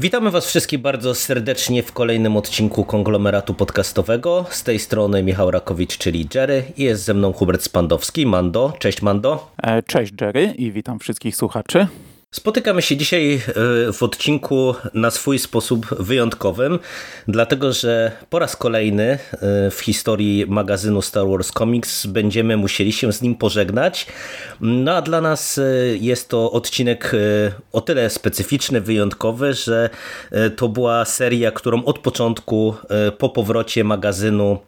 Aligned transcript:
Witamy 0.00 0.30
Was 0.30 0.46
wszystkich 0.46 0.80
bardzo 0.80 1.14
serdecznie 1.14 1.82
w 1.82 1.92
kolejnym 1.92 2.36
odcinku 2.36 2.84
konglomeratu 2.84 3.54
podcastowego. 3.54 4.46
Z 4.50 4.62
tej 4.62 4.78
strony 4.78 5.22
Michał 5.22 5.50
Rakowicz, 5.50 5.98
czyli 5.98 6.28
Jerry, 6.34 6.62
i 6.76 6.82
jest 6.82 7.04
ze 7.04 7.14
mną 7.14 7.32
Hubert 7.32 7.62
Spandowski. 7.62 8.26
Mando, 8.26 8.72
cześć 8.78 9.02
Mando. 9.02 9.50
E, 9.62 9.82
cześć 9.82 10.12
Jerry 10.20 10.54
i 10.58 10.72
witam 10.72 10.98
wszystkich 10.98 11.36
słuchaczy. 11.36 11.86
Spotykamy 12.34 12.82
się 12.82 12.96
dzisiaj 12.96 13.34
e, 13.34 13.40
w 13.92 14.02
odcinku 14.02 14.74
na 14.94 15.10
swój 15.10 15.38
sposób 15.38 15.86
wyjątkowym, 15.98 16.78
dlatego 17.28 17.72
że 17.72 18.12
po 18.30 18.38
raz 18.38 18.56
kolejny 18.56 19.04
e, 19.12 19.18
w 19.70 19.80
historii 19.80 20.46
magazynu 20.48 21.02
Star 21.02 21.26
Wars 21.28 21.52
Comics 21.52 22.06
będziemy 22.06 22.56
musieli 22.56 22.92
się 22.92 23.12
z 23.12 23.22
nim 23.22 23.34
pożegnać. 23.34 24.06
No 24.60 24.92
a 24.94 25.02
dla 25.02 25.20
nas 25.20 25.58
e, 25.58 25.62
jest 25.96 26.28
to 26.28 26.52
odcinek 26.52 27.12
o 27.72 27.80
tyle 27.80 28.10
specyficzny, 28.10 28.80
wyjątkowy, 28.80 29.54
że 29.54 29.90
to 30.56 30.68
była 30.68 31.04
seria, 31.04 31.50
którą 31.50 31.84
od 31.84 31.98
początku 31.98 32.74
po 33.18 33.28
powrocie 33.28 33.84
magazynu 33.84 34.58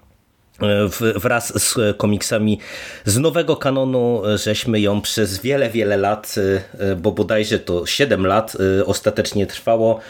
wraz 1.16 1.62
z 1.62 1.97
komiksami 1.97 2.59
z 3.05 3.19
nowego 3.19 3.56
kanonu, 3.56 4.23
żeśmy 4.37 4.80
ją 4.80 5.01
przez 5.01 5.41
wiele, 5.41 5.70
wiele 5.70 5.97
lat, 5.97 6.34
e, 6.78 6.97
bo 6.97 7.12
bodajże 7.12 7.59
to 7.59 7.87
7 7.87 8.27
lat 8.27 8.56
e, 8.80 8.87
ostatecznie 8.87 9.47
trwało, 9.47 10.01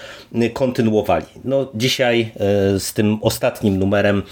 kontynuowali. 0.52 1.26
No, 1.44 1.70
dzisiaj 1.74 2.32
e, 2.74 2.80
z 2.80 2.92
tym 2.92 3.18
ostatnim 3.22 3.78
numerem 3.78 4.22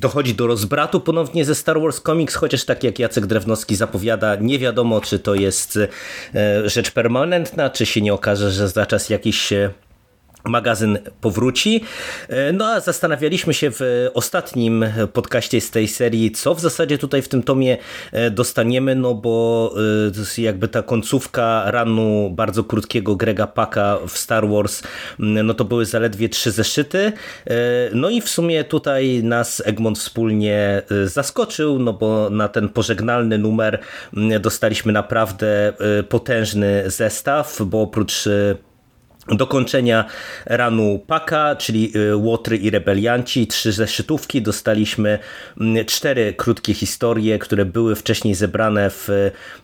dochodzi 0.00 0.34
do 0.34 0.46
rozbratu 0.46 1.00
ponownie 1.00 1.44
ze 1.44 1.54
Star 1.54 1.80
Wars 1.80 2.00
Comics, 2.00 2.34
chociaż 2.34 2.64
tak 2.64 2.84
jak 2.84 2.98
Jacek 2.98 3.26
Drewnowski 3.26 3.76
zapowiada, 3.76 4.36
nie 4.36 4.58
wiadomo 4.58 5.00
czy 5.00 5.18
to 5.18 5.34
jest 5.34 5.78
rzecz 6.64 6.90
permanentna, 6.90 7.70
czy 7.70 7.86
się 7.86 8.00
nie 8.00 8.14
okaże, 8.14 8.50
że 8.50 8.68
za 8.68 8.86
czas 8.86 9.10
jakiś 9.10 9.52
magazyn 10.44 10.98
powróci. 11.20 11.84
E, 12.28 12.52
no 12.52 12.66
a 12.66 12.80
zastanawialiśmy 12.80 13.54
się 13.54 13.70
w 13.70 14.10
ostatnim 14.14 14.84
podcaście 15.12 15.60
z 15.60 15.70
tej 15.70 15.88
serii, 15.88 16.30
co 16.30 16.54
w 16.54 16.60
zasadzie 16.60 16.98
tutaj 16.98 17.22
w 17.22 17.28
tym 17.28 17.42
tomie 17.42 17.78
e, 18.12 18.30
dostaniemy, 18.30 18.94
no 18.94 19.14
bo 19.14 19.74
e, 20.38 20.42
jakby 20.42 20.68
ta 20.68 20.82
końcówka 20.82 21.70
ranu 21.70 22.30
bardzo 22.30 22.64
krótkiego 22.64 23.16
Grega 23.16 23.46
Paka 23.46 23.98
w 24.08 24.18
Star 24.18 24.48
Wars, 24.48 24.82
no 25.18 25.54
to 25.54 25.64
były 25.64 25.86
zaledwie 25.86 26.28
trzy 26.28 26.50
zeszyty. 26.50 27.12
No 27.94 28.10
i 28.10 28.20
w 28.20 28.28
sumie 28.28 28.64
tutaj 28.64 29.22
nas 29.22 29.62
Egmont 29.66 29.98
wspólnie 29.98 30.82
zaskoczył, 31.04 31.78
no 31.78 31.92
bo 31.92 32.30
na 32.30 32.48
ten 32.48 32.68
pożegnalny 32.68 33.38
numer 33.38 33.80
dostaliśmy 34.40 34.92
naprawdę 34.92 35.72
potężny 36.08 36.90
zestaw, 36.90 37.62
bo 37.66 37.82
oprócz 37.82 38.28
dokończenia 39.36 40.04
ranu 40.46 41.00
Paka, 41.06 41.56
czyli 41.56 41.92
y, 41.96 42.16
Łotry 42.16 42.56
i 42.56 42.70
Rebelianci, 42.70 43.46
trzy 43.46 43.72
zeszytówki. 43.72 44.42
Dostaliśmy 44.42 45.18
mm, 45.60 45.84
cztery 45.84 46.34
krótkie 46.36 46.74
historie, 46.74 47.38
które 47.38 47.64
były 47.64 47.96
wcześniej 47.96 48.34
zebrane 48.34 48.90
w 48.90 49.08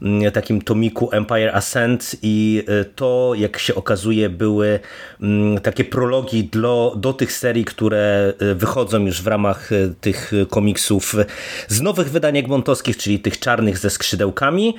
mm, 0.02 0.32
takim 0.32 0.62
tomiku 0.62 1.08
Empire 1.12 1.56
Ascent. 1.56 2.16
I 2.22 2.64
y, 2.68 2.84
to, 2.84 3.32
jak 3.36 3.58
się 3.58 3.74
okazuje, 3.74 4.28
były 4.28 4.80
mm, 5.22 5.60
takie 5.60 5.84
prologi 5.84 6.44
do, 6.44 6.94
do 6.96 7.12
tych 7.12 7.32
serii, 7.32 7.64
które 7.64 8.32
y, 8.42 8.54
wychodzą 8.54 9.06
już 9.06 9.22
w 9.22 9.26
ramach 9.26 9.70
tych 10.00 10.32
komiksów 10.50 11.14
z 11.68 11.80
nowych 11.80 12.10
wydań 12.10 12.36
egmontowskich, 12.36 12.96
czyli 12.96 13.18
tych 13.18 13.38
czarnych 13.38 13.78
ze 13.78 13.90
skrzydełkami. 13.90 14.74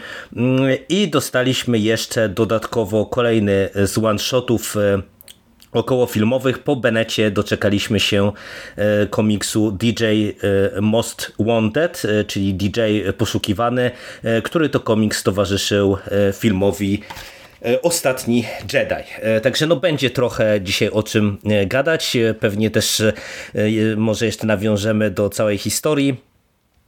I 0.89 1.07
dostaliśmy 1.07 1.79
jeszcze 1.79 2.29
dodatkowo 2.29 3.05
kolejny 3.05 3.69
z 3.75 3.97
one-shotów 3.97 4.76
około 5.71 6.05
filmowych. 6.05 6.59
Po 6.59 6.75
Benecie 6.75 7.31
doczekaliśmy 7.31 7.99
się 7.99 8.31
e, 8.75 9.07
komiksu 9.07 9.71
DJ 9.71 10.03
e, 10.05 10.31
Most 10.81 11.31
Wanted, 11.39 12.03
e, 12.05 12.23
czyli 12.23 12.53
DJ 12.53 12.79
poszukiwany, 13.17 13.91
który 14.43 14.69
to 14.69 14.79
komiks 14.79 15.23
towarzyszył 15.23 15.97
filmowi 16.33 17.01
Ostatni 17.81 18.45
Jedi. 18.73 19.03
Także 19.43 19.67
no 19.67 19.75
będzie 19.75 20.09
trochę 20.09 20.61
dzisiaj 20.61 20.89
o 20.89 21.03
czym 21.03 21.37
gadać. 21.67 22.17
Pewnie 22.39 22.71
też 22.71 23.01
może 23.97 24.25
jeszcze 24.25 24.47
nawiążemy 24.47 25.11
do 25.11 25.29
całej 25.29 25.57
historii 25.57 26.26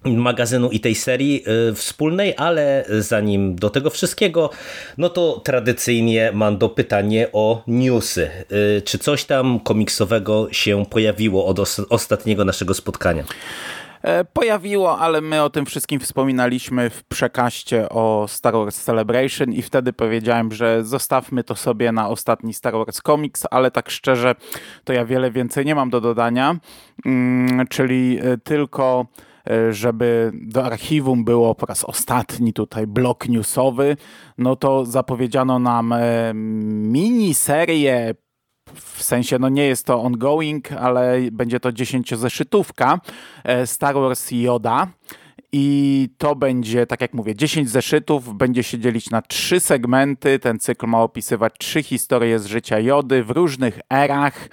magazynu 0.06 0.70
i 0.70 0.80
tej 0.80 0.96
serii 0.96 1.44
y, 1.70 1.76
wspólnej, 1.76 2.34
ale 2.38 2.86
zanim 3.00 3.56
do 3.56 3.70
tego 3.70 3.90
wszystkiego, 3.90 4.50
no 4.98 5.10
to 5.10 5.42
tradycyjnie 5.44 6.32
mam 6.34 6.58
do 6.58 6.70
pytanie 6.70 7.28
o 7.34 7.64
newsy. 7.68 8.30
Y, 8.78 8.82
czy 8.82 8.98
coś 8.98 9.26
tam 9.26 9.60
komiksowego 9.60 10.48
się 10.52 10.86
pojawiło 10.86 11.46
od 11.46 11.60
ostatniego 11.90 12.46
naszego 12.46 12.74
spotkania? 12.74 13.24
E, 14.02 14.26
pojawiło, 14.26 15.00
ale 15.00 15.22
my 15.22 15.44
o 15.44 15.50
tym 15.50 15.66
wszystkim 15.66 16.00
wspominaliśmy 16.00 16.90
w 16.90 17.04
przekaście 17.04 17.90
o 17.90 18.26
Star 18.28 18.54
Wars 18.54 18.84
Celebration 18.84 19.54
i 19.54 19.62
wtedy 19.62 19.94
powiedziałem, 19.94 20.52
że 20.52 20.84
zostawmy 20.84 21.44
to 21.44 21.56
sobie 21.56 21.92
na 21.92 22.10
ostatni 22.10 22.54
Star 22.54 22.74
Wars 22.74 23.02
Comics, 23.02 23.44
ale 23.52 23.72
tak 23.72 23.90
szczerze 23.90 24.36
to 24.84 24.94
ja 24.94 25.06
wiele 25.06 25.32
więcej 25.32 25.66
nie 25.66 25.76
mam 25.76 25.90
do 25.90 26.02
dodania, 26.02 26.56
mm, 27.06 27.68
czyli 27.68 28.20
e, 28.22 28.38
tylko 28.38 29.06
żeby 29.72 30.32
do 30.34 30.66
archiwum 30.66 31.24
było 31.24 31.56
po 31.56 31.66
raz 31.66 31.84
ostatni 31.84 32.54
tutaj 32.54 32.88
blok 32.88 33.30
newsowy, 33.30 33.98
no 34.38 34.56
to 34.56 34.86
zapowiedziano 34.86 35.60
nam 35.60 35.94
e, 35.94 36.32
miniserię 36.34 38.16
w 38.76 39.04
sensie, 39.04 39.40
no 39.40 39.50
nie 39.50 39.66
jest 39.66 39.86
to 39.86 40.02
ongoing, 40.02 40.72
ale 40.72 41.18
będzie 41.32 41.60
to 41.60 41.72
dziesięciozeszytówka 41.72 43.00
e, 43.44 43.68
Star 43.68 43.96
Wars 43.96 44.32
Yoda. 44.32 44.88
I 45.52 46.10
to 46.18 46.36
będzie, 46.36 46.88
tak 46.88 47.02
jak 47.02 47.14
mówię, 47.14 47.36
10 47.36 47.70
zeszytów, 47.70 48.38
będzie 48.38 48.64
się 48.64 48.80
dzielić 48.80 49.10
na 49.10 49.22
trzy 49.22 49.60
segmenty. 49.60 50.40
Ten 50.40 50.60
cykl 50.60 50.88
ma 50.88 51.02
opisywać 51.02 51.54
trzy 51.60 51.84
historie 51.84 52.40
z 52.40 52.46
życia 52.46 52.80
Jody 52.80 53.24
w 53.24 53.30
różnych 53.30 53.80
erach. 53.94 54.50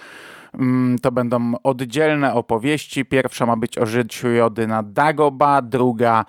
Mm, 0.58 0.98
to 0.98 1.12
będą 1.12 1.52
oddzielne 1.62 2.34
opowieści. 2.34 3.04
Pierwsza 3.04 3.46
ma 3.46 3.56
być 3.56 3.78
o 3.78 3.86
życiu 3.86 4.28
Jody 4.28 4.66
na 4.66 4.82
Dagoba, 4.82 5.62
druga 5.62 6.24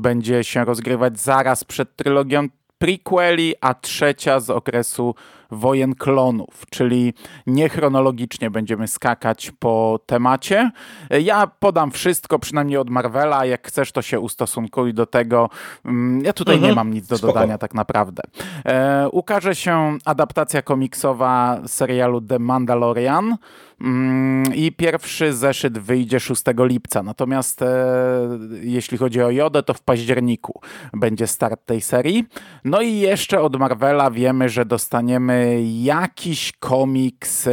będzie 0.00 0.44
się 0.44 0.64
rozgrywać 0.64 1.20
zaraz 1.20 1.64
przed 1.64 1.96
trylogią 1.96 2.48
prequeli, 2.78 3.54
a 3.60 3.74
trzecia 3.74 4.40
z 4.40 4.50
okresu 4.50 5.14
wojen 5.50 5.94
klonów, 5.94 6.62
czyli 6.70 7.14
niechronologicznie 7.46 8.50
będziemy 8.50 8.88
skakać 8.88 9.52
po 9.58 10.00
temacie. 10.06 10.70
Ja 11.22 11.46
podam 11.46 11.90
wszystko, 11.90 12.38
przynajmniej 12.38 12.78
od 12.78 12.90
Marvela. 12.90 13.44
Jak 13.44 13.68
chcesz, 13.68 13.92
to 13.92 14.02
się 14.02 14.20
ustosunkuj 14.20 14.94
do 14.94 15.06
tego. 15.06 15.50
Mm, 15.84 16.24
ja 16.24 16.32
tutaj 16.32 16.54
mhm. 16.54 16.70
nie 16.70 16.76
mam 16.76 16.94
nic 16.94 17.06
do 17.06 17.18
Spoko. 17.18 17.32
dodania 17.32 17.58
tak 17.58 17.74
naprawdę. 17.74 18.22
E, 18.66 19.08
ukaże 19.08 19.54
się 19.54 19.98
adaptacja 20.04 20.62
komiksowa 20.62 21.60
serialu 21.66 22.20
The 22.20 22.38
Mandalorian. 22.38 23.36
Mm, 23.84 24.54
I 24.54 24.72
pierwszy 24.72 25.32
zeszyt 25.32 25.78
wyjdzie 25.78 26.20
6 26.20 26.42
lipca. 26.58 27.02
Natomiast 27.02 27.62
e, 27.62 27.86
jeśli 28.60 28.98
chodzi 28.98 29.22
o 29.22 29.30
Jodę, 29.30 29.62
to 29.62 29.74
w 29.74 29.82
październiku 29.82 30.60
będzie 30.92 31.26
start 31.26 31.66
tej 31.66 31.80
serii. 31.80 32.24
No 32.64 32.80
i 32.80 32.98
jeszcze 32.98 33.40
od 33.40 33.56
Marvela 33.56 34.10
wiemy, 34.10 34.48
że 34.48 34.64
dostaniemy 34.64 35.62
jakiś 35.82 36.52
komiks 36.52 37.46
e, 37.46 37.50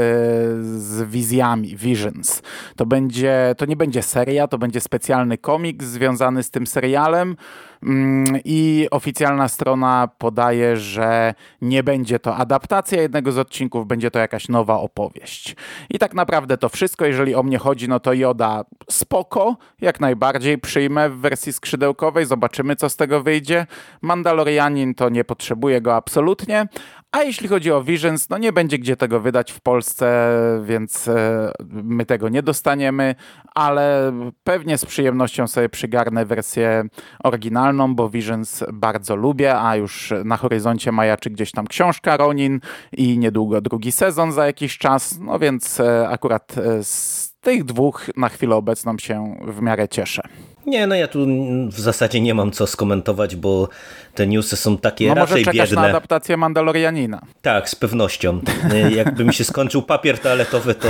z 0.62 1.10
wizjami, 1.10 1.76
Visions. 1.76 2.42
To, 2.76 2.86
będzie, 2.86 3.56
to 3.58 3.66
nie 3.66 3.76
będzie 3.76 4.04
seria, 4.04 4.48
to 4.48 4.58
będzie 4.58 4.82
specjalny 4.82 5.38
komiks 5.38 5.86
związany 5.86 6.44
z 6.44 6.52
tym 6.52 6.68
serialem. 6.68 7.36
Mm, 7.84 8.40
I 8.46 8.88
oficjalna 8.92 9.48
strona 9.48 10.10
podaje, 10.18 10.78
że 10.78 11.34
nie 11.62 11.84
będzie 11.84 12.20
to 12.20 12.36
adaptacja 12.36 13.02
jednego 13.02 13.32
z 13.32 13.38
odcinków, 13.38 13.88
będzie 13.88 14.12
to 14.12 14.20
jakaś 14.20 14.50
nowa 14.50 14.80
opowieść. 14.80 15.56
I 15.90 16.00
tak 16.00 16.14
naprawdę 16.14 16.58
to 16.58 16.70
wszystko. 16.70 17.06
Jeżeli 17.06 17.36
o 17.36 17.44
mnie 17.44 17.58
chodzi, 17.58 17.90
no 17.90 18.00
to 18.00 18.14
Joda 18.14 18.64
spoko, 18.90 19.58
jak 19.82 20.00
najbardziej 20.00 20.58
przyjmę 20.58 21.10
w 21.10 21.18
wersji 21.18 21.54
skrzydełkowej, 21.54 22.26
zobaczymy 22.26 22.76
co 22.76 22.90
z 22.90 22.96
tego 22.96 23.24
wyjdzie. 23.24 23.66
Mandalorianin 24.02 24.96
to 24.96 25.10
nie 25.10 25.24
potrzebuje 25.24 25.82
go 25.82 25.96
absolutnie, 25.96 26.68
a 27.12 27.24
jeśli 27.24 27.48
chodzi 27.48 27.72
o 27.72 27.84
Visions, 27.84 28.30
no 28.30 28.38
nie 28.38 28.54
będzie 28.54 28.78
gdzie 28.80 28.98
tego 28.98 29.20
wydać 29.20 29.52
w 29.52 29.62
Polsce, 29.62 30.30
więc 30.64 31.08
e, 31.08 31.52
my 31.70 32.06
tego 32.06 32.30
nie 32.30 32.44
dostaniemy, 32.44 33.16
ale 33.56 34.14
pewnie 34.44 34.78
z 34.78 34.86
przyjemnością 34.86 35.48
sobie 35.48 35.70
przygarnę 35.70 36.26
wersję 36.26 36.84
oryginalną, 37.24 37.96
bo 37.96 38.10
Visions 38.10 38.64
bardzo 38.74 39.16
lubię, 39.16 39.60
a 39.60 39.76
już 39.76 40.14
na 40.26 40.38
horyzoncie 40.38 40.92
majaczy 40.92 41.30
gdzieś 41.30 41.52
tam 41.52 41.68
książka 41.68 42.18
Ronin 42.18 42.60
i 42.92 43.18
niedługo 43.18 43.62
drugi 43.62 43.92
sezon 43.92 44.32
za 44.32 44.46
jakiś 44.46 44.78
czas, 44.78 45.20
no 45.20 45.40
więc 45.40 45.80
e, 45.80 46.10
akurat 46.10 46.58
e, 46.58 46.84
z 46.84 47.32
tych 47.42 47.64
dwóch 47.64 48.10
na 48.18 48.30
chwilę 48.30 48.56
obecną 48.56 48.98
się 48.98 49.36
w 49.48 49.62
miarę 49.62 49.88
cieszę. 49.88 50.22
Nie, 50.66 50.88
no 50.88 50.96
ja 50.96 51.08
tu 51.08 51.26
w 51.68 51.80
zasadzie 51.80 52.22
nie 52.22 52.34
mam 52.34 52.52
co 52.52 52.68
skomentować, 52.68 53.36
bo 53.36 53.70
te 54.16 54.28
newsy 54.28 54.58
są 54.58 54.78
takie 54.78 55.08
no 55.08 55.14
raczej 55.16 55.46
może 55.46 55.52
biedne. 55.52 55.76
na 55.76 55.88
adaptację 55.88 56.38
Mandalorianina. 56.38 57.22
Tak, 57.42 57.70
z 57.70 57.76
pewnością. 57.76 58.40
E, 58.72 58.92
jakby 58.92 59.26
mi 59.26 59.34
się 59.34 59.44
skończył 59.44 59.82
papier 59.82 60.20
toaletowy, 60.20 60.76
to 60.76 60.88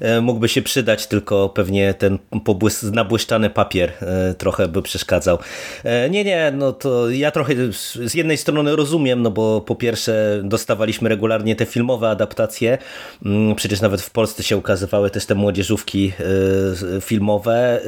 e, 0.00 0.20
mógłby 0.20 0.48
się 0.48 0.62
przydać, 0.62 1.06
tylko 1.06 1.48
pewnie 1.48 1.94
ten 1.94 2.18
nabłyszczany 2.92 3.50
papier 3.50 3.92
e, 4.00 4.34
trochę 4.34 4.68
by 4.68 4.82
przeszkadzał. 4.82 5.38
Nie, 6.10 6.24
nie, 6.24 6.52
no 6.54 6.72
to 6.72 7.10
ja 7.10 7.30
trochę 7.30 7.54
z 8.06 8.14
jednej 8.14 8.36
strony 8.36 8.76
rozumiem, 8.76 9.22
no 9.22 9.30
bo 9.30 9.60
po 9.60 9.74
pierwsze 9.74 10.40
dostawaliśmy 10.44 11.08
regularnie 11.08 11.56
te 11.56 11.66
filmowe 11.66 12.10
adaptacje, 12.10 12.78
mm, 13.24 13.54
przecież 13.54 13.80
nawet 13.80 14.02
w 14.02 14.10
Polsce 14.10 14.42
się 14.42 14.56
ukazywały 14.56 15.10
też 15.10 15.26
te 15.26 15.34
młodzieżówki 15.34 16.12
filmowe. 17.00 17.80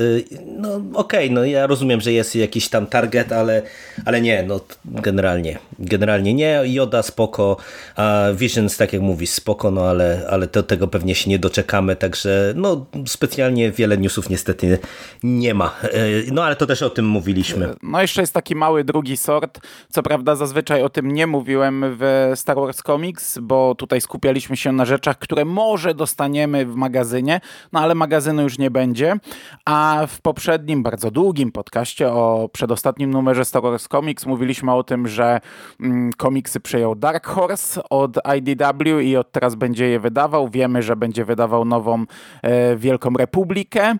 No 0.59 0.75
okej, 0.75 0.95
okay, 0.95 1.20
no 1.31 1.45
ja 1.45 1.67
rozumiem, 1.67 2.01
że 2.01 2.13
jest 2.13 2.37
jakiś 2.37 2.69
tam 2.69 2.87
target, 2.87 3.33
ale, 3.33 3.63
ale 4.05 4.21
nie, 4.21 4.43
no 4.43 4.61
generalnie, 4.85 5.59
generalnie 5.79 6.35
nie. 6.35 6.61
Joda 6.65 7.03
spoko, 7.03 7.57
a 7.97 8.27
Visions, 8.35 8.77
tak 8.77 8.93
jak 8.93 9.03
mówisz, 9.03 9.31
spoko, 9.31 9.71
no 9.71 9.83
ale, 9.83 10.27
ale 10.31 10.47
do 10.47 10.63
tego 10.63 10.89
pewnie 10.89 11.15
się 11.15 11.31
nie 11.31 11.39
doczekamy, 11.39 11.97
także 11.97 12.53
no 12.57 12.87
specjalnie 13.07 13.71
wiele 13.71 13.99
newsów 13.99 14.31
niestety 14.31 14.79
nie 15.23 15.55
ma. 15.55 15.75
E, 15.83 15.89
no 16.33 16.45
ale 16.45 16.57
to 16.57 16.67
też 16.67 16.83
o 16.83 16.91
tym 16.91 17.07
mówiliśmy. 17.09 17.75
No 17.83 18.01
jeszcze 18.01 18.21
jest 18.21 18.35
taki 18.35 18.57
mały 18.57 18.85
drugi 18.85 19.17
sort, 19.17 19.61
co 19.91 20.03
prawda 20.03 20.37
zazwyczaj 20.37 20.83
o 20.83 20.89
tym 20.89 21.13
nie 21.13 21.27
mówiłem 21.27 21.85
w 21.99 22.33
Star 22.35 22.57
Wars 22.57 22.83
Comics, 22.83 23.39
bo 23.39 23.75
tutaj 23.75 24.01
skupialiśmy 24.01 24.57
się 24.57 24.73
na 24.73 24.85
rzeczach, 24.85 25.19
które 25.19 25.45
może 25.45 25.95
dostaniemy 25.95 26.67
w 26.67 26.75
magazynie, 26.75 27.41
no 27.73 27.81
ale 27.81 27.95
magazynu 27.95 28.43
już 28.43 28.59
nie 28.59 28.71
będzie, 28.71 29.17
a 29.65 30.07
w 30.09 30.21
poprzednim, 30.21 30.83
bardzo 30.83 31.10
długim 31.11 31.53
podcaście 31.53 32.13
o 32.13 32.49
przedostatnim 32.53 33.11
numerze 33.11 33.45
Star 33.45 33.63
Wars 33.63 33.89
Comics 33.89 34.27
mówiliśmy 34.27 34.73
o 34.73 34.85
tym, 34.85 35.09
że 35.09 35.41
mm, 35.81 36.13
komiksy 36.13 36.61
przejął 36.61 36.95
Dark 36.95 37.27
Horse 37.27 37.81
od 37.91 38.19
IDW 38.37 39.01
i 39.01 39.17
od 39.17 39.33
teraz 39.33 39.55
będzie 39.55 39.89
je 39.89 40.01
wydawał. 40.01 40.49
Wiemy, 40.49 40.83
że 40.83 40.97
będzie 40.97 41.25
wydawał 41.25 41.65
nową 41.65 42.05
e, 42.43 42.77
Wielką 42.77 43.11
Republikę. 43.13 43.97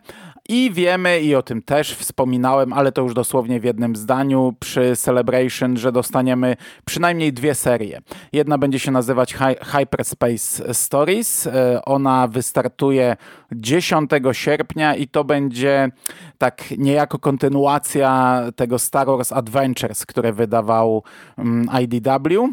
I 0.53 0.71
wiemy, 0.73 1.21
i 1.21 1.35
o 1.35 1.43
tym 1.43 1.63
też 1.63 1.95
wspominałem, 1.95 2.73
ale 2.73 2.93
to 2.93 3.03
już 3.03 3.15
dosłownie 3.15 3.61
w 3.61 3.65
jednym 3.65 3.97
zdaniu 3.97 4.55
przy 4.61 4.97
Celebration, 4.97 5.77
że 5.77 5.93
dostaniemy 5.93 6.57
przynajmniej 6.85 7.33
dwie 7.33 7.55
serie. 7.55 8.01
Jedna 8.33 8.59
będzie 8.59 8.79
się 8.79 8.91
nazywać 8.91 9.35
Hyperspace 9.63 10.75
Stories. 10.75 11.47
E, 11.47 11.85
ona 11.85 12.29
wystartuje 12.29 13.17
10 13.53 14.11
sierpnia 14.33 14.95
i 14.95 15.09
to 15.09 15.25
będzie 15.25 15.91
tak 16.39 16.71
niejako 16.79 17.19
kontynuacja 17.19 18.43
tego 18.57 18.79
Star 18.79 19.07
Wars 19.07 19.33
Adventures, 19.33 20.07
które 20.07 20.33
wydawał 20.33 21.03
mm, 21.39 21.69
IDW. 21.83 22.49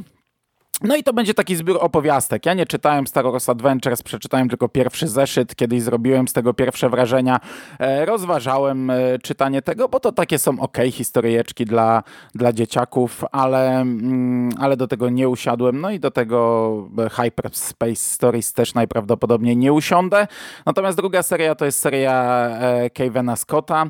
No 0.81 0.95
i 0.95 1.03
to 1.03 1.13
będzie 1.13 1.33
taki 1.33 1.55
zbiór 1.55 1.77
opowiastek. 1.81 2.45
Ja 2.45 2.53
nie 2.53 2.65
czytałem 2.65 3.07
Star 3.07 3.25
Wars 3.25 3.49
Adventures, 3.49 4.03
przeczytałem 4.03 4.49
tylko 4.49 4.69
pierwszy 4.69 5.07
zeszyt, 5.07 5.55
kiedyś 5.55 5.81
zrobiłem 5.81 6.27
z 6.27 6.33
tego 6.33 6.53
pierwsze 6.53 6.89
wrażenia. 6.89 7.39
E, 7.79 8.05
rozważałem 8.05 8.89
e, 8.89 9.19
czytanie 9.19 9.61
tego, 9.61 9.89
bo 9.89 9.99
to 9.99 10.11
takie 10.11 10.39
są 10.39 10.59
ok 10.59 10.77
historyjeczki 10.91 11.65
dla, 11.65 12.03
dla 12.35 12.53
dzieciaków, 12.53 13.23
ale, 13.31 13.81
mm, 13.81 14.49
ale 14.59 14.77
do 14.77 14.87
tego 14.87 15.09
nie 15.09 15.29
usiadłem. 15.29 15.81
No 15.81 15.91
i 15.91 15.99
do 15.99 16.11
tego 16.11 16.89
e, 16.97 17.09
Hyperspace 17.09 17.95
Stories 17.95 18.53
też 18.53 18.73
najprawdopodobniej 18.73 19.57
nie 19.57 19.73
usiądę. 19.73 20.27
Natomiast 20.65 20.97
druga 20.97 21.23
seria 21.23 21.55
to 21.55 21.65
jest 21.65 21.79
seria 21.79 22.49
Kevena 22.93 23.35
Scotta, 23.35 23.85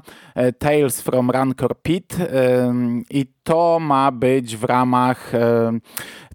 Tales 0.60 1.02
from 1.02 1.32
Rancor 1.32 1.82
Pit 1.82 2.16
i 3.10 3.26
to 3.44 3.80
ma 3.80 4.12
być 4.12 4.58
w 4.58 4.64
ramach 4.64 5.32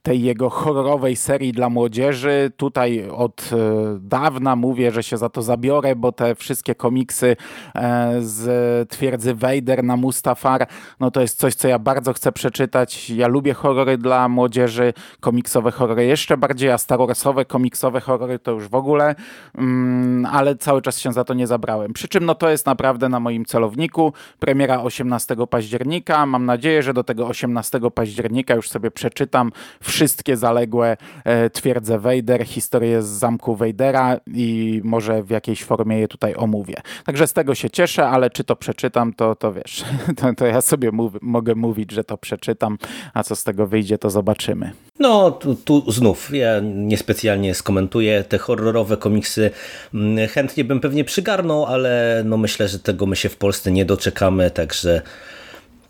tej 0.02 0.22
jego 0.22 0.50
horrorowej 0.50 1.16
serii 1.16 1.52
dla 1.52 1.70
młodzieży. 1.70 2.52
Tutaj 2.56 3.08
od 3.10 3.50
e, 3.52 3.56
dawna 4.00 4.56
mówię, 4.56 4.90
że 4.90 5.02
się 5.02 5.16
za 5.16 5.28
to 5.28 5.42
zabiorę, 5.42 5.96
bo 5.96 6.12
te 6.12 6.34
wszystkie 6.34 6.74
komiksy 6.74 7.36
e, 7.74 8.16
z 8.20 8.90
twierdzy 8.90 9.34
Vader 9.34 9.84
na 9.84 9.96
Mustafar, 9.96 10.66
no 11.00 11.10
to 11.10 11.20
jest 11.20 11.38
coś, 11.38 11.54
co 11.54 11.68
ja 11.68 11.78
bardzo 11.78 12.12
chcę 12.12 12.32
przeczytać. 12.32 13.10
Ja 13.10 13.28
lubię 13.28 13.54
horrory 13.54 13.98
dla 13.98 14.28
młodzieży, 14.28 14.92
komiksowe 15.20 15.70
horrory 15.70 16.06
jeszcze 16.06 16.36
bardziej, 16.36 16.70
a 16.70 16.78
Star 16.78 16.98
Warsowe 16.98 17.44
komiksowe 17.44 18.00
horrory 18.00 18.38
to 18.38 18.50
już 18.50 18.68
w 18.68 18.74
ogóle, 18.74 19.14
mm, 19.54 20.26
ale 20.26 20.56
cały 20.56 20.82
czas 20.82 20.98
się 20.98 21.12
za 21.12 21.24
to 21.24 21.34
nie 21.34 21.46
zabrałem. 21.46 21.92
Przy 21.92 22.08
czym 22.08 22.26
no 22.26 22.34
to 22.34 22.50
jest 22.50 22.66
naprawdę 22.66 23.08
na 23.08 23.20
moim 23.20 23.44
celowniku. 23.44 24.12
Premiera 24.38 24.82
18 24.82 25.46
października. 25.46 26.26
Mam 26.26 26.46
nadzieję, 26.46 26.82
że 26.82 26.94
do 26.94 27.04
tego 27.04 27.26
18 27.26 27.80
października 27.94 28.54
już 28.54 28.68
sobie 28.68 28.90
przeczytam 28.90 29.52
wszystkie 29.92 30.36
zaległe 30.36 30.96
e, 31.24 31.50
twierdze 31.50 31.98
Vader, 31.98 32.44
historię 32.44 33.02
z 33.02 33.06
zamku 33.06 33.56
Vadera 33.56 34.20
i 34.26 34.80
może 34.84 35.22
w 35.22 35.30
jakiejś 35.30 35.64
formie 35.64 35.98
je 35.98 36.08
tutaj 36.08 36.34
omówię. 36.36 36.74
Także 37.04 37.26
z 37.26 37.32
tego 37.32 37.54
się 37.54 37.70
cieszę, 37.70 38.08
ale 38.08 38.30
czy 38.30 38.44
to 38.44 38.56
przeczytam, 38.56 39.12
to, 39.12 39.34
to 39.34 39.52
wiesz, 39.52 39.84
to, 40.18 40.34
to 40.34 40.46
ja 40.46 40.60
sobie 40.60 40.92
mów, 40.92 41.12
mogę 41.22 41.54
mówić, 41.54 41.92
że 41.92 42.04
to 42.04 42.16
przeczytam, 42.18 42.78
a 43.14 43.22
co 43.22 43.36
z 43.36 43.44
tego 43.44 43.66
wyjdzie, 43.66 43.98
to 43.98 44.10
zobaczymy. 44.10 44.72
No, 44.98 45.30
tu, 45.30 45.54
tu 45.54 45.92
znów, 45.92 46.34
ja 46.34 46.60
niespecjalnie 46.62 47.54
skomentuję 47.54 48.24
te 48.24 48.38
horrorowe 48.38 48.96
komiksy. 48.96 49.50
Mm, 49.94 50.28
chętnie 50.28 50.64
bym 50.64 50.80
pewnie 50.80 51.04
przygarnął, 51.04 51.66
ale 51.66 52.22
no 52.26 52.36
myślę, 52.36 52.68
że 52.68 52.78
tego 52.78 53.06
my 53.06 53.16
się 53.16 53.28
w 53.28 53.36
Polsce 53.36 53.72
nie 53.72 53.84
doczekamy, 53.84 54.50
także 54.50 55.02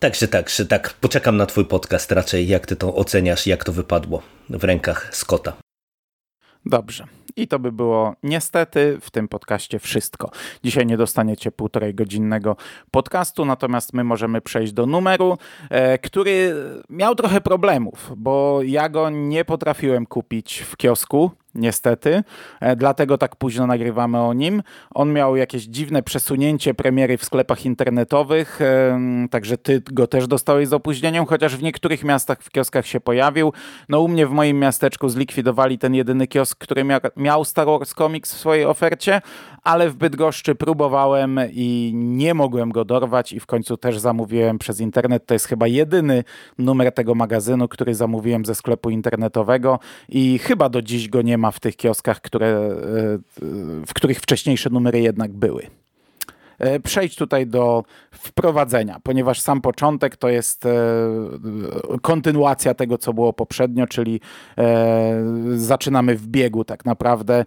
Także 0.03 0.29
tak, 0.29 0.49
że 0.49 0.67
tak, 0.67 0.95
poczekam 1.01 1.37
na 1.37 1.47
twój 1.47 1.65
podcast 1.65 2.13
raczej, 2.13 2.49
jak 2.49 2.67
ty 2.67 2.77
to 2.77 2.95
oceniasz, 2.95 3.47
jak 3.47 3.65
to 3.65 3.73
wypadło 3.73 4.23
w 4.51 4.65
rękach 4.65 5.17
Scotta. 5.17 5.53
Dobrze. 6.67 7.05
I 7.37 7.49
to 7.49 7.59
by 7.59 7.73
było 7.73 8.15
niestety 8.23 8.99
w 9.01 9.11
tym 9.11 9.29
podcaście 9.29 9.79
wszystko. 9.79 10.31
Dzisiaj 10.65 10.87
nie 10.87 10.97
dostaniecie 10.97 11.53
półtorej 11.53 11.95
godzinnego 11.95 12.57
podcastu, 12.91 13.45
natomiast 13.45 13.93
my 13.93 14.05
możemy 14.05 14.41
przejść 14.41 14.73
do 14.73 14.87
numeru, 14.87 15.39
e, 15.71 15.99
który 15.99 16.55
miał 16.91 17.15
trochę 17.15 17.41
problemów, 17.41 18.13
bo 18.17 18.63
ja 18.63 18.89
go 18.89 19.11
nie 19.11 19.45
potrafiłem 19.45 20.07
kupić 20.07 20.59
w 20.59 20.77
kiosku 20.77 21.31
niestety, 21.55 22.23
e, 22.61 22.77
dlatego 22.77 23.19
tak 23.19 23.37
późno 23.37 23.67
nagrywamy 23.67 24.21
o 24.21 24.33
nim. 24.33 24.63
On 24.95 25.13
miał 25.13 25.37
jakieś 25.37 25.63
dziwne 25.63 26.03
przesunięcie 26.03 26.75
premiery 26.75 27.19
w 27.19 27.25
sklepach 27.25 27.67
internetowych, 27.67 28.61
także 29.31 29.59
ty 29.59 29.83
go 29.93 30.07
też 30.07 30.27
dostałeś 30.27 30.69
z 30.69 30.73
opóźnieniem, 30.73 31.27
chociaż 31.27 31.57
w 31.57 31.63
niektórych 31.63 32.05
miastach 32.05 32.43
w 32.43 32.51
kioskach 32.51 32.87
się 32.87 33.01
pojawił. 33.01 33.53
No 33.89 34.01
u 34.01 34.09
mnie 34.09 34.27
w 34.27 34.31
moim 34.31 34.59
miasteczku 34.59 35.09
zlikwidowali 35.09 35.79
ten 35.79 35.95
jedyny 35.95 36.27
kiosk, 36.27 36.59
który 36.59 36.85
miał 37.17 37.45
Star 37.45 37.67
Wars 37.67 37.95
Comics 37.95 38.35
w 38.35 38.39
swojej 38.39 38.65
ofercie, 38.65 39.21
ale 39.65 39.91
w 39.91 39.97
Bydgoszczy 39.97 40.55
próbowałem 40.55 41.41
i 41.53 41.93
nie 41.95 42.35
mogłem 42.35 42.71
go 42.71 42.85
dorwać 42.85 43.33
i 43.33 43.41
w 43.41 43.47
końcu 43.47 43.77
też 43.77 43.99
zamówiłem 43.99 44.59
przez 44.59 44.81
internet. 44.81 45.27
To 45.27 45.35
jest 45.35 45.47
chyba 45.47 45.67
jedyny 45.67 46.25
numer 46.59 46.93
tego 46.93 47.15
magazynu, 47.15 47.69
który 47.69 47.95
zamówiłem 47.95 48.45
ze 48.45 48.55
sklepu 48.55 48.91
internetowego 48.91 49.79
i 50.09 50.39
chyba 50.39 50.69
do 50.69 50.83
dziś 50.83 51.09
go 51.09 51.23
nie 51.23 51.39
ma 51.39 51.42
w 51.51 51.61
tych 51.61 51.77
kioskach, 51.77 52.21
które, 52.21 52.47
e, 52.47 52.73
w 53.87 53.95
których 53.95 54.21
wcześniejsze 54.21 54.71
numery 54.71 55.01
jednak 55.01 55.33
były. 55.33 55.67
E, 56.59 56.81
przejdź 56.81 57.17
tutaj 57.17 57.47
do 57.47 57.85
wprowadzenia, 58.11 59.01
ponieważ 59.03 59.41
sam 59.41 59.61
początek 59.61 60.17
to 60.17 60.29
jest 60.29 60.67
e, 60.67 60.71
kontynuacja 62.03 62.75
tego, 62.75 62.99
co 62.99 63.13
było 63.13 63.33
poprzednio, 63.33 63.87
czyli 63.87 64.21
zaczynamy 65.57 66.17
w 66.17 66.27
biegu 66.27 66.65
tak 66.65 66.85
naprawdę, 66.85 67.45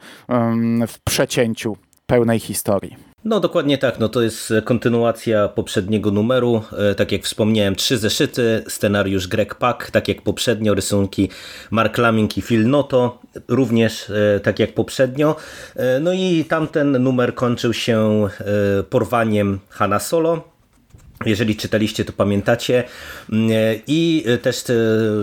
w 0.87 0.99
przecięciu 1.03 1.77
pełnej 2.07 2.39
historii. 2.39 3.14
No 3.25 3.39
dokładnie 3.39 3.77
tak, 3.77 3.99
no 3.99 4.09
to 4.09 4.21
jest 4.21 4.53
kontynuacja 4.63 5.47
poprzedniego 5.47 6.11
numeru, 6.11 6.61
e, 6.77 6.95
tak 6.95 7.11
jak 7.11 7.23
wspomniałem, 7.23 7.75
trzy 7.75 7.97
zeszyty, 7.97 8.63
scenariusz 8.67 9.27
Greg 9.27 9.55
Pak, 9.55 9.91
tak 9.91 10.07
jak 10.07 10.21
poprzednio, 10.21 10.73
rysunki 10.73 11.29
Mark 11.71 11.97
Laming 11.97 12.37
i 12.37 12.41
Phil 12.41 12.67
Noto, 12.69 13.19
również 13.47 14.09
e, 14.09 14.39
tak 14.39 14.59
jak 14.59 14.73
poprzednio. 14.73 15.35
E, 15.75 15.99
no 15.99 16.13
i 16.13 16.45
tamten 16.49 17.03
numer 17.03 17.35
kończył 17.35 17.73
się 17.73 18.27
porwaniem 18.89 19.59
Hanna 19.69 19.99
Solo, 19.99 20.54
jeżeli 21.25 21.55
czytaliście, 21.55 22.05
to 22.05 22.13
pamiętacie. 22.13 22.83
Mm, 23.31 23.49
I 23.87 24.25
też 24.41 24.63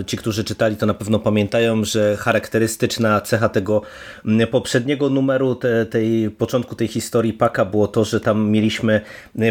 ci, 0.06 0.16
którzy 0.16 0.44
czytali, 0.44 0.76
to 0.76 0.86
na 0.86 0.94
pewno 0.94 1.18
pamiętają, 1.18 1.84
że 1.84 2.16
charakterystyczna 2.16 3.20
cecha 3.20 3.48
tego 3.48 3.82
mm, 4.26 4.48
poprzedniego 4.48 5.10
numeru, 5.10 5.54
te, 5.54 5.86
tej 5.86 6.30
początku 6.30 6.74
tej 6.74 6.88
historii 6.88 7.32
Paka 7.32 7.64
było 7.64 7.88
to, 7.88 8.04
że 8.04 8.20
tam 8.20 8.50
mieliśmy 8.50 9.00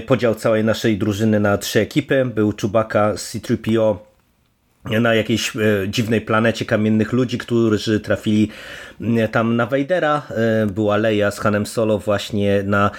podział 0.08 0.36
całej 0.36 0.64
naszej 0.64 0.98
drużyny 0.98 1.40
na 1.40 1.58
trzy 1.58 1.80
ekipy. 1.80 2.26
Był 2.36 2.54
Chewbacca, 2.62 3.14
C-3PO 3.18 4.11
na 4.86 5.16
jakiejś 5.16 5.54
dziwnej 5.88 6.22
planecie 6.22 6.66
kamiennych 6.66 7.14
ludzi, 7.14 7.38
którzy 7.38 8.00
trafili 8.00 8.50
tam 9.32 9.56
na 9.56 9.66
Vadera. 9.66 10.28
Była 10.68 10.98
Leia 10.98 11.32
z 11.32 11.40
Hanem 11.40 11.66
Solo 11.66 11.98
właśnie 11.98 12.64
na 12.64 12.92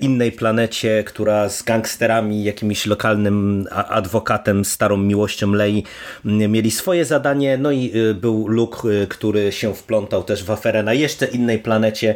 innej 0.00 0.32
planecie, 0.32 1.04
która 1.04 1.48
z 1.48 1.62
gangsterami, 1.62 2.44
jakimś 2.44 2.86
lokalnym 2.86 3.66
adwokatem, 3.70 4.64
starą 4.64 4.96
miłością 4.96 5.52
Lei 5.52 5.84
mieli 6.24 6.70
swoje 6.70 7.04
zadanie. 7.04 7.58
No 7.58 7.72
i 7.72 7.92
był 8.14 8.48
Luke, 8.48 8.88
który 9.08 9.52
się 9.52 9.74
wplątał 9.74 10.22
też 10.24 10.44
w 10.44 10.50
aferę 10.50 10.82
na 10.82 10.94
jeszcze 10.94 11.26
innej 11.26 11.58
planecie 11.58 12.14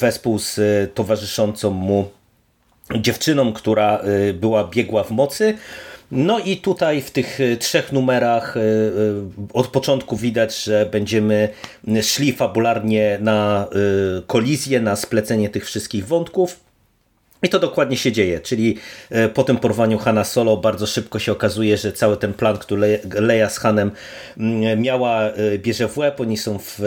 wespół 0.00 0.38
z 0.38 0.60
towarzyszącą 0.94 1.70
mu 1.70 2.10
dziewczyną, 3.00 3.52
która 3.52 4.00
była 4.34 4.64
biegła 4.64 5.04
w 5.04 5.10
mocy. 5.10 5.54
No 6.10 6.38
i 6.38 6.56
tutaj 6.56 7.02
w 7.02 7.10
tych 7.10 7.40
y, 7.40 7.56
trzech 7.56 7.92
numerach 7.92 8.56
y, 8.56 8.60
y, 8.60 9.52
od 9.52 9.66
początku 9.66 10.16
widać, 10.16 10.64
że 10.64 10.86
będziemy 10.86 11.48
szli 12.02 12.32
fabularnie 12.32 13.18
na 13.20 13.68
kolizję, 14.26 14.80
na 14.80 14.96
splecenie 14.96 15.48
tych 15.48 15.64
wszystkich 15.66 16.06
wątków. 16.06 16.63
I 17.44 17.48
to 17.48 17.58
dokładnie 17.58 17.96
się 17.96 18.12
dzieje, 18.12 18.40
czyli 18.40 18.76
e, 19.10 19.28
po 19.28 19.44
tym 19.44 19.56
porwaniu 19.56 19.98
Hanna 19.98 20.24
Solo 20.24 20.56
bardzo 20.56 20.86
szybko 20.86 21.18
się 21.18 21.32
okazuje, 21.32 21.76
że 21.76 21.92
cały 21.92 22.16
ten 22.16 22.34
plan, 22.34 22.58
który 22.58 23.00
Leia 23.14 23.50
z 23.50 23.58
Hanem 23.58 23.90
mm, 24.38 24.80
miała, 24.82 25.22
e, 25.22 25.58
bierze 25.58 25.88
w 25.88 25.98
łeb, 25.98 26.20
oni 26.20 26.36
są 26.36 26.58
w, 26.58 26.78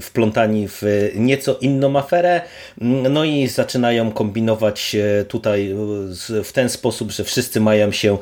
wplątani 0.00 0.68
w 0.68 0.82
nieco 1.14 1.58
inną 1.60 1.98
aferę, 1.98 2.40
mm, 2.80 3.12
no 3.12 3.24
i 3.24 3.48
zaczynają 3.48 4.12
kombinować 4.12 4.94
e, 4.94 5.24
tutaj 5.24 5.74
w 6.44 6.52
ten 6.52 6.68
sposób, 6.68 7.10
że 7.10 7.24
wszyscy 7.24 7.60
mają 7.60 7.92
się 7.92 8.18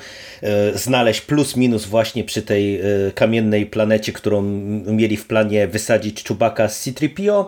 znaleźć 0.74 1.20
plus 1.20 1.56
minus 1.56 1.84
właśnie 1.84 2.24
przy 2.24 2.42
tej 2.42 2.80
kamiennej 3.14 3.66
planecie, 3.66 4.12
którą 4.12 4.42
mieli 4.86 5.16
w 5.16 5.26
planie 5.26 5.68
wysadzić 5.68 6.24
Chewbacca 6.24 6.68
z 6.68 6.80
C-3PO, 6.80 7.44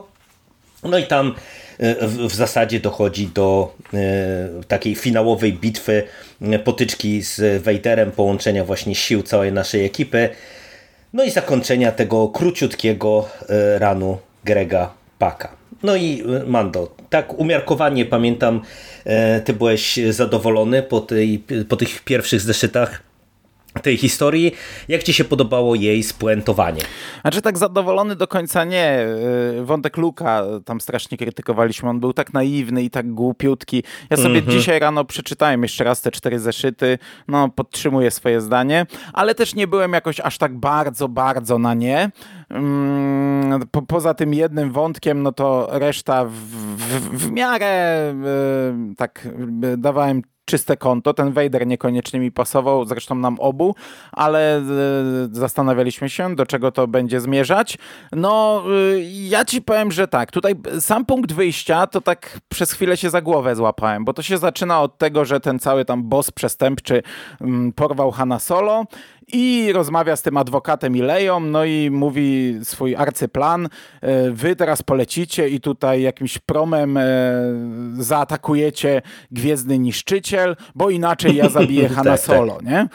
no 0.82 0.98
i 0.98 1.04
tam 1.04 1.34
E, 1.78 2.06
w 2.08 2.34
zasadzie 2.34 2.80
dochodzi 2.80 3.26
do 3.26 3.74
e, 3.94 3.98
takiej 4.68 4.94
finałowej 4.94 5.52
bitwy, 5.52 6.02
e, 6.42 6.58
potyczki 6.58 7.22
z 7.22 7.62
Vaderem, 7.62 8.10
połączenia 8.12 8.64
właśnie 8.64 8.94
sił 8.94 9.22
całej 9.22 9.52
naszej 9.52 9.84
ekipy, 9.84 10.28
no 11.12 11.24
i 11.24 11.30
zakończenia 11.30 11.92
tego 11.92 12.28
króciutkiego 12.28 13.28
ranu 13.78 14.18
Grega 14.44 14.90
Paka. 15.18 15.56
No 15.82 15.96
i 15.96 16.22
Mando, 16.46 16.96
tak 17.10 17.38
umiarkowanie 17.38 18.04
pamiętam, 18.04 18.60
ty 19.44 19.52
byłeś 19.52 19.98
zadowolony 20.10 20.82
po, 20.82 21.00
tej, 21.00 21.44
po 21.68 21.76
tych 21.76 22.00
pierwszych 22.00 22.40
zeszytach 22.40 23.02
tej 23.82 23.96
historii. 23.96 24.52
Jak 24.88 25.02
ci 25.02 25.12
się 25.12 25.24
podobało 25.24 25.74
jej 25.74 26.02
spuentowanie? 26.02 26.82
Znaczy 27.20 27.42
tak 27.42 27.58
zadowolony 27.58 28.16
do 28.16 28.28
końca 28.28 28.64
nie. 28.64 29.06
Y, 29.60 29.64
wątek 29.64 29.96
Luka 29.96 30.42
tam 30.64 30.80
strasznie 30.80 31.18
krytykowaliśmy. 31.18 31.88
On 31.88 32.00
był 32.00 32.12
tak 32.12 32.32
naiwny 32.32 32.82
i 32.82 32.90
tak 32.90 33.12
głupiutki. 33.12 33.82
Ja 34.10 34.16
sobie 34.16 34.28
mm 34.28 34.44
-hmm. 34.44 34.50
dzisiaj 34.50 34.78
rano 34.78 35.04
przeczytałem 35.04 35.62
jeszcze 35.62 35.84
raz 35.84 36.02
te 36.02 36.10
cztery 36.10 36.38
zeszyty. 36.38 36.98
No, 37.28 37.48
podtrzymuję 37.48 38.10
swoje 38.10 38.40
zdanie, 38.40 38.86
ale 39.12 39.34
też 39.34 39.54
nie 39.54 39.66
byłem 39.66 39.92
jakoś 39.92 40.20
aż 40.20 40.38
tak 40.38 40.58
bardzo, 40.58 41.08
bardzo 41.08 41.58
na 41.58 41.74
nie. 41.74 42.10
Mm, 42.50 43.60
po, 43.70 43.82
poza 43.82 44.14
tym 44.14 44.34
jednym 44.34 44.72
wątkiem, 44.72 45.22
no 45.22 45.32
to 45.32 45.68
reszta 45.70 46.24
w, 46.24 46.32
w, 46.32 47.26
w 47.26 47.30
miarę 47.30 48.12
y, 48.92 48.94
tak 48.96 49.28
y, 49.64 49.76
dawałem 49.76 50.22
czyste 50.44 50.76
konto. 50.76 51.14
Ten 51.14 51.32
Vader 51.32 51.66
niekoniecznie 51.66 52.20
mi 52.20 52.32
pasował, 52.32 52.84
zresztą 52.84 53.14
nam 53.14 53.40
obu, 53.40 53.74
ale 54.12 54.58
e, 54.58 54.62
zastanawialiśmy 55.32 56.08
się, 56.10 56.36
do 56.36 56.46
czego 56.46 56.72
to 56.72 56.88
będzie 56.88 57.20
zmierzać. 57.20 57.78
No, 58.12 58.62
e, 58.66 59.00
ja 59.02 59.44
ci 59.44 59.62
powiem, 59.62 59.92
że 59.92 60.08
tak. 60.08 60.32
Tutaj 60.32 60.54
sam 60.80 61.04
punkt 61.04 61.32
wyjścia 61.32 61.86
to 61.86 62.00
tak 62.00 62.40
przez 62.48 62.72
chwilę 62.72 62.96
się 62.96 63.10
za 63.10 63.22
głowę 63.22 63.56
złapałem, 63.56 64.04
bo 64.04 64.12
to 64.12 64.22
się 64.22 64.38
zaczyna 64.38 64.80
od 64.80 64.98
tego, 64.98 65.24
że 65.24 65.40
ten 65.40 65.58
cały 65.58 65.84
tam 65.84 66.02
boss 66.08 66.30
przestępczy 66.30 67.02
mm, 67.40 67.72
porwał 67.72 68.10
Hanna 68.10 68.38
Solo 68.38 68.84
i 69.32 69.72
rozmawia 69.72 70.16
z 70.16 70.22
tym 70.22 70.36
adwokatem 70.36 70.96
Ileją, 70.96 71.40
no 71.40 71.64
i 71.64 71.90
mówi 71.90 72.58
swój 72.62 72.96
arcyplan, 72.96 73.68
e, 74.00 74.30
wy 74.30 74.56
teraz 74.56 74.82
polecicie 74.82 75.48
i 75.48 75.60
tutaj 75.60 76.02
jakimś 76.02 76.38
promem 76.38 76.98
zaatakujecie 77.98 79.02
Gwiezdny 79.30 79.78
Niszczyciel, 79.78 80.56
bo 80.74 80.90
inaczej 80.90 81.36
ja 81.36 81.48
zabiję 81.48 81.88
Hanna 81.94 82.10
tak, 82.10 82.20
tak. 82.20 82.36
Solo, 82.36 82.58
nie? 82.62 82.88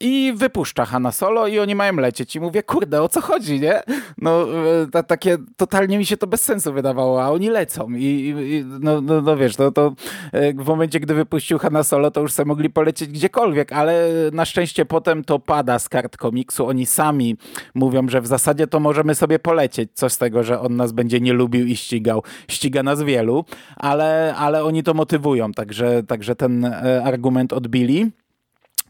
I 0.00 0.32
wypuszcza 0.36 0.84
Hanna 0.84 1.12
Solo 1.12 1.46
i 1.46 1.58
oni 1.58 1.74
mają 1.74 1.96
lecieć. 1.96 2.36
I 2.36 2.40
mówię, 2.40 2.62
kurde, 2.62 3.02
o 3.02 3.08
co 3.08 3.20
chodzi, 3.20 3.60
nie? 3.60 3.82
No, 4.18 4.46
e, 4.94 5.02
takie 5.02 5.38
totalnie 5.56 5.98
mi 5.98 6.06
się 6.06 6.16
to 6.16 6.26
bez 6.26 6.42
sensu 6.42 6.72
wydawało, 6.72 7.24
a 7.24 7.30
oni 7.30 7.50
lecą. 7.50 7.90
I, 7.90 8.34
i 8.38 8.64
no, 8.80 9.00
no, 9.00 9.20
no, 9.20 9.36
wiesz, 9.36 9.58
no, 9.58 9.70
to 9.70 9.94
e, 10.32 10.52
w 10.52 10.66
momencie, 10.66 11.00
gdy 11.00 11.14
wypuścił 11.14 11.58
Hanna 11.58 11.82
Solo, 11.82 12.10
to 12.10 12.20
już 12.20 12.32
sobie 12.32 12.48
mogli 12.48 12.70
polecieć 12.70 13.10
gdziekolwiek, 13.10 13.72
ale 13.72 14.08
na 14.32 14.44
szczęście 14.44 14.84
potem 14.84 15.24
to 15.24 15.38
pada 15.38 15.78
z 15.78 15.88
kart 15.88 16.16
komiksu. 16.16 16.66
Oni 16.66 16.86
sami 16.86 17.36
mówią, 17.74 18.08
że 18.08 18.20
w 18.20 18.26
zasadzie 18.26 18.66
to 18.66 18.80
możemy 18.80 19.14
sobie 19.14 19.38
polecieć. 19.38 19.90
Co 19.94 20.08
z 20.08 20.18
tego, 20.18 20.42
że 20.42 20.60
on 20.60 20.76
nas 20.76 20.92
będzie 20.92 21.20
nie 21.20 21.32
lubił 21.32 21.66
i 21.66 21.76
ścigał. 21.76 22.22
Ściga 22.48 22.82
nas 22.82 23.02
wielu, 23.02 23.44
ale, 23.76 24.34
ale 24.38 24.64
oni 24.64 24.82
to 24.82 24.94
motywują, 24.94 25.52
także, 25.52 26.02
także 26.02 26.36
ten 26.36 26.64
e, 26.64 27.02
argument 27.04 27.52
odbili. 27.52 28.10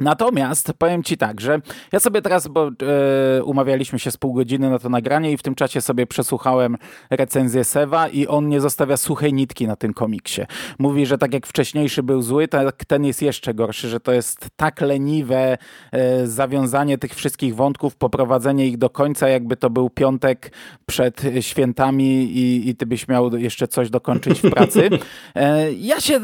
Natomiast 0.00 0.72
powiem 0.78 1.02
Ci 1.02 1.16
tak, 1.16 1.40
że 1.40 1.60
ja 1.92 2.00
sobie 2.00 2.22
teraz, 2.22 2.48
bo 2.48 2.68
e, 2.68 3.44
umawialiśmy 3.44 3.98
się 3.98 4.10
z 4.10 4.16
pół 4.16 4.32
godziny 4.32 4.70
na 4.70 4.78
to 4.78 4.88
nagranie 4.88 5.32
i 5.32 5.36
w 5.36 5.42
tym 5.42 5.54
czasie 5.54 5.80
sobie 5.80 6.06
przesłuchałem 6.06 6.76
recenzję 7.10 7.64
Sewa 7.64 8.08
i 8.08 8.26
on 8.26 8.48
nie 8.48 8.60
zostawia 8.60 8.96
suchej 8.96 9.32
nitki 9.32 9.66
na 9.66 9.76
tym 9.76 9.94
komiksie. 9.94 10.42
Mówi, 10.78 11.06
że 11.06 11.18
tak 11.18 11.34
jak 11.34 11.46
wcześniejszy 11.46 12.02
był 12.02 12.22
zły, 12.22 12.48
tak 12.48 12.84
ten 12.84 13.04
jest 13.04 13.22
jeszcze 13.22 13.54
gorszy, 13.54 13.88
że 13.88 14.00
to 14.00 14.12
jest 14.12 14.48
tak 14.56 14.80
leniwe 14.80 15.58
e, 15.92 16.26
zawiązanie 16.26 16.98
tych 16.98 17.14
wszystkich 17.14 17.56
wątków, 17.56 17.96
poprowadzenie 17.96 18.66
ich 18.66 18.78
do 18.78 18.90
końca, 18.90 19.28
jakby 19.28 19.56
to 19.56 19.70
był 19.70 19.90
piątek 19.90 20.52
przed 20.86 21.22
świętami 21.40 22.06
i, 22.22 22.68
i 22.68 22.76
ty 22.76 22.86
byś 22.86 23.08
miał 23.08 23.36
jeszcze 23.36 23.68
coś 23.68 23.90
dokończyć 23.90 24.40
w 24.40 24.50
pracy. 24.50 24.90
E, 25.34 25.72
ja 25.72 26.00
się 26.00 26.20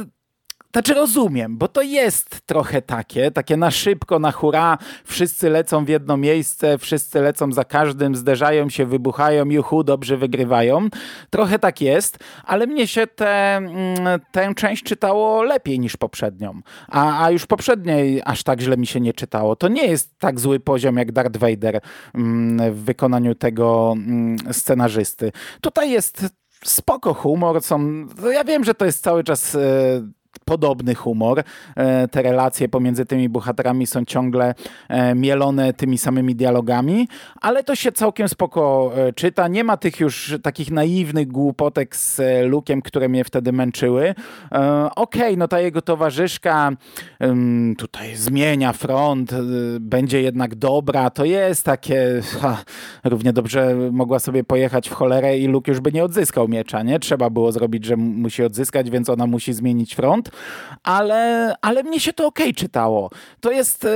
znaczy 0.76 0.94
rozumiem, 0.94 1.58
bo 1.58 1.68
to 1.68 1.82
jest 1.82 2.40
trochę 2.46 2.82
takie, 2.82 3.30
takie 3.30 3.56
na 3.56 3.70
szybko, 3.70 4.18
na 4.18 4.32
hura, 4.32 4.78
wszyscy 5.04 5.50
lecą 5.50 5.84
w 5.84 5.88
jedno 5.88 6.16
miejsce, 6.16 6.78
wszyscy 6.78 7.20
lecą 7.20 7.52
za 7.52 7.64
każdym, 7.64 8.16
zderzają 8.16 8.68
się, 8.68 8.86
wybuchają, 8.86 9.44
juhu, 9.48 9.84
dobrze 9.84 10.16
wygrywają. 10.16 10.88
Trochę 11.30 11.58
tak 11.58 11.80
jest, 11.80 12.18
ale 12.44 12.66
mnie 12.66 12.86
się 12.86 13.06
te, 13.06 13.56
mm, 13.56 14.20
tę 14.32 14.54
część 14.54 14.82
czytało 14.82 15.42
lepiej 15.42 15.80
niż 15.80 15.96
poprzednią. 15.96 16.60
A, 16.88 17.24
a 17.24 17.30
już 17.30 17.46
poprzedniej 17.46 18.22
aż 18.24 18.42
tak 18.42 18.60
źle 18.60 18.76
mi 18.76 18.86
się 18.86 19.00
nie 19.00 19.12
czytało. 19.12 19.56
To 19.56 19.68
nie 19.68 19.86
jest 19.86 20.18
tak 20.18 20.40
zły 20.40 20.60
poziom 20.60 20.96
jak 20.96 21.12
Darth 21.12 21.36
Vader 21.36 21.80
mm, 22.14 22.72
w 22.74 22.84
wykonaniu 22.84 23.34
tego 23.34 23.94
mm, 23.96 24.36
scenarzysty. 24.52 25.32
Tutaj 25.60 25.90
jest 25.90 26.26
spoko 26.64 27.14
humor, 27.14 27.62
są, 27.62 28.06
ja 28.32 28.44
wiem, 28.44 28.64
że 28.64 28.74
to 28.74 28.84
jest 28.84 29.02
cały 29.02 29.24
czas 29.24 29.54
e, 29.54 29.58
podobny 30.44 30.94
humor. 30.94 31.42
E, 31.76 32.08
te 32.08 32.22
relacje 32.22 32.68
pomiędzy 32.68 33.06
tymi 33.06 33.28
bohaterami 33.28 33.86
są 33.86 34.04
ciągle 34.04 34.54
e, 34.88 35.14
mielone 35.14 35.72
tymi 35.72 35.98
samymi 35.98 36.34
dialogami, 36.34 37.08
ale 37.40 37.64
to 37.64 37.74
się 37.74 37.92
całkiem 37.92 38.28
spoko 38.28 38.92
e, 38.96 39.12
czyta. 39.12 39.48
Nie 39.48 39.64
ma 39.64 39.76
tych 39.76 40.00
już 40.00 40.34
takich 40.42 40.70
naiwnych 40.70 41.28
głupotek 41.28 41.96
z 41.96 42.20
Lukiem, 42.44 42.82
które 42.82 43.08
mnie 43.08 43.24
wtedy 43.24 43.52
męczyły. 43.52 44.14
Okej, 44.96 45.22
okay, 45.22 45.36
no 45.36 45.48
ta 45.48 45.60
jego 45.60 45.82
towarzyszka 45.82 46.70
tutaj 47.78 48.16
zmienia 48.16 48.72
front, 48.72 49.30
będzie 49.80 50.22
jednak 50.22 50.54
dobra. 50.54 51.10
To 51.10 51.24
jest 51.24 51.64
takie... 51.64 52.20
Ha, 52.40 52.56
równie 53.04 53.32
dobrze 53.32 53.74
mogła 53.92 54.18
sobie 54.18 54.44
pojechać 54.44 54.88
w 54.88 54.92
cholerę 54.92 55.38
i 55.38 55.46
Luke 55.46 55.72
już 55.72 55.80
by 55.80 55.92
nie 55.92 56.04
odzyskał 56.04 56.48
miecza, 56.48 56.82
nie? 56.82 56.98
Trzeba 56.98 57.30
było 57.30 57.52
zrobić, 57.52 57.84
że 57.84 57.96
musi 57.96 58.42
odzyskać, 58.42 58.90
więc 58.90 59.08
ona 59.08 59.26
musi 59.26 59.52
zmienić 59.52 59.94
front 59.94 60.25
ale, 60.86 61.54
ale 61.62 61.82
mnie 61.82 62.00
się 62.00 62.12
to 62.12 62.26
ok 62.26 62.38
czytało. 62.56 63.10
To 63.40 63.50
jest 63.50 63.84
e, 63.84 63.88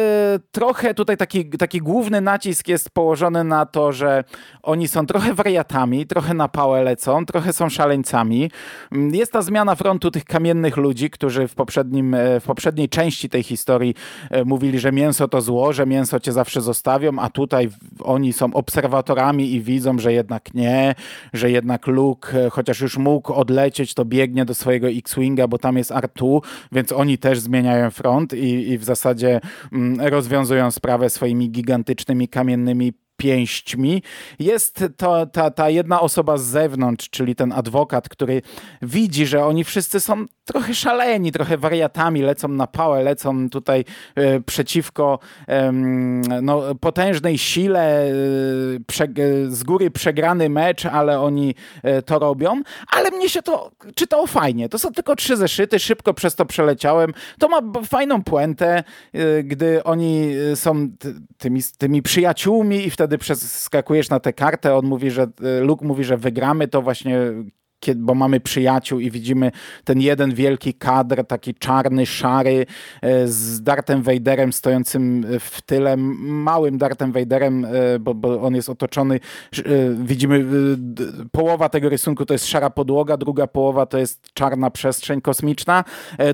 trochę 0.52 0.94
tutaj 0.94 1.16
taki, 1.16 1.50
taki 1.50 1.78
główny 1.78 2.20
nacisk 2.20 2.68
jest 2.68 2.90
położony 2.90 3.44
na 3.44 3.66
to, 3.66 3.92
że 3.92 4.24
oni 4.62 4.88
są 4.88 5.06
trochę 5.06 5.34
wariatami, 5.34 6.06
trochę 6.06 6.34
na 6.34 6.48
pałę 6.48 6.82
lecą, 6.82 7.26
trochę 7.26 7.52
są 7.52 7.68
szaleńcami. 7.68 8.50
Mm, 8.92 9.14
jest 9.14 9.32
ta 9.32 9.42
zmiana 9.42 9.74
frontu 9.74 10.10
tych 10.10 10.24
kamiennych 10.24 10.76
ludzi, 10.76 11.10
którzy 11.10 11.48
w, 11.48 11.54
poprzednim, 11.54 12.14
e, 12.14 12.40
w 12.40 12.44
poprzedniej 12.44 12.88
części 12.88 13.28
tej 13.28 13.42
historii 13.42 13.94
e, 14.30 14.44
mówili, 14.44 14.78
że 14.78 14.92
mięso 14.92 15.28
to 15.28 15.40
zło, 15.40 15.72
że 15.72 15.86
mięso 15.86 16.20
cię 16.20 16.32
zawsze 16.32 16.60
zostawią, 16.60 17.18
a 17.18 17.30
tutaj 17.30 17.68
oni 18.00 18.32
są 18.32 18.54
obserwatorami 18.54 19.52
i 19.52 19.60
widzą, 19.60 19.98
że 19.98 20.12
jednak 20.12 20.54
nie, 20.54 20.94
że 21.32 21.50
jednak 21.50 21.86
Luke, 21.86 22.50
chociaż 22.50 22.80
już 22.80 22.98
mógł 22.98 23.32
odlecieć, 23.32 23.94
to 23.94 24.04
biegnie 24.04 24.44
do 24.44 24.54
swojego 24.54 24.88
X-Winga, 24.88 25.48
bo 25.48 25.58
tam 25.58 25.76
jest 25.76 25.92
Art 25.92 26.19
tu, 26.20 26.42
więc 26.72 26.92
oni 26.92 27.18
też 27.18 27.40
zmieniają 27.40 27.90
front 27.90 28.32
i, 28.32 28.70
i 28.70 28.78
w 28.78 28.84
zasadzie 28.84 29.40
mm, 29.72 30.08
rozwiązują 30.08 30.70
sprawę 30.70 31.10
swoimi 31.10 31.50
gigantycznymi 31.50 32.28
kamiennymi 32.28 32.92
pięśćmi. 33.20 34.02
Jest 34.38 34.84
to, 34.96 35.26
ta, 35.26 35.50
ta 35.50 35.70
jedna 35.70 36.00
osoba 36.00 36.38
z 36.38 36.42
zewnątrz, 36.42 37.10
czyli 37.10 37.34
ten 37.34 37.52
adwokat, 37.52 38.08
który 38.08 38.42
widzi, 38.82 39.26
że 39.26 39.44
oni 39.44 39.64
wszyscy 39.64 40.00
są 40.00 40.26
trochę 40.44 40.74
szaleni, 40.74 41.32
trochę 41.32 41.58
wariatami, 41.58 42.22
lecą 42.22 42.48
na 42.48 42.66
pałę, 42.66 43.02
lecą 43.02 43.50
tutaj 43.50 43.84
e, 44.14 44.40
przeciwko 44.40 45.18
e, 45.48 45.72
no, 46.42 46.74
potężnej 46.74 47.38
sile, 47.38 48.04
e, 48.04 48.12
prze, 48.86 49.06
z 49.48 49.62
góry 49.62 49.90
przegrany 49.90 50.48
mecz, 50.48 50.86
ale 50.86 51.20
oni 51.20 51.54
e, 51.82 52.02
to 52.02 52.18
robią. 52.18 52.62
Ale 52.88 53.10
mnie 53.10 53.28
się 53.28 53.42
to 53.42 53.70
czytało 53.94 54.26
fajnie. 54.26 54.68
To 54.68 54.78
są 54.78 54.92
tylko 54.92 55.16
trzy 55.16 55.36
zeszyty, 55.36 55.78
szybko 55.78 56.14
przez 56.14 56.34
to 56.34 56.46
przeleciałem. 56.46 57.12
To 57.38 57.48
ma 57.48 57.60
fajną 57.84 58.22
puentę, 58.22 58.84
e, 59.12 59.42
gdy 59.42 59.84
oni 59.84 60.32
e, 60.52 60.56
są 60.56 60.88
tymi, 61.38 61.60
tymi 61.78 62.02
przyjaciółmi 62.02 62.86
i 62.86 62.90
wtedy 62.90 63.09
wtedy 63.10 63.18
przeskakujesz 63.18 64.10
na 64.10 64.20
tę 64.20 64.32
kartę, 64.32 64.74
on 64.74 64.86
mówi, 64.86 65.10
że 65.10 65.22
e, 65.22 65.60
Luke 65.60 65.86
mówi, 65.86 66.04
że 66.04 66.16
wygramy, 66.16 66.68
to 66.68 66.82
właśnie 66.82 67.18
bo 67.96 68.14
mamy 68.14 68.40
przyjaciół 68.40 69.00
i 69.00 69.10
widzimy 69.10 69.50
ten 69.84 70.00
jeden 70.00 70.34
wielki 70.34 70.74
kadr, 70.74 71.24
taki 71.26 71.54
czarny, 71.54 72.06
szary, 72.06 72.66
e, 73.02 73.28
z 73.28 73.62
Darthem 73.62 74.02
Vaderem 74.02 74.52
stojącym 74.52 75.26
w 75.40 75.62
tyle, 75.62 75.96
małym 75.96 76.78
Darthem 76.78 77.12
Vaderem, 77.12 77.64
e, 77.64 77.98
bo, 77.98 78.14
bo 78.14 78.42
on 78.42 78.54
jest 78.54 78.68
otoczony, 78.68 79.20
widzimy 79.94 80.46
połowa 81.32 81.68
tego 81.68 81.88
rysunku 81.88 82.26
to 82.26 82.34
jest 82.34 82.46
szara 82.46 82.70
podłoga, 82.70 83.16
druga 83.16 83.46
połowa 83.46 83.86
to 83.86 83.98
jest 83.98 84.32
czarna 84.32 84.70
przestrzeń 84.70 85.20
kosmiczna. 85.20 85.84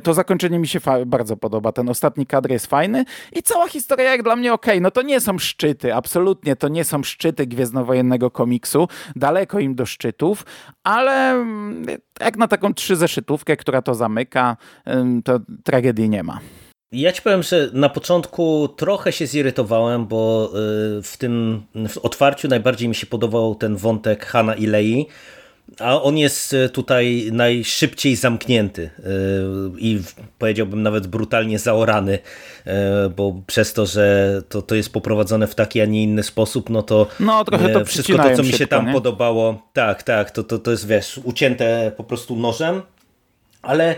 To 0.02 0.14
zakończenie 0.14 0.58
mi 0.58 0.68
się 0.68 0.80
bardzo 1.06 1.36
podoba. 1.36 1.72
Ten 1.72 1.88
ostatni 1.88 2.26
kadr 2.26 2.50
jest 2.50 2.66
fajny 2.66 3.04
i 3.32 3.42
cała 3.42 3.68
historia 3.68 4.10
jak 4.10 4.22
dla 4.22 4.36
mnie 4.36 4.52
ok. 4.52 4.66
No 4.80 4.90
to 4.90 5.02
nie 5.02 5.20
są 5.20 5.38
szczyty, 5.38 5.94
absolutnie 5.94 6.56
to 6.56 6.68
nie 6.68 6.84
są 6.84 7.02
szczyty 7.02 7.46
Gwiezdnowojennego 7.46 8.30
komiksu, 8.30 8.88
daleko 9.16 9.58
im 9.58 9.74
do 9.74 9.86
szczytów, 9.86 10.44
ale 10.84 11.35
jak 12.20 12.36
na 12.36 12.48
taką 12.48 12.74
trzyzeszytówkę, 12.74 13.56
która 13.56 13.82
to 13.82 13.94
zamyka, 13.94 14.56
to 15.24 15.40
tragedii 15.64 16.08
nie 16.08 16.22
ma. 16.22 16.40
Ja 16.92 17.12
ci 17.12 17.22
powiem, 17.22 17.42
że 17.42 17.70
na 17.72 17.88
początku 17.88 18.68
trochę 18.68 19.12
się 19.12 19.26
zirytowałem, 19.26 20.06
bo 20.06 20.50
y, 20.98 21.02
w 21.02 21.16
tym 21.18 21.62
w 21.88 21.98
otwarciu 21.98 22.48
najbardziej 22.48 22.88
mi 22.88 22.94
się 22.94 23.06
podobał 23.06 23.54
ten 23.54 23.76
wątek 23.76 24.26
Hanna 24.26 24.54
i 24.54 24.66
Lei, 24.66 25.06
a 25.80 26.02
on 26.02 26.18
jest 26.18 26.54
e, 26.54 26.68
tutaj 26.68 27.28
najszybciej 27.32 28.16
zamknięty 28.16 28.90
e, 28.98 29.10
i 29.78 30.02
powiedziałbym 30.38 30.82
nawet 30.82 31.06
brutalnie 31.06 31.58
zaorany, 31.58 32.18
e, 32.64 33.08
bo 33.08 33.42
przez 33.46 33.72
to, 33.72 33.86
że 33.86 34.42
to, 34.48 34.62
to 34.62 34.74
jest 34.74 34.92
poprowadzone 34.92 35.46
w 35.46 35.54
taki, 35.54 35.80
a 35.80 35.84
nie 35.84 36.02
inny 36.02 36.22
sposób, 36.22 36.70
no 36.70 36.82
to, 36.82 37.06
no, 37.20 37.44
trochę 37.44 37.68
to 37.68 37.84
wszystko 37.84 38.18
to, 38.18 38.36
co 38.36 38.42
mi 38.42 38.52
się 38.52 38.66
tam 38.66 38.86
nie? 38.86 38.92
podobało, 38.92 39.62
tak, 39.72 40.02
tak, 40.02 40.30
to, 40.30 40.44
to, 40.44 40.58
to 40.58 40.70
jest 40.70 40.86
wiesz, 40.86 41.20
ucięte 41.24 41.92
po 41.96 42.04
prostu 42.04 42.36
nożem, 42.36 42.82
ale 43.62 43.96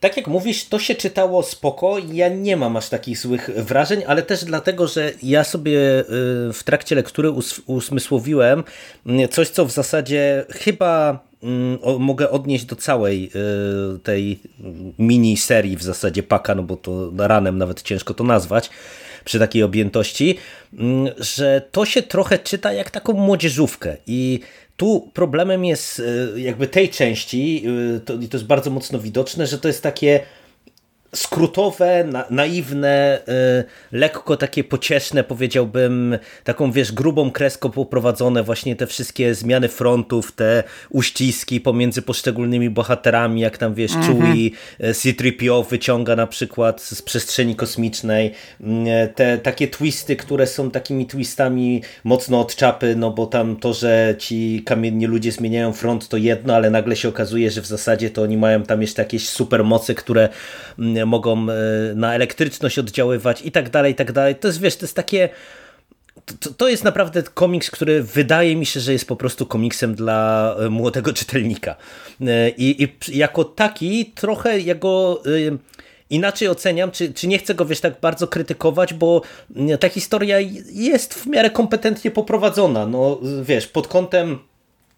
tak 0.00 0.16
jak 0.16 0.26
mówisz, 0.26 0.64
to 0.64 0.78
się 0.78 0.94
czytało 0.94 1.42
spoko. 1.42 1.96
Ja 2.12 2.28
nie 2.28 2.56
mam 2.56 2.76
aż 2.76 2.88
takich 2.88 3.18
złych 3.18 3.50
wrażeń, 3.56 4.02
ale 4.06 4.22
też 4.22 4.44
dlatego, 4.44 4.88
że 4.88 5.12
ja 5.22 5.44
sobie 5.44 6.00
y, 6.00 6.04
w 6.52 6.60
trakcie 6.64 6.94
lektury 6.94 7.32
usmysłowiłem 7.66 8.64
mm, 9.06 9.28
coś, 9.28 9.48
co 9.48 9.64
w 9.66 9.70
zasadzie 9.70 10.44
chyba 10.50 11.24
mm, 11.42 11.78
mogę 11.98 12.30
odnieść 12.30 12.64
do 12.64 12.76
całej 12.76 13.30
y, 13.94 13.98
tej 13.98 14.40
mini 14.98 15.36
serii 15.36 15.76
w 15.76 15.82
zasadzie 15.82 16.22
paka, 16.22 16.54
no 16.54 16.62
bo 16.62 16.76
to 16.76 17.12
ranem 17.18 17.58
nawet 17.58 17.82
ciężko 17.82 18.14
to 18.14 18.24
nazwać 18.24 18.70
przy 19.24 19.38
takiej 19.38 19.62
objętości, 19.62 20.38
mm, 20.72 21.14
że 21.18 21.62
to 21.72 21.84
się 21.84 22.02
trochę 22.02 22.38
czyta 22.38 22.72
jak 22.72 22.90
taką 22.90 23.12
młodzieżówkę 23.12 23.96
i 24.06 24.40
tu 24.80 25.10
problemem 25.14 25.64
jest 25.64 26.02
e, 26.34 26.40
jakby 26.40 26.66
tej 26.66 26.88
części, 26.88 27.64
e, 27.96 28.00
to, 28.00 28.14
i 28.14 28.28
to 28.28 28.36
jest 28.36 28.46
bardzo 28.46 28.70
mocno 28.70 28.98
widoczne, 28.98 29.46
że 29.46 29.58
to 29.58 29.68
jest 29.68 29.82
takie 29.82 30.20
skrótowe, 31.14 32.04
na, 32.04 32.24
naiwne, 32.30 33.20
y, 33.28 33.64
lekko 33.92 34.36
takie 34.36 34.64
pocieszne, 34.64 35.24
powiedziałbym, 35.24 36.18
taką 36.44 36.72
wiesz, 36.72 36.92
grubą 36.92 37.30
kreską 37.30 37.70
poprowadzone 37.70 38.42
właśnie 38.42 38.76
te 38.76 38.86
wszystkie 38.86 39.34
zmiany 39.34 39.68
frontów, 39.68 40.32
te 40.32 40.62
uściski 40.90 41.60
pomiędzy 41.60 42.02
poszczególnymi 42.02 42.70
bohaterami, 42.70 43.40
jak 43.40 43.58
tam 43.58 43.74
wiesz, 43.74 43.94
mhm. 43.94 44.22
Chewie, 44.22 44.50
C-3PO 44.94 45.68
wyciąga 45.68 46.16
na 46.16 46.26
przykład 46.26 46.82
z 46.82 47.02
przestrzeni 47.02 47.56
kosmicznej, 47.56 48.32
te 49.14 49.38
takie 49.38 49.68
twisty, 49.68 50.16
które 50.16 50.46
są 50.46 50.70
takimi 50.70 51.06
twistami 51.06 51.82
mocno 52.04 52.40
od 52.40 52.56
czapy, 52.56 52.94
no 52.96 53.10
bo 53.10 53.26
tam 53.26 53.56
to, 53.56 53.74
że 53.74 54.14
ci 54.18 54.62
kamienni 54.66 55.06
ludzie 55.06 55.32
zmieniają 55.32 55.72
front 55.72 56.08
to 56.08 56.16
jedno, 56.16 56.54
ale 56.54 56.70
nagle 56.70 56.96
się 56.96 57.08
okazuje, 57.08 57.50
że 57.50 57.62
w 57.62 57.66
zasadzie 57.66 58.10
to 58.10 58.22
oni 58.22 58.36
mają 58.36 58.62
tam 58.62 58.82
jeszcze 58.82 59.02
jakieś 59.02 59.28
supermoce, 59.28 59.94
które 59.94 60.28
mogą 61.06 61.46
e, 61.50 61.54
na 61.94 62.14
elektryczność 62.14 62.78
oddziaływać 62.78 63.42
i 63.42 63.52
tak 63.52 63.70
dalej, 63.70 63.92
i 63.92 63.94
tak 63.94 64.12
dalej. 64.12 64.34
To 64.34 64.48
jest, 64.48 64.60
wiesz, 64.60 64.76
to 64.76 64.84
jest 64.84 64.96
takie... 64.96 65.28
To, 66.40 66.50
to, 66.50 66.68
jest 66.68 66.84
naprawdę 66.84 67.22
komiks, 67.22 67.70
który 67.70 68.02
wydaje 68.02 68.56
mi 68.56 68.66
się, 68.66 68.80
że 68.80 68.92
jest 68.92 69.08
po 69.08 69.16
prostu 69.16 69.46
komiksem 69.46 69.94
dla 69.94 70.56
e, 70.58 70.68
młodego 70.68 71.12
czytelnika. 71.20 71.76
E, 72.20 72.50
I, 72.50 72.82
i 72.82 73.18
jako 73.18 73.44
taki 73.44 74.12
trochę 74.14 74.58
jego 74.58 75.22
inaczej 76.10 76.48
oceniam, 76.48 76.90
czy, 76.90 77.12
czy 77.12 77.28
nie 77.28 77.38
chcę 77.38 77.54
go 77.54 77.66
wiesz, 77.66 77.80
tak 77.80 78.00
bardzo 78.00 78.26
krytykować, 78.28 78.94
bo 78.94 79.22
ta 79.80 79.88
historia 79.88 80.36
jest 80.72 81.14
w 81.14 81.26
miarę 81.26 81.50
kompetentnie 81.50 82.10
poprowadzona. 82.10 82.86
No 82.86 83.20
wiesz, 83.42 83.66
pod 83.66 83.88
kątem 83.88 84.38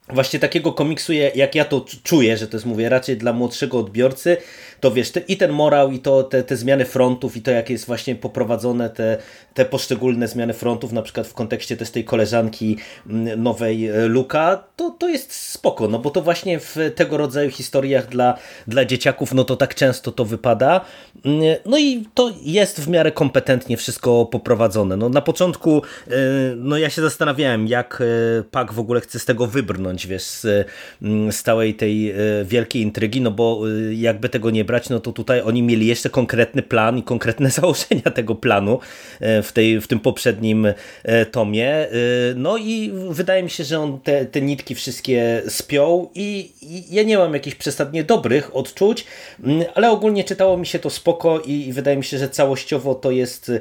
właśnie 0.08 0.38
takiego 0.38 0.72
komiksu, 0.72 1.12
jak 1.12 1.54
ja 1.54 1.64
to 1.64 1.84
czuję, 2.02 2.36
że 2.36 2.46
to 2.46 2.56
jest, 2.56 2.66
mówię, 2.66 2.88
raczej 2.88 3.16
dla 3.16 3.32
młodszego 3.32 3.78
odbiorcy, 3.78 4.36
to 4.82 4.90
wiesz, 4.90 5.10
te, 5.10 5.20
i 5.20 5.36
ten 5.36 5.52
morał, 5.52 5.90
i 5.90 5.98
to 5.98 6.22
te, 6.22 6.42
te 6.42 6.56
zmiany 6.56 6.84
frontów, 6.84 7.36
i 7.36 7.42
to 7.42 7.50
jak 7.50 7.70
jest 7.70 7.86
właśnie 7.86 8.14
poprowadzone 8.14 8.90
te, 8.90 9.18
te 9.54 9.64
poszczególne 9.64 10.28
zmiany 10.28 10.52
frontów, 10.52 10.92
na 10.92 11.02
przykład 11.02 11.26
w 11.26 11.34
kontekście 11.34 11.76
też 11.76 11.90
tej 11.90 12.04
koleżanki 12.04 12.76
mm, 13.06 13.42
nowej 13.42 13.88
e, 13.88 14.08
Luka, 14.08 14.64
to, 14.76 14.90
to 14.90 15.08
jest 15.08 15.32
spoko, 15.32 15.88
no 15.88 15.98
bo 15.98 16.10
to 16.10 16.22
właśnie 16.22 16.58
w 16.60 16.76
tego 16.94 17.16
rodzaju 17.16 17.50
historiach 17.50 18.08
dla, 18.08 18.38
dla 18.66 18.84
dzieciaków, 18.84 19.34
no 19.34 19.44
to 19.44 19.56
tak 19.56 19.74
często 19.74 20.12
to 20.12 20.24
wypada. 20.24 20.80
Mm, 21.24 21.40
no 21.66 21.78
i 21.78 22.04
to 22.14 22.32
jest 22.42 22.80
w 22.80 22.88
miarę 22.88 23.12
kompetentnie 23.12 23.76
wszystko 23.76 24.26
poprowadzone. 24.26 24.96
No 24.96 25.08
na 25.08 25.20
początku, 25.20 25.82
e, 26.08 26.12
no 26.56 26.78
ja 26.78 26.90
się 26.90 27.02
zastanawiałem, 27.02 27.66
jak 27.68 28.00
e, 28.00 28.42
Pak 28.50 28.72
w 28.72 28.78
ogóle 28.78 29.00
chce 29.00 29.18
z 29.18 29.24
tego 29.24 29.46
wybrnąć, 29.46 30.06
wiesz, 30.06 30.22
z, 30.22 30.66
mm, 31.02 31.32
z 31.32 31.42
całej 31.42 31.74
tej 31.74 32.14
wielkiej 32.44 32.82
intrygi, 32.82 33.20
no 33.20 33.30
bo 33.30 33.62
jakby 33.92 34.28
tego 34.28 34.50
nie 34.50 34.64
no 34.90 35.00
to 35.00 35.12
tutaj 35.12 35.40
oni 35.40 35.62
mieli 35.62 35.86
jeszcze 35.86 36.10
konkretny 36.10 36.62
plan 36.62 36.98
i 36.98 37.02
konkretne 37.02 37.50
założenia 37.60 38.10
tego 38.14 38.34
planu 38.34 38.80
e, 39.20 39.42
w, 39.42 39.52
tej, 39.52 39.80
w 39.80 39.86
tym 39.86 40.00
poprzednim 40.00 40.66
e, 41.02 41.26
tomie. 41.26 41.68
E, 41.68 41.90
no 42.36 42.56
i 42.56 42.92
wydaje 43.10 43.42
mi 43.42 43.50
się, 43.50 43.64
że 43.64 43.80
on 43.80 44.00
te, 44.00 44.24
te 44.24 44.40
nitki 44.40 44.74
wszystkie 44.74 45.42
spiął 45.48 46.10
i, 46.14 46.52
i 46.62 46.94
ja 46.94 47.02
nie 47.02 47.18
mam 47.18 47.34
jakichś 47.34 47.56
przesadnie 47.56 48.04
dobrych 48.04 48.56
odczuć, 48.56 49.04
mm, 49.44 49.64
ale 49.74 49.90
ogólnie 49.90 50.24
czytało 50.24 50.56
mi 50.56 50.66
się 50.66 50.78
to 50.78 50.90
spoko 50.90 51.40
i, 51.40 51.52
i 51.52 51.72
wydaje 51.72 51.96
mi 51.96 52.04
się, 52.04 52.18
że 52.18 52.28
całościowo 52.28 52.94
to 52.94 53.10
jest 53.10 53.52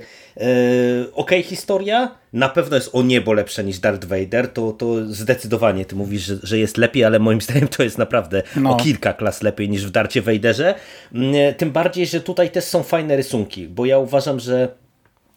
ok 1.14 1.32
historia, 1.44 2.16
na 2.34 2.50
pewno 2.50 2.76
jest 2.76 2.90
o 2.94 3.04
niebo 3.04 3.34
lepsza 3.34 3.62
niż 3.62 3.80
Darth 3.80 4.06
Vader, 4.06 4.48
to, 4.48 4.72
to 4.72 5.06
zdecydowanie 5.06 5.86
ty 5.86 5.96
mówisz, 5.96 6.22
że, 6.22 6.36
że 6.44 6.60
jest 6.60 6.78
lepiej, 6.78 7.04
ale 7.04 7.20
moim 7.20 7.42
zdaniem 7.52 7.68
to 7.68 7.84
jest 7.84 7.98
naprawdę 7.98 8.44
no. 8.56 8.70
o 8.70 8.76
kilka 8.78 9.14
klas 9.14 9.44
lepiej 9.44 9.70
niż 9.70 9.86
w 9.86 9.92
Darcie 9.92 10.22
Vaderze. 10.22 10.76
Mm, 11.14 11.54
tym 11.54 11.72
bardziej, 11.72 12.06
że 12.06 12.22
tutaj 12.22 12.52
też 12.52 12.64
są 12.64 12.84
fajne 12.84 13.16
rysunki, 13.16 13.68
bo 13.68 13.86
ja 13.86 13.98
uważam, 13.98 14.40
że 14.40 14.70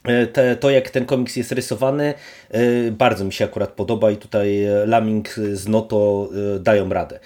e, 0.04 0.26
te, 0.26 0.56
to 0.56 0.70
jak 0.70 0.90
ten 0.90 1.06
komiks 1.06 1.36
jest 1.36 1.52
rysowany 1.52 2.14
e, 2.50 2.90
bardzo 2.90 3.24
mi 3.24 3.32
się 3.32 3.44
akurat 3.44 3.70
podoba 3.70 4.10
i 4.10 4.16
tutaj 4.16 4.64
e, 4.64 4.86
Laming 4.86 5.28
z 5.52 5.68
Noto 5.68 6.28
dają 6.60 6.88
radę. 6.88 7.20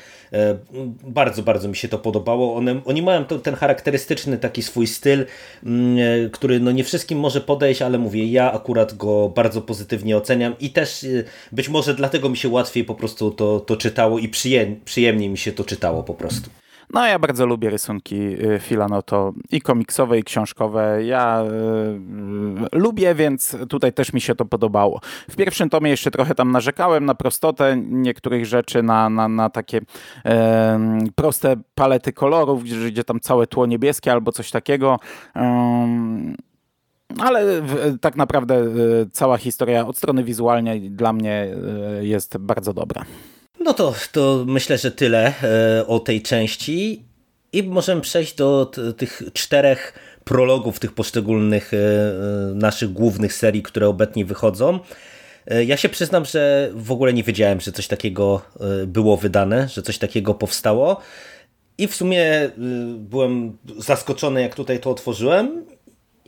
Bardzo, 1.04 1.42
bardzo 1.42 1.68
mi 1.68 1.76
się 1.76 1.88
to 1.88 1.98
podobało. 1.98 2.56
One, 2.56 2.80
oni 2.84 3.02
mają 3.02 3.24
to, 3.24 3.38
ten 3.38 3.54
charakterystyczny 3.54 4.38
taki 4.38 4.62
swój 4.62 4.86
styl, 4.86 5.26
mm, 5.64 6.30
który 6.30 6.60
no 6.60 6.70
nie 6.70 6.84
wszystkim 6.84 7.18
może 7.18 7.40
podejść, 7.40 7.82
ale 7.82 7.98
mówię, 7.98 8.26
ja 8.26 8.52
akurat 8.52 8.96
go 8.96 9.28
bardzo 9.28 9.62
pozytywnie 9.62 10.16
oceniam 10.16 10.54
i 10.60 10.70
też 10.70 11.06
być 11.52 11.68
może 11.68 11.94
dlatego 11.94 12.28
mi 12.28 12.36
się 12.36 12.48
łatwiej 12.48 12.84
po 12.84 12.94
prostu 12.94 13.30
to, 13.30 13.60
to 13.60 13.76
czytało 13.76 14.18
i 14.18 14.28
przyjemnie, 14.28 14.76
przyjemnie 14.84 15.28
mi 15.28 15.38
się 15.38 15.52
to 15.52 15.64
czytało 15.64 16.02
po 16.02 16.14
prostu. 16.14 16.50
No 16.92 17.06
ja 17.06 17.18
bardzo 17.18 17.46
lubię 17.46 17.70
rysunki 17.70 18.16
y, 18.16 18.58
Filanoto 18.60 19.32
i 19.50 19.60
komiksowe 19.60 20.18
i 20.18 20.22
książkowe. 20.22 21.04
Ja 21.04 21.42
y, 22.72 22.78
lubię, 22.78 23.14
więc 23.14 23.56
tutaj 23.68 23.92
też 23.92 24.12
mi 24.12 24.20
się 24.20 24.34
to 24.34 24.44
podobało. 24.44 25.00
W 25.30 25.36
pierwszym 25.36 25.70
tomie 25.70 25.90
jeszcze 25.90 26.10
trochę 26.10 26.34
tam 26.34 26.52
narzekałem 26.52 27.04
na 27.04 27.14
prostotę 27.14 27.76
niektórych 27.76 28.46
rzeczy, 28.46 28.82
na, 28.82 29.10
na, 29.10 29.28
na 29.28 29.50
takie 29.50 29.78
y, 29.78 29.82
proste 31.14 31.56
palety 31.74 32.12
kolorów, 32.12 32.64
gdzie, 32.64 33.04
tam 33.04 33.20
całe 33.20 33.46
tło 33.46 33.66
niebieskie 33.66 34.12
albo 34.12 34.32
coś 34.32 34.50
takiego. 34.50 34.98
ale 37.18 37.62
tak 38.00 38.16
naprawdę 38.16 38.64
cała 39.12 39.36
historia 39.36 39.86
od 39.86 39.96
strony 39.96 40.24
wizualnej 40.24 40.90
dla 40.90 41.12
mnie 41.12 41.48
jest 42.00 42.38
bardzo 42.38 42.72
dobra. 42.74 43.04
No 43.68 43.74
to, 43.74 43.94
to 44.12 44.44
myślę, 44.46 44.78
że 44.78 44.90
tyle 44.90 45.34
e, 45.42 45.86
o 45.86 46.00
tej 46.00 46.22
części 46.22 47.04
i 47.52 47.62
możemy 47.62 48.00
przejść 48.00 48.34
do 48.34 48.70
tych 48.96 49.22
czterech 49.32 49.92
prologów 50.24 50.78
tych 50.78 50.92
poszczególnych 50.92 51.74
e, 51.74 51.76
e, 51.76 52.54
naszych 52.54 52.92
głównych 52.92 53.34
serii, 53.34 53.62
które 53.62 53.88
obecnie 53.88 54.24
wychodzą. 54.24 54.78
Ja 55.66 55.76
się 55.76 55.88
przyznam, 55.88 56.24
że 56.24 56.70
w 56.74 56.92
ogóle 56.92 57.12
nie 57.12 57.22
wiedziałem, 57.22 57.60
że 57.60 57.72
coś 57.72 57.86
takiego 57.86 58.42
było 58.86 59.16
wydane, 59.16 59.68
że 59.68 59.82
coś 59.82 59.98
takiego 59.98 60.34
powstało. 60.34 61.00
I 61.78 61.86
w 61.86 61.94
sumie 61.94 62.50
byłem 62.96 63.58
zaskoczony, 63.78 64.42
jak 64.42 64.54
tutaj 64.54 64.80
to 64.80 64.90
otworzyłem. 64.90 65.64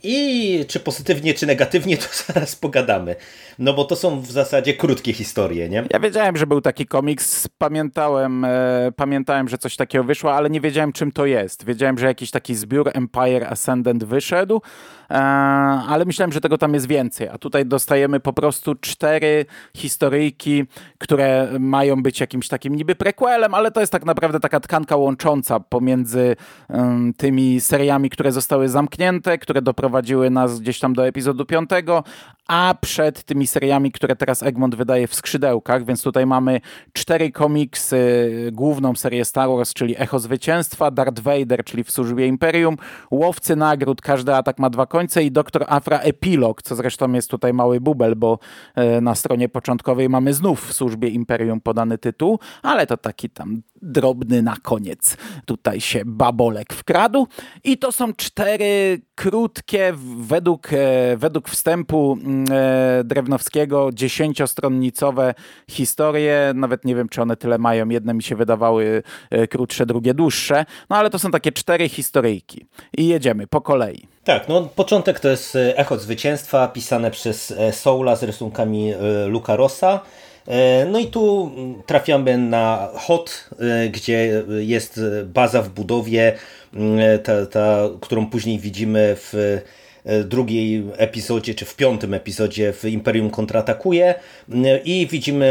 I 0.03 0.65
czy 0.67 0.79
pozytywnie, 0.79 1.33
czy 1.33 1.45
negatywnie, 1.47 1.97
to 1.97 2.07
zaraz 2.27 2.55
pogadamy. 2.55 3.15
No 3.59 3.73
bo 3.73 3.85
to 3.85 3.95
są 3.95 4.21
w 4.21 4.31
zasadzie 4.31 4.73
krótkie 4.73 5.13
historie, 5.13 5.69
nie? 5.69 5.83
Ja 5.89 5.99
wiedziałem, 5.99 6.37
że 6.37 6.47
był 6.47 6.61
taki 6.61 6.85
komiks, 6.85 7.47
pamiętałem, 7.57 8.45
e, 8.45 8.91
pamiętałem, 8.95 9.47
że 9.47 9.57
coś 9.57 9.75
takiego 9.75 10.03
wyszło, 10.03 10.33
ale 10.33 10.49
nie 10.49 10.61
wiedziałem 10.61 10.91
czym 10.91 11.11
to 11.11 11.25
jest. 11.25 11.65
Wiedziałem, 11.65 11.97
że 11.97 12.05
jakiś 12.05 12.31
taki 12.31 12.55
zbiór 12.55 12.91
Empire 12.93 13.43
Ascendant 13.43 14.03
wyszedł, 14.03 14.61
e, 15.09 15.13
ale 15.87 16.05
myślałem, 16.05 16.31
że 16.31 16.41
tego 16.41 16.57
tam 16.57 16.73
jest 16.73 16.87
więcej. 16.87 17.27
A 17.27 17.37
tutaj 17.37 17.65
dostajemy 17.65 18.19
po 18.19 18.33
prostu 18.33 18.75
cztery 18.75 19.45
historyjki, 19.77 20.63
które 20.97 21.47
mają 21.59 22.03
być 22.03 22.19
jakimś 22.19 22.47
takim 22.47 22.75
niby 22.75 22.95
prequelem, 22.95 23.53
ale 23.53 23.71
to 23.71 23.79
jest 23.79 23.91
tak 23.91 24.05
naprawdę 24.05 24.39
taka 24.39 24.59
tkanka 24.59 24.95
łącząca 24.95 25.59
pomiędzy 25.59 26.35
um, 26.69 27.13
tymi 27.13 27.61
seriami, 27.61 28.09
które 28.09 28.31
zostały 28.31 28.69
zamknięte, 28.69 29.37
które 29.37 29.61
doprowadziły 29.61 29.90
nas 30.29 30.59
gdzieś 30.59 30.79
tam 30.79 30.93
do 30.93 31.07
epizodu 31.07 31.45
piątego, 31.45 32.03
a 32.47 32.75
przed 32.81 33.23
tymi 33.23 33.47
seriami, 33.47 33.91
które 33.91 34.15
teraz 34.15 34.43
Egmont 34.43 34.75
wydaje 34.75 35.07
w 35.07 35.15
skrzydełkach, 35.15 35.85
więc 35.85 36.03
tutaj 36.03 36.25
mamy 36.25 36.61
cztery 36.93 37.31
komiksy, 37.31 38.29
główną 38.51 38.95
serię 38.95 39.25
Star 39.25 39.49
Wars, 39.49 39.73
czyli 39.73 39.95
Echo 39.97 40.19
Zwycięstwa, 40.19 40.91
Darth 40.91 41.21
Vader, 41.21 41.63
czyli 41.63 41.83
w 41.83 41.91
służbie 41.91 42.27
Imperium, 42.27 42.77
Łowcy 43.11 43.55
Nagród, 43.55 44.01
każdy 44.01 44.35
atak 44.35 44.59
ma 44.59 44.69
dwa 44.69 44.85
końce 44.85 45.23
i 45.23 45.31
Doktor 45.31 45.65
Afra 45.67 45.99
Epilog, 45.99 46.61
co 46.61 46.75
zresztą 46.75 47.13
jest 47.13 47.29
tutaj 47.29 47.53
mały 47.53 47.81
bubel, 47.81 48.15
bo 48.15 48.39
e, 48.75 49.01
na 49.01 49.15
stronie 49.15 49.49
początkowej 49.49 50.09
mamy 50.09 50.33
znów 50.33 50.67
w 50.67 50.73
służbie 50.73 51.09
Imperium 51.09 51.61
podany 51.61 51.97
tytuł, 51.97 52.39
ale 52.61 52.87
to 52.87 52.97
taki 52.97 53.29
tam 53.29 53.61
drobny 53.81 54.41
na 54.41 54.55
koniec. 54.61 55.17
Tutaj 55.45 55.81
się 55.81 56.01
babolek 56.05 56.73
wkradł 56.73 57.27
i 57.63 57.77
to 57.77 57.91
są 57.91 58.13
cztery 58.13 59.01
krótkie, 59.15 59.93
według, 60.17 60.73
e, 60.73 61.17
według 61.17 61.49
wstępu 61.49 62.17
Drewnowskiego, 63.03 63.89
dziesięciostronnicowe 63.93 65.33
historie. 65.69 66.51
Nawet 66.55 66.85
nie 66.85 66.95
wiem, 66.95 67.09
czy 67.09 67.21
one 67.21 67.37
tyle 67.37 67.57
mają. 67.57 67.89
Jedne 67.89 68.13
mi 68.13 68.23
się 68.23 68.35
wydawały 68.35 69.03
e, 69.29 69.47
krótsze, 69.47 69.85
drugie 69.85 70.13
dłuższe. 70.13 70.65
No 70.89 70.95
ale 70.95 71.09
to 71.09 71.19
są 71.19 71.31
takie 71.31 71.51
cztery 71.51 71.89
historyjki. 71.89 72.65
I 72.97 73.07
jedziemy 73.07 73.47
po 73.47 73.61
kolei. 73.61 74.07
Tak, 74.23 74.47
no 74.49 74.69
początek 74.75 75.19
to 75.19 75.27
jest 75.29 75.57
Echo 75.75 75.97
Zwycięstwa, 75.97 76.67
pisane 76.67 77.11
przez 77.11 77.53
Soula 77.71 78.15
z 78.15 78.23
rysunkami 78.23 78.93
Luca 79.27 79.55
Rossa. 79.55 79.99
E, 80.47 80.85
no 80.85 80.99
i 80.99 81.07
tu 81.07 81.51
trafiamy 81.85 82.37
na 82.37 82.89
HOT, 82.95 83.49
e, 83.59 83.89
gdzie 83.89 84.43
jest 84.59 84.99
baza 85.25 85.61
w 85.61 85.69
budowie, 85.69 86.35
e, 86.73 87.19
ta, 87.19 87.45
ta, 87.45 87.77
którą 88.01 88.29
później 88.29 88.59
widzimy 88.59 89.15
w 89.15 89.33
E, 89.35 89.80
drugiej 90.23 90.83
epizodzie, 90.97 91.55
czy 91.55 91.65
w 91.65 91.75
piątym 91.75 92.13
epizodzie 92.13 92.73
w 92.73 92.85
Imperium 92.85 93.29
kontratakuje 93.29 94.15
e, 94.53 94.77
i 94.77 95.07
widzimy 95.07 95.45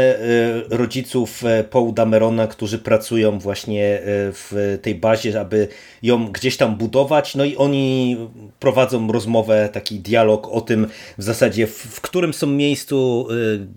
e, 0.71 0.77
rodziców 0.77 1.43
Paul 1.69 1.93
Damerona, 1.93 2.47
którzy 2.47 2.79
pracują 2.79 3.39
właśnie 3.39 3.99
w 4.03 4.77
tej 4.81 4.95
bazie, 4.95 5.39
aby 5.39 5.67
ją 6.03 6.27
gdzieś 6.27 6.57
tam 6.57 6.75
budować, 6.75 7.35
no 7.35 7.45
i 7.45 7.55
oni 7.55 8.17
prowadzą 8.59 9.11
rozmowę, 9.11 9.69
taki 9.73 9.99
dialog 9.99 10.47
o 10.47 10.61
tym 10.61 10.87
w 11.17 11.23
zasadzie 11.23 11.67
w, 11.67 11.77
w 11.77 12.01
którym 12.01 12.33
są 12.33 12.47
miejscu, 12.47 13.27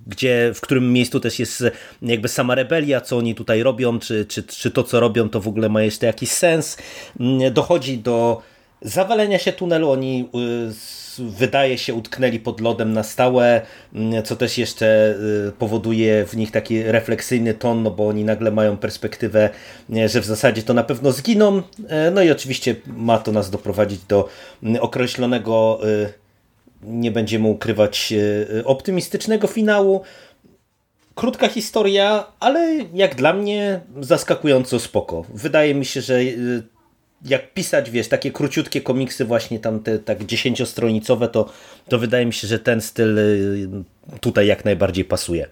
gdzie, 0.07 0.53
w 0.55 0.61
którym 0.61 0.93
miejscu 0.93 1.21
też 1.21 1.39
jest 1.39 1.65
jakby 2.03 2.29
sama 2.29 2.55
rebelia, 2.55 3.01
co 3.01 3.17
oni 3.17 3.35
tutaj 3.35 3.63
robią, 3.63 3.99
czy, 3.99 4.27
czy, 4.27 4.43
czy 4.43 4.71
to 4.71 4.83
co 4.83 5.01
robią 5.01 5.29
to 5.29 5.41
w 5.41 5.49
ogóle 5.49 5.69
ma 5.69 5.83
jeszcze 5.83 6.07
jakiś 6.07 6.31
sens. 6.31 6.77
Mm, 7.21 7.53
dochodzi 7.53 7.99
do 7.99 8.43
zawalenia 8.85 9.39
się 9.39 9.53
tunelu 9.53 9.91
oni 9.91 10.29
y, 10.35 10.75
wydaje 11.19 11.79
się 11.79 11.95
utknęli 11.95 12.41
pod 12.41 12.61
lodem 12.61 12.93
na 12.93 13.03
stałe, 13.03 13.63
mm, 13.95 14.23
co 14.23 14.37
też 14.37 14.59
jeszcze 14.59 15.15
y, 15.49 15.53
powoduje 15.59 16.27
w 16.27 16.37
nich 16.37 16.51
taki 16.51 16.83
refleksyjny 16.83 17.55
ton, 17.55 17.83
no 17.83 17.91
bo 17.91 18.09
oni 18.09 18.25
nagle 18.25 18.51
mają 18.51 18.77
perspektywę, 18.77 19.51
że 20.07 20.21
w 20.21 20.25
zasadzie 20.25 20.63
to 20.63 20.75
na 20.75 20.85
pewno 20.85 21.13
zginą. 21.13 21.63
E, 21.89 22.11
no 22.11 22.23
i 22.23 22.31
oczywiście 22.31 22.77
ma 22.87 23.19
to 23.19 23.33
nas 23.33 23.51
doprowadzić 23.51 24.01
do 24.09 24.29
mm, 24.63 24.83
określonego, 24.83 25.81
y, 25.89 26.13
nie 26.83 27.11
będziemy 27.11 27.49
ukrywać, 27.49 28.15
optymistycznego 28.65 29.47
finału. 29.47 30.03
Krótka 31.15 31.49
historia, 31.49 32.27
ale 32.41 32.79
jak 32.95 33.15
dla 33.15 33.33
mnie 33.33 33.81
zaskakująco 34.01 34.81
spoko. 34.81 35.25
Wydaje 35.35 35.75
mi 35.75 35.85
się, 35.85 36.01
że 36.01 36.21
jak 37.25 37.53
pisać, 37.53 37.91
wiesz, 37.91 38.09
takie 38.09 38.31
króciutkie 38.31 38.81
komiksy 38.81 39.25
właśnie 39.25 39.59
tam 39.59 39.81
te 39.81 39.99
tak 39.99 40.25
dziesięciostronicowe, 40.25 41.29
to, 41.29 41.51
to 41.89 41.99
wydaje 41.99 42.27
mi 42.27 42.33
się, 42.33 42.49
że 42.49 42.59
ten 42.59 42.81
styl 42.81 43.19
y, 43.19 43.69
tutaj 44.21 44.47
jak 44.47 44.65
najbardziej 44.65 45.05
pasuje. 45.05 45.47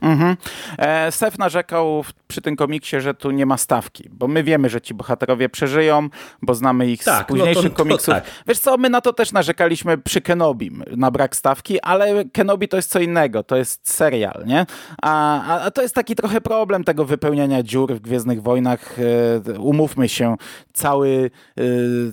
Mhm. 0.00 0.36
E, 0.78 1.12
Sef 1.12 1.38
narzekał 1.38 2.04
przy 2.28 2.40
tym 2.40 2.56
komiksie, 2.56 3.00
że 3.00 3.14
tu 3.14 3.30
nie 3.30 3.46
ma 3.46 3.56
stawki, 3.56 4.08
bo 4.12 4.28
my 4.28 4.44
wiemy, 4.44 4.68
że 4.68 4.80
ci 4.80 4.94
bohaterowie 4.94 5.48
przeżyją, 5.48 6.08
bo 6.42 6.54
znamy 6.54 6.90
ich 6.90 7.04
tak, 7.04 7.26
z 7.26 7.28
późniejszych 7.28 7.64
no 7.64 7.70
to, 7.70 7.76
komiksów. 7.76 8.06
To 8.06 8.12
tak. 8.12 8.24
Wiesz 8.46 8.58
co, 8.58 8.76
my 8.76 8.90
na 8.90 9.00
to 9.00 9.12
też 9.12 9.32
narzekaliśmy 9.32 9.98
przy 9.98 10.20
Kenobim, 10.20 10.84
na 10.96 11.10
brak 11.10 11.36
stawki, 11.36 11.80
ale 11.80 12.24
Kenobi 12.24 12.68
to 12.68 12.76
jest 12.76 12.90
co 12.90 13.00
innego, 13.00 13.42
to 13.42 13.56
jest 13.56 13.90
serial, 13.90 14.44
nie? 14.46 14.66
A, 15.02 15.42
a 15.60 15.70
to 15.70 15.82
jest 15.82 15.94
taki 15.94 16.14
trochę 16.14 16.40
problem 16.40 16.84
tego 16.84 17.04
wypełniania 17.04 17.62
dziur 17.62 17.94
w 17.94 18.00
Gwiezdnych 18.00 18.42
Wojnach. 18.42 18.96
E, 18.98 19.60
umówmy 19.60 20.08
się, 20.08 20.36
cały, 20.72 21.30
e, 21.58 21.62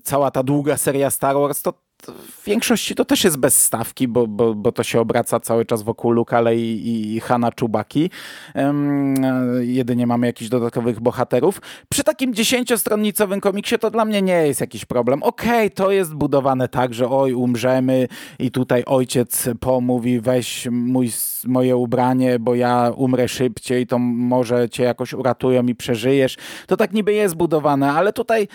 cała 0.03 0.31
ta 0.31 0.43
długa 0.43 0.77
seria 0.77 1.09
Star 1.09 1.35
Wars 1.35 1.61
to 1.61 1.84
w 2.11 2.45
większości 2.45 2.95
to 2.95 3.05
też 3.05 3.23
jest 3.23 3.37
bez 3.37 3.63
stawki, 3.63 4.07
bo, 4.07 4.27
bo, 4.27 4.55
bo 4.55 4.71
to 4.71 4.83
się 4.83 4.99
obraca 4.99 5.39
cały 5.39 5.65
czas 5.65 5.83
wokół 5.83 6.11
Lukale 6.11 6.55
i, 6.55 7.15
i 7.15 7.19
Hana 7.19 7.51
Czubaki. 7.51 8.09
Um, 8.55 9.15
jedynie 9.59 10.07
mamy 10.07 10.27
jakichś 10.27 10.49
dodatkowych 10.49 10.99
bohaterów. 10.99 11.61
Przy 11.89 12.03
takim 12.03 12.33
dziesięciostronnicowym 12.33 13.41
komiksie 13.41 13.79
to 13.79 13.91
dla 13.91 14.05
mnie 14.05 14.21
nie 14.21 14.47
jest 14.47 14.61
jakiś 14.61 14.85
problem. 14.85 15.23
Okej, 15.23 15.49
okay, 15.49 15.69
to 15.69 15.91
jest 15.91 16.13
budowane 16.13 16.67
tak, 16.67 16.93
że 16.93 17.09
oj, 17.09 17.33
umrzemy 17.33 18.07
i 18.39 18.51
tutaj 18.51 18.83
ojciec 18.85 19.49
pomówi, 19.59 20.19
weź 20.19 20.67
mój, 20.71 21.09
moje 21.45 21.77
ubranie, 21.77 22.39
bo 22.39 22.55
ja 22.55 22.91
umrę 22.95 23.27
szybciej, 23.27 23.87
to 23.87 23.99
może 23.99 24.69
cię 24.69 24.83
jakoś 24.83 25.13
uratują 25.13 25.65
i 25.65 25.75
przeżyjesz. 25.75 26.37
To 26.67 26.77
tak 26.77 26.93
niby 26.93 27.13
jest 27.13 27.35
budowane, 27.35 27.91
ale 27.91 28.13
tutaj 28.13 28.47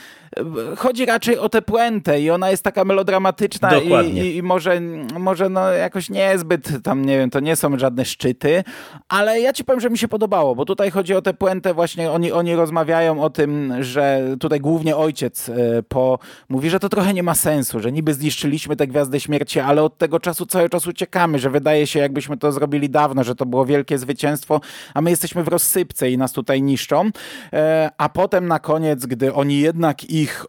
chodzi 0.77 1.07
raczej 1.07 1.39
o 1.39 1.49
tę 1.49 1.63
puentę 1.63 2.21
i 2.21 2.31
ona 2.31 2.51
jest 2.51 2.63
taka 2.63 2.85
melodramatyczna 2.85 3.40
dramatyczna 3.49 4.03
i, 4.03 4.37
i, 4.37 4.43
może, 4.43 4.81
może 5.19 5.49
no 5.49 5.73
jakoś 5.73 6.11
niezbyt 6.11 6.83
tam, 6.83 7.05
nie 7.05 7.19
wiem, 7.19 7.31
to 7.31 7.41
nie 7.41 7.57
są 7.57 7.79
żadne 7.79 8.05
szczyty, 8.05 8.65
ale 9.09 9.41
ja 9.41 9.53
ci 9.53 9.65
powiem, 9.65 9.81
że 9.81 9.91
mi 9.91 9.99
się 9.99 10.09
podobało, 10.09 10.55
bo 10.55 10.65
tutaj 10.65 10.91
chodzi 10.91 11.15
o 11.15 11.23
tę 11.23 11.35
puentę 11.35 11.75
właśnie, 11.75 12.11
oni, 12.11 12.33
oni 12.33 12.55
rozmawiają 12.55 13.23
o 13.23 13.31
tym, 13.31 13.75
że 13.81 14.37
tutaj 14.41 14.61
głównie 14.61 14.97
ojciec 14.97 15.49
e, 15.49 15.83
po 15.89 16.19
mówi, 16.49 16.71
że 16.71 16.81
to 16.81 16.89
trochę 16.89 17.15
nie 17.15 17.23
ma 17.23 17.35
sensu, 17.35 17.81
że 17.81 17.93
niby 17.93 18.15
zniszczyliśmy 18.15 18.77
te 18.77 18.87
Gwiazdy 18.87 19.21
Śmierci, 19.21 19.61
ale 19.61 19.83
od 19.83 19.99
tego 19.99 20.21
czasu 20.21 20.47
cały 20.47 20.69
czas 20.69 20.87
uciekamy, 20.87 21.39
że 21.39 21.51
wydaje 21.51 21.87
się 21.87 22.01
jakbyśmy 22.01 22.37
to 22.37 22.53
zrobili 22.53 22.91
dawno, 22.91 23.25
że 23.25 23.35
to 23.35 23.47
było 23.47 23.67
wielkie 23.67 23.99
zwycięstwo, 23.99 24.61
a 24.95 25.01
my 25.01 25.11
jesteśmy 25.11 25.45
w 25.45 25.49
rozsypce 25.49 26.11
i 26.11 26.19
nas 26.19 26.33
tutaj 26.33 26.63
niszczą, 26.63 27.11
e, 27.53 27.91
a 27.99 28.09
potem 28.09 28.49
na 28.49 28.59
koniec, 28.59 29.07
gdy 29.07 29.35
oni 29.35 29.61
jednak 29.61 30.11
ich 30.11 30.47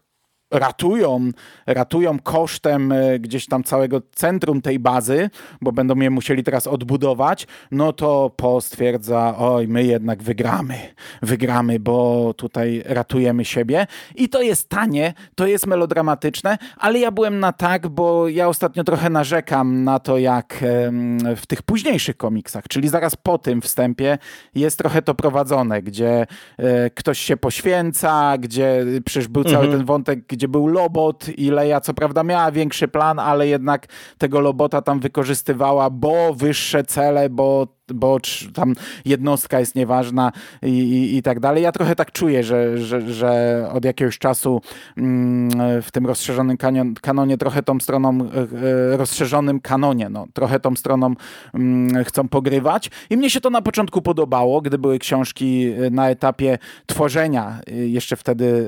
ratują, 0.52 1.32
ratują 1.68 2.20
kosztem 2.20 2.92
e, 2.92 3.20
gdzieś 3.20 3.46
tam 3.46 3.64
całego 3.64 4.02
centrum 4.16 4.62
tej 4.62 4.80
bazy, 4.80 5.30
bo 5.62 5.72
będą 5.72 5.96
je 5.96 6.10
musieli 6.10 6.44
teraz 6.44 6.68
odbudować, 6.68 7.48
no 7.72 7.94
to 7.94 8.32
Po 8.38 8.62
stwierdza, 8.62 9.36
oj, 9.38 9.68
my 9.68 9.84
jednak 9.84 10.24
wygramy, 10.24 10.76
wygramy, 11.22 11.80
bo 11.80 12.34
tutaj 12.34 12.84
ratujemy 12.86 13.46
siebie. 13.46 13.88
I 14.16 14.30
to 14.30 14.42
jest 14.42 14.70
tanie, 14.70 15.14
to 15.36 15.48
jest 15.48 15.68
melodramatyczne, 15.68 16.58
ale 16.78 17.00
ja 17.00 17.12
byłem 17.12 17.40
na 17.40 17.52
tak, 17.52 17.88
bo 17.88 18.28
ja 18.28 18.48
ostatnio 18.48 18.84
trochę 18.84 19.10
narzekam 19.10 19.84
na 19.84 20.00
to, 20.00 20.18
jak 20.18 20.64
w 21.36 21.48
tych 21.48 21.62
późniejszych 21.62 22.18
komiksach, 22.18 22.64
czyli 22.70 22.90
zaraz 22.90 23.16
po 23.16 23.38
tym 23.38 23.62
wstępie 23.62 24.18
jest 24.56 24.78
trochę 24.78 25.02
to 25.02 25.16
prowadzone, 25.16 25.82
gdzie 25.82 26.28
e, 26.58 26.90
ktoś 26.90 27.20
się 27.20 27.38
poświęca, 27.38 28.38
gdzie 28.38 28.86
przecież 29.06 29.28
był 29.28 29.44
cały 29.44 29.66
mhm. 29.66 29.78
ten 29.78 29.86
wątek, 29.86 30.28
gdzie 30.42 30.48
był 30.48 30.68
Lobot 30.68 31.30
i 31.38 31.52
Leia 31.52 31.82
co 31.82 31.94
prawda 31.94 32.24
miała 32.24 32.52
większy 32.52 32.88
plan, 32.88 33.20
ale 33.20 33.48
jednak 33.48 33.88
tego 34.18 34.40
Lobota 34.40 34.82
tam 34.82 35.00
wykorzystywała, 35.00 35.90
bo 35.90 36.34
wyższe 36.34 36.84
cele, 36.84 37.30
bo 37.30 37.68
bo 37.94 38.20
tam 38.54 38.76
jednostka 39.06 39.60
jest 39.60 39.76
nieważna 39.76 40.32
i, 40.62 40.70
i, 40.70 41.18
i, 41.18 41.22
tak 41.22 41.40
dalej. 41.40 41.64
Ja 41.64 41.72
trochę 41.72 41.96
tak 41.96 42.12
czuję, 42.12 42.44
że, 42.44 42.78
że, 42.78 43.02
że 43.02 43.70
od 43.74 43.86
jakiegoś 43.86 44.20
czasu 44.20 44.62
mm, 44.98 45.82
w 45.82 45.92
tym 45.92 46.06
rozszerzonym 46.06 46.58
kanion, 46.58 46.94
kanonie 46.94 47.38
trochę 47.38 47.64
tą 47.64 47.80
stroną, 47.80 48.18
e, 48.22 48.94
e, 48.94 48.98
rozszerzonym 48.98 49.60
kanonie, 49.60 50.10
no, 50.10 50.28
trochę 50.34 50.60
tą 50.60 50.76
stroną 50.76 51.14
mm, 51.54 52.04
chcą 52.04 52.28
pogrywać 52.28 52.90
i 53.10 53.18
mnie 53.18 53.30
się 53.30 53.42
to 53.42 53.50
na 53.50 53.62
początku 53.62 54.02
podobało, 54.02 54.62
gdy 54.62 54.78
były 54.78 55.00
książki 55.00 55.68
e, 55.68 55.90
na 55.90 56.10
etapie 56.10 56.58
tworzenia, 56.86 57.60
jeszcze 57.68 58.16
wtedy 58.16 58.68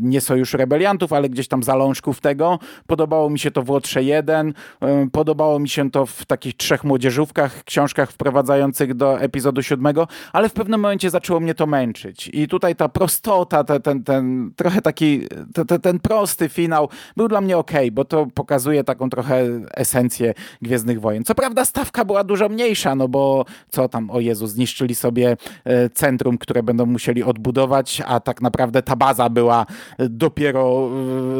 nie 0.00 0.20
Sojuszu 0.20 0.56
Rebeliantów, 0.56 1.12
ale 1.12 1.28
gdzieś 1.28 1.48
tam 1.48 1.62
zalążków 1.62 2.20
tego. 2.20 2.58
Podobało 2.86 3.30
mi 3.30 3.38
się 3.38 3.50
to 3.50 3.62
w 3.62 3.70
Łotrze 3.70 4.02
1, 4.02 4.54
podobało 5.12 5.58
mi 5.58 5.68
się 5.68 5.90
to 5.90 6.06
w 6.06 6.24
takich 6.24 6.56
trzech 6.56 6.84
młodzieżówkach, 6.84 7.64
książkach 7.64 8.10
wprowadzających 8.10 8.51
do 8.94 9.20
epizodu 9.20 9.62
siódmego, 9.62 10.08
ale 10.32 10.48
w 10.48 10.52
pewnym 10.52 10.80
momencie 10.80 11.10
zaczęło 11.10 11.40
mnie 11.40 11.54
to 11.54 11.66
męczyć. 11.66 12.30
I 12.32 12.48
tutaj 12.48 12.76
ta 12.76 12.88
prostota, 12.88 13.64
ten, 13.64 13.82
ten, 13.82 14.04
ten 14.04 14.52
trochę 14.56 14.82
taki, 14.82 15.28
ten, 15.66 15.80
ten 15.80 16.00
prosty 16.00 16.48
finał 16.48 16.88
był 17.16 17.28
dla 17.28 17.40
mnie 17.40 17.58
ok, 17.58 17.72
bo 17.92 18.04
to 18.04 18.26
pokazuje 18.34 18.84
taką 18.84 19.10
trochę 19.10 19.44
esencję 19.74 20.34
Gwiezdnych 20.62 21.00
Wojen. 21.00 21.24
Co 21.24 21.34
prawda 21.34 21.64
stawka 21.64 22.04
była 22.04 22.24
dużo 22.24 22.48
mniejsza, 22.48 22.94
no 22.94 23.08
bo 23.08 23.44
co 23.68 23.88
tam, 23.88 24.10
o 24.10 24.20
Jezu, 24.20 24.46
zniszczyli 24.46 24.94
sobie 24.94 25.36
e, 25.64 25.90
centrum, 25.90 26.38
które 26.38 26.62
będą 26.62 26.86
musieli 26.86 27.22
odbudować, 27.22 28.02
a 28.06 28.20
tak 28.20 28.42
naprawdę 28.42 28.82
ta 28.82 28.96
baza 28.96 29.28
była 29.28 29.66
dopiero 29.98 30.90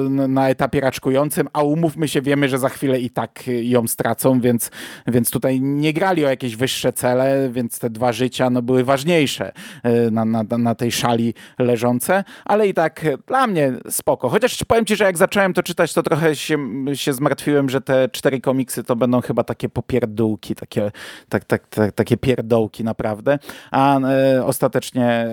e, 0.06 0.28
na 0.28 0.48
etapie 0.48 0.80
raczkującym, 0.80 1.48
a 1.52 1.62
umówmy 1.62 2.08
się, 2.08 2.22
wiemy, 2.22 2.48
że 2.48 2.58
za 2.58 2.68
chwilę 2.68 3.00
i 3.00 3.10
tak 3.10 3.44
ją 3.62 3.86
stracą, 3.86 4.40
więc, 4.40 4.70
więc 5.06 5.30
tutaj 5.30 5.60
nie 5.60 5.92
grali 5.92 6.24
o 6.24 6.28
jakieś 6.28 6.56
wyższe 6.56 6.92
cele, 7.02 7.50
więc 7.50 7.78
te 7.78 7.90
dwa 7.90 8.12
życia 8.12 8.50
no, 8.50 8.62
były 8.62 8.84
ważniejsze 8.84 9.52
e, 9.82 10.10
na, 10.10 10.24
na, 10.24 10.44
na 10.58 10.74
tej 10.74 10.92
szali 10.92 11.34
leżące, 11.58 12.24
ale 12.44 12.68
i 12.68 12.74
tak 12.74 13.04
dla 13.26 13.46
mnie 13.46 13.72
spoko. 13.90 14.28
Chociaż 14.28 14.64
powiem 14.64 14.84
ci, 14.84 14.96
że 14.96 15.04
jak 15.04 15.18
zacząłem 15.18 15.52
to 15.52 15.62
czytać, 15.62 15.94
to 15.94 16.02
trochę 16.02 16.36
się, 16.36 16.58
się 16.94 17.12
zmartwiłem, 17.12 17.68
że 17.68 17.80
te 17.80 18.08
cztery 18.08 18.40
komiksy 18.40 18.84
to 18.84 18.96
będą 18.96 19.20
chyba 19.20 19.44
takie 19.44 19.68
popierdółki, 19.68 20.54
takie, 20.54 20.90
tak, 21.28 21.44
tak, 21.44 21.68
tak, 21.68 21.92
takie 21.92 22.16
pierdołki 22.16 22.84
naprawdę, 22.84 23.38
a 23.70 24.00
e, 24.00 24.44
ostatecznie 24.44 25.26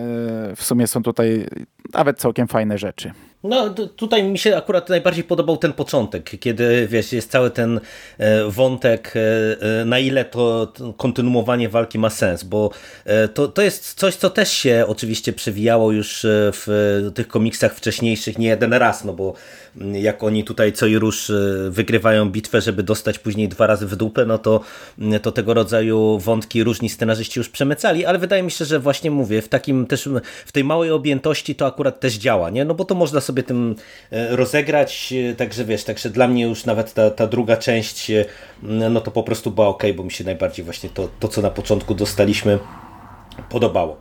w 0.55 0.63
sumie 0.63 0.87
są 0.87 1.03
tutaj 1.03 1.47
nawet 1.93 2.19
całkiem 2.19 2.47
fajne 2.47 2.77
rzeczy. 2.77 3.11
No 3.43 3.69
tutaj 3.69 4.23
mi 4.23 4.37
się 4.37 4.57
akurat 4.57 4.89
najbardziej 4.89 5.23
podobał 5.23 5.57
ten 5.57 5.73
początek, 5.73 6.39
kiedy 6.39 6.87
wiesz, 6.87 7.13
jest 7.13 7.31
cały 7.31 7.51
ten 7.51 7.79
e, 8.17 8.49
wątek, 8.49 9.13
e, 9.15 9.81
e, 9.81 9.85
na 9.85 9.99
ile 9.99 10.25
to 10.25 10.73
kontynuowanie 10.97 11.69
walki 11.69 11.99
ma 11.99 12.09
sens, 12.09 12.43
bo 12.43 12.71
to, 13.33 13.47
to 13.47 13.61
jest 13.61 13.93
coś, 13.93 14.15
co 14.15 14.29
też 14.29 14.51
się 14.51 14.85
oczywiście 14.87 15.33
przewijało 15.33 15.91
już 15.91 16.25
w 16.29 17.11
tych 17.15 17.27
komiksach 17.27 17.75
wcześniejszych 17.75 18.37
nie 18.37 18.47
jeden 18.47 18.73
raz, 18.73 19.05
no 19.05 19.13
bo 19.13 19.33
jak 19.93 20.23
oni 20.23 20.43
tutaj 20.43 20.73
co 20.73 20.85
i 20.85 20.97
rusz 20.97 21.31
wygrywają 21.69 22.29
bitwę, 22.29 22.61
żeby 22.61 22.83
dostać 22.83 23.19
później 23.19 23.49
dwa 23.49 23.67
razy 23.67 23.87
w 23.87 23.95
dupę, 23.95 24.25
no 24.25 24.37
to, 24.37 24.61
to 25.21 25.31
tego 25.31 25.53
rodzaju 25.53 26.19
wątki 26.19 26.63
różni 26.63 26.89
scenarzyści 26.89 27.39
już 27.39 27.49
przemycali, 27.49 28.05
ale 28.05 28.19
wydaje 28.19 28.43
mi 28.43 28.51
się, 28.51 28.65
że 28.65 28.79
właśnie 28.79 29.11
mówię, 29.11 29.41
w 29.41 29.49
takim 29.49 29.85
też, 29.85 30.09
w 30.45 30.51
tej 30.51 30.63
małej 30.63 30.91
objętości 30.91 31.55
to 31.55 31.65
akurat 31.65 31.99
też 31.99 32.13
działa, 32.13 32.49
nie? 32.49 32.65
No 32.65 32.75
bo 32.75 32.85
to 32.85 32.95
można 32.95 33.21
sobie 33.21 33.43
tym 33.43 33.75
e, 34.11 34.35
rozegrać, 34.35 35.13
e, 35.31 35.35
także 35.35 35.65
wiesz, 35.65 35.83
także 35.83 36.09
dla 36.09 36.27
mnie 36.27 36.43
już 36.43 36.65
nawet 36.65 36.93
ta, 36.93 37.09
ta 37.09 37.27
druga 37.27 37.57
część, 37.57 38.11
e, 38.11 38.25
no 38.63 39.01
to 39.01 39.11
po 39.11 39.23
prostu 39.23 39.51
była 39.51 39.67
ok, 39.67 39.83
bo 39.95 40.03
mi 40.03 40.11
się 40.11 40.23
najbardziej 40.23 40.65
właśnie 40.65 40.89
to, 40.89 41.09
to 41.19 41.27
co 41.27 41.41
na 41.41 41.49
początku 41.49 41.95
dostaliśmy 41.95 42.59
podobało. 43.49 43.97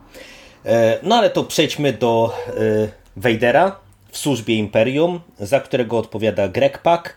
No 1.02 1.16
ale 1.16 1.30
to 1.30 1.44
przejdźmy 1.44 1.92
do 1.92 2.34
Wejdera 3.16 3.87
w 4.12 4.18
służbie 4.18 4.54
Imperium, 4.54 5.20
za 5.38 5.60
którego 5.60 5.98
odpowiada 5.98 6.48
Greg 6.48 6.78
Pak 6.78 7.16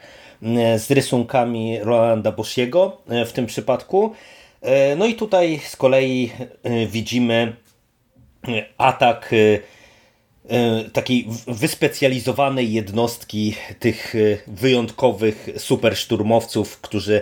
z 0.78 0.92
rysunkami 0.92 1.80
Rolanda 1.80 2.32
Boschiego 2.32 3.02
w 3.26 3.32
tym 3.32 3.46
przypadku. 3.46 4.14
No 4.98 5.06
i 5.06 5.16
tutaj 5.16 5.60
z 5.64 5.76
kolei 5.76 6.32
widzimy 6.88 7.56
atak 8.78 9.32
E, 10.50 10.84
takiej 10.90 11.28
wyspecjalizowanej 11.48 12.74
jednostki 12.74 13.56
tych 13.80 14.16
e, 14.16 14.20
wyjątkowych 14.48 15.50
superszturmowców, 15.58 16.82
którzy 16.82 17.22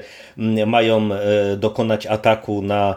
mają 0.68 1.14
e, 1.14 1.58
dokonać 1.58 2.08
ataku 2.08 2.62
na 2.62 2.96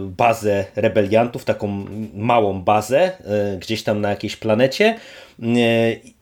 bazę 0.00 0.64
rebeliantów, 0.76 1.44
taką 1.44 1.86
małą 2.14 2.62
bazę 2.62 3.12
gdzieś 3.60 3.82
tam 3.82 4.00
na 4.00 4.10
jakiejś 4.10 4.36
planecie 4.36 4.96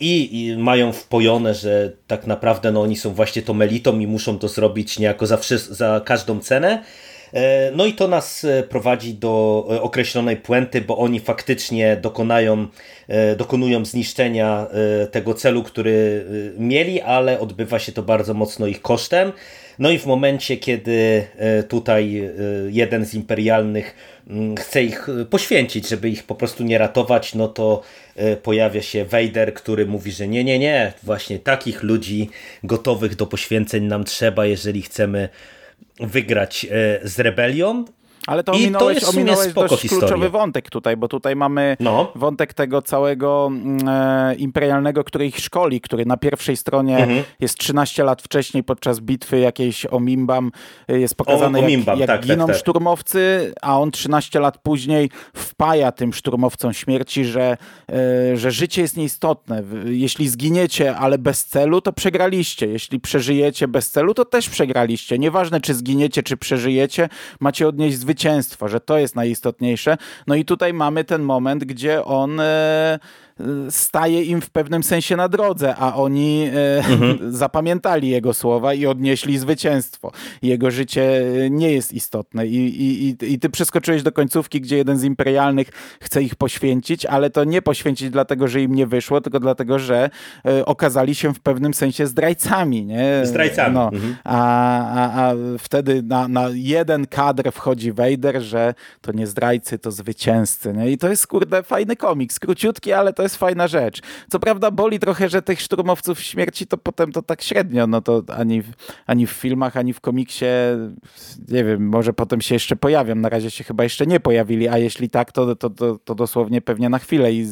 i, 0.00 0.54
mają 0.58 0.92
wpojone, 0.92 1.54
że 1.54 1.92
tak 2.06 2.26
naprawdę 2.26 2.72
no, 2.72 2.82
oni 2.82 2.96
są 2.96 3.14
właśnie 3.14 3.42
tą 3.42 3.60
elitą 3.60 3.98
i 3.98 4.06
muszą 4.06 4.38
to 4.38 4.48
zrobić 4.48 4.98
niejako 4.98 5.26
za, 5.26 5.38
za 5.70 6.00
każdą 6.04 6.40
cenę. 6.40 6.82
E, 7.32 7.72
no 7.74 7.86
i 7.86 7.92
to 7.92 8.08
nas 8.08 8.44
e, 8.44 8.62
prowadzi 8.62 9.14
do 9.14 9.66
e, 9.70 9.82
określonej 9.82 10.36
puenty, 10.36 10.80
bo 10.80 10.98
oni 10.98 11.20
faktycznie 11.20 11.96
dokonają, 11.96 12.66
dokonują 13.36 13.84
zniszczenia 13.84 14.66
tego 15.10 15.34
celu, 15.34 15.62
który 15.62 16.24
mieli, 16.58 17.00
ale 17.00 17.40
odbywa 17.40 17.78
się 17.78 17.92
to 17.92 18.02
bardzo 18.02 18.34
mocno 18.34 18.66
ich 18.66 18.82
kosztem. 18.82 19.32
No 19.78 19.90
i 19.90 19.98
w 19.98 20.06
momencie, 20.06 20.56
kiedy 20.56 21.26
tutaj 21.68 22.30
jeden 22.68 23.06
z 23.06 23.14
imperialnych 23.14 23.94
chce 24.58 24.82
ich 24.82 25.06
poświęcić, 25.30 25.88
żeby 25.88 26.08
ich 26.08 26.24
po 26.24 26.34
prostu 26.34 26.64
nie 26.64 26.78
ratować, 26.78 27.34
no 27.34 27.48
to 27.48 27.82
pojawia 28.42 28.82
się 28.82 29.04
Vader, 29.04 29.54
który 29.54 29.86
mówi, 29.86 30.12
że 30.12 30.28
nie, 30.28 30.44
nie, 30.44 30.58
nie, 30.58 30.92
właśnie 31.02 31.38
takich 31.38 31.82
ludzi 31.82 32.30
gotowych 32.64 33.16
do 33.16 33.26
poświęceń 33.26 33.84
nam 33.84 34.04
trzeba, 34.04 34.46
jeżeli 34.46 34.82
chcemy 34.82 35.28
wygrać 36.00 36.64
e, 36.64 36.68
z 37.08 37.20
rebelią 37.20 37.84
ale 38.28 38.44
to 38.44 38.52
ominąłeś, 38.52 39.00
to 39.00 39.10
ominąłeś 39.10 39.52
dość 39.52 39.82
historia. 39.82 40.08
kluczowy 40.08 40.30
wątek 40.30 40.70
tutaj, 40.70 40.96
bo 40.96 41.08
tutaj 41.08 41.36
mamy 41.36 41.76
no. 41.80 42.12
wątek 42.14 42.54
tego 42.54 42.82
całego 42.82 43.46
mm, 43.52 43.88
e, 43.88 44.34
imperialnego, 44.34 45.04
który 45.04 45.26
ich 45.26 45.38
szkoli, 45.38 45.80
który 45.80 46.06
na 46.06 46.16
pierwszej 46.16 46.56
stronie 46.56 46.98
mhm. 46.98 47.22
jest 47.40 47.58
13 47.58 48.04
lat 48.04 48.22
wcześniej 48.22 48.64
podczas 48.64 49.00
bitwy 49.00 49.38
jakiejś 49.38 49.86
o 49.86 50.00
Mimbam 50.00 50.50
e, 50.88 50.98
jest 50.98 51.14
pokazane, 51.14 51.58
o, 51.58 51.62
o 51.62 51.68
jak, 51.68 51.98
jak 51.98 52.06
tak, 52.06 52.20
giną 52.20 52.46
tak, 52.46 52.46
tak. 52.46 52.56
szturmowcy, 52.56 53.52
a 53.62 53.80
on 53.80 53.90
13 53.90 54.40
lat 54.40 54.58
później 54.58 55.10
wpaja 55.34 55.92
tym 55.92 56.12
szturmowcom 56.12 56.72
śmierci, 56.72 57.24
że, 57.24 57.56
e, 57.92 58.36
że 58.36 58.50
życie 58.50 58.82
jest 58.82 58.96
nieistotne. 58.96 59.62
Jeśli 59.84 60.28
zginiecie, 60.28 60.96
ale 60.96 61.18
bez 61.18 61.44
celu, 61.44 61.80
to 61.80 61.92
przegraliście. 61.92 62.66
Jeśli 62.66 63.00
przeżyjecie 63.00 63.68
bez 63.68 63.90
celu, 63.90 64.14
to 64.14 64.24
też 64.24 64.48
przegraliście. 64.48 65.18
Nieważne, 65.18 65.60
czy 65.60 65.74
zginiecie, 65.74 66.22
czy 66.22 66.36
przeżyjecie, 66.36 67.08
macie 67.40 67.68
odnieść 67.68 67.98
zwycięstwo 67.98 68.17
zwycięstwa, 68.18 68.68
że 68.68 68.80
to 68.80 68.98
jest 68.98 69.16
najistotniejsze. 69.16 69.96
No 70.26 70.34
i 70.34 70.44
tutaj 70.44 70.72
mamy 70.72 71.04
ten 71.04 71.22
moment, 71.22 71.64
gdzie 71.64 72.04
on 72.04 72.40
e, 72.40 72.98
staje 73.70 74.24
im 74.24 74.40
w 74.40 74.50
pewnym 74.50 74.82
sensie 74.82 75.16
na 75.16 75.28
drodze, 75.28 75.76
a 75.76 75.94
oni 75.94 76.50
e, 76.54 76.76
mhm. 76.76 77.18
zapamiętali 77.44 78.08
jego 78.08 78.34
słowa 78.34 78.74
i 78.74 78.86
odnieśli 78.86 79.38
zwycięstwo. 79.38 80.12
Jego 80.42 80.70
życie 80.70 81.22
nie 81.50 81.72
jest 81.72 81.92
istotne 81.92 82.46
I, 82.46 82.82
i, 82.82 83.32
i, 83.32 83.38
ty 83.38 83.50
przeskoczyłeś 83.50 84.02
do 84.02 84.12
końcówki, 84.12 84.60
gdzie 84.60 84.76
jeden 84.76 84.98
z 84.98 85.04
imperialnych 85.04 85.68
chce 86.00 86.22
ich 86.22 86.34
poświęcić, 86.34 87.06
ale 87.06 87.30
to 87.30 87.44
nie 87.44 87.62
poświęcić 87.62 88.10
dlatego, 88.10 88.48
że 88.48 88.62
im 88.62 88.74
nie 88.74 88.86
wyszło, 88.86 89.20
tylko 89.20 89.40
dlatego, 89.40 89.78
że 89.78 90.10
e, 90.46 90.66
okazali 90.66 91.14
się 91.14 91.34
w 91.34 91.40
pewnym 91.40 91.74
sensie 91.74 92.06
zdrajcami. 92.06 92.84
Nie? 92.84 93.20
Zdrajcami. 93.24 93.74
No, 93.74 93.90
mhm. 93.92 94.16
a, 94.24 94.38
a, 94.94 95.30
a 95.30 95.34
wtedy 95.58 96.02
na, 96.02 96.28
na 96.28 96.48
jeden 96.52 97.06
kadr 97.06 97.52
wchodzi 97.52 97.92
Vader, 97.92 98.42
że 98.42 98.74
to 99.00 99.12
nie 99.12 99.26
zdrajcy, 99.26 99.78
to 99.78 99.90
zwycięzcy. 99.90 100.72
Nie? 100.72 100.90
I 100.90 100.98
to 100.98 101.08
jest, 101.08 101.26
kurde, 101.26 101.62
fajny 101.62 101.96
komiks. 101.96 102.38
Króciutki, 102.38 102.92
ale 102.92 103.12
to 103.12 103.22
jest 103.22 103.27
fajna 103.36 103.68
rzecz. 103.68 104.00
Co 104.30 104.38
prawda 104.38 104.70
boli 104.70 104.98
trochę, 104.98 105.28
że 105.28 105.42
tych 105.42 105.60
szturmowców 105.60 106.20
śmierci 106.20 106.66
to 106.66 106.78
potem 106.78 107.12
to 107.12 107.22
tak 107.22 107.42
średnio, 107.42 107.86
no 107.86 108.00
to 108.00 108.22
ani, 108.36 108.62
ani 109.06 109.26
w 109.26 109.30
filmach, 109.30 109.76
ani 109.76 109.92
w 109.92 110.00
komiksie, 110.00 110.44
nie 111.48 111.64
wiem, 111.64 111.88
może 111.88 112.12
potem 112.12 112.40
się 112.40 112.54
jeszcze 112.54 112.76
pojawią. 112.76 113.14
Na 113.14 113.28
razie 113.28 113.50
się 113.50 113.64
chyba 113.64 113.84
jeszcze 113.84 114.06
nie 114.06 114.20
pojawili, 114.20 114.68
a 114.68 114.78
jeśli 114.78 115.10
tak, 115.10 115.32
to, 115.32 115.56
to, 115.56 115.70
to, 115.70 115.98
to 115.98 116.14
dosłownie 116.14 116.60
pewnie 116.60 116.88
na 116.88 116.98
chwilę 116.98 117.32
i, 117.32 117.46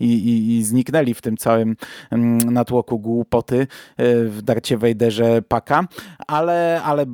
i, 0.00 0.06
i, 0.06 0.56
i 0.56 0.64
zniknęli 0.64 1.14
w 1.14 1.20
tym 1.20 1.36
całym 1.36 1.76
mm, 2.10 2.38
natłoku 2.38 2.98
głupoty 2.98 3.66
e, 3.96 4.24
w 4.24 4.42
Darcie 4.42 4.78
Wejderze 4.78 5.42
Paka, 5.42 5.84
ale, 6.26 6.82
ale 6.84 7.06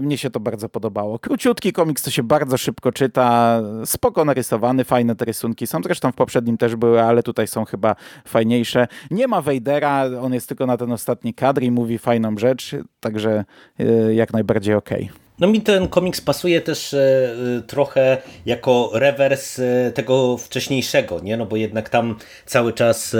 mnie 0.00 0.18
się 0.18 0.30
to 0.30 0.40
bardzo 0.40 0.68
podobało. 0.68 1.18
Króciutki 1.18 1.72
komiks, 1.72 2.02
to 2.02 2.10
się 2.10 2.22
bardzo 2.22 2.58
szybko 2.58 2.92
czyta, 2.92 3.60
spoko 3.84 4.24
narysowany, 4.24 4.84
fajne 4.84 5.16
te 5.16 5.24
rysunki 5.24 5.66
są, 5.66 5.82
zresztą 5.82 6.12
w 6.12 6.14
poprzednim 6.14 6.56
też 6.56 6.76
były, 6.76 7.02
ale 7.02 7.22
tutaj 7.22 7.46
są 7.46 7.55
chyba 7.64 7.96
fajniejsze. 8.24 8.86
Nie 9.10 9.28
ma 9.28 9.42
Wejdera, 9.42 10.04
on 10.20 10.34
jest 10.34 10.48
tylko 10.48 10.66
na 10.66 10.76
ten 10.76 10.92
ostatni 10.92 11.34
kadr 11.34 11.62
i 11.62 11.70
mówi 11.70 11.98
fajną 11.98 12.38
rzecz, 12.38 12.76
także 13.00 13.44
e, 13.78 14.14
jak 14.14 14.32
najbardziej 14.32 14.74
okej. 14.74 15.04
Okay. 15.04 15.25
No 15.38 15.46
mi 15.46 15.60
ten 15.60 15.88
komiks 15.88 16.20
pasuje 16.20 16.60
też 16.60 16.94
e, 16.94 17.32
trochę 17.66 18.18
jako 18.46 18.90
rewers 18.94 19.58
e, 19.58 19.92
tego 19.94 20.36
wcześniejszego, 20.36 21.20
nie? 21.20 21.36
No 21.36 21.46
bo 21.46 21.56
jednak 21.56 21.88
tam 21.88 22.16
cały 22.46 22.72
czas 22.72 23.14
e, 23.14 23.18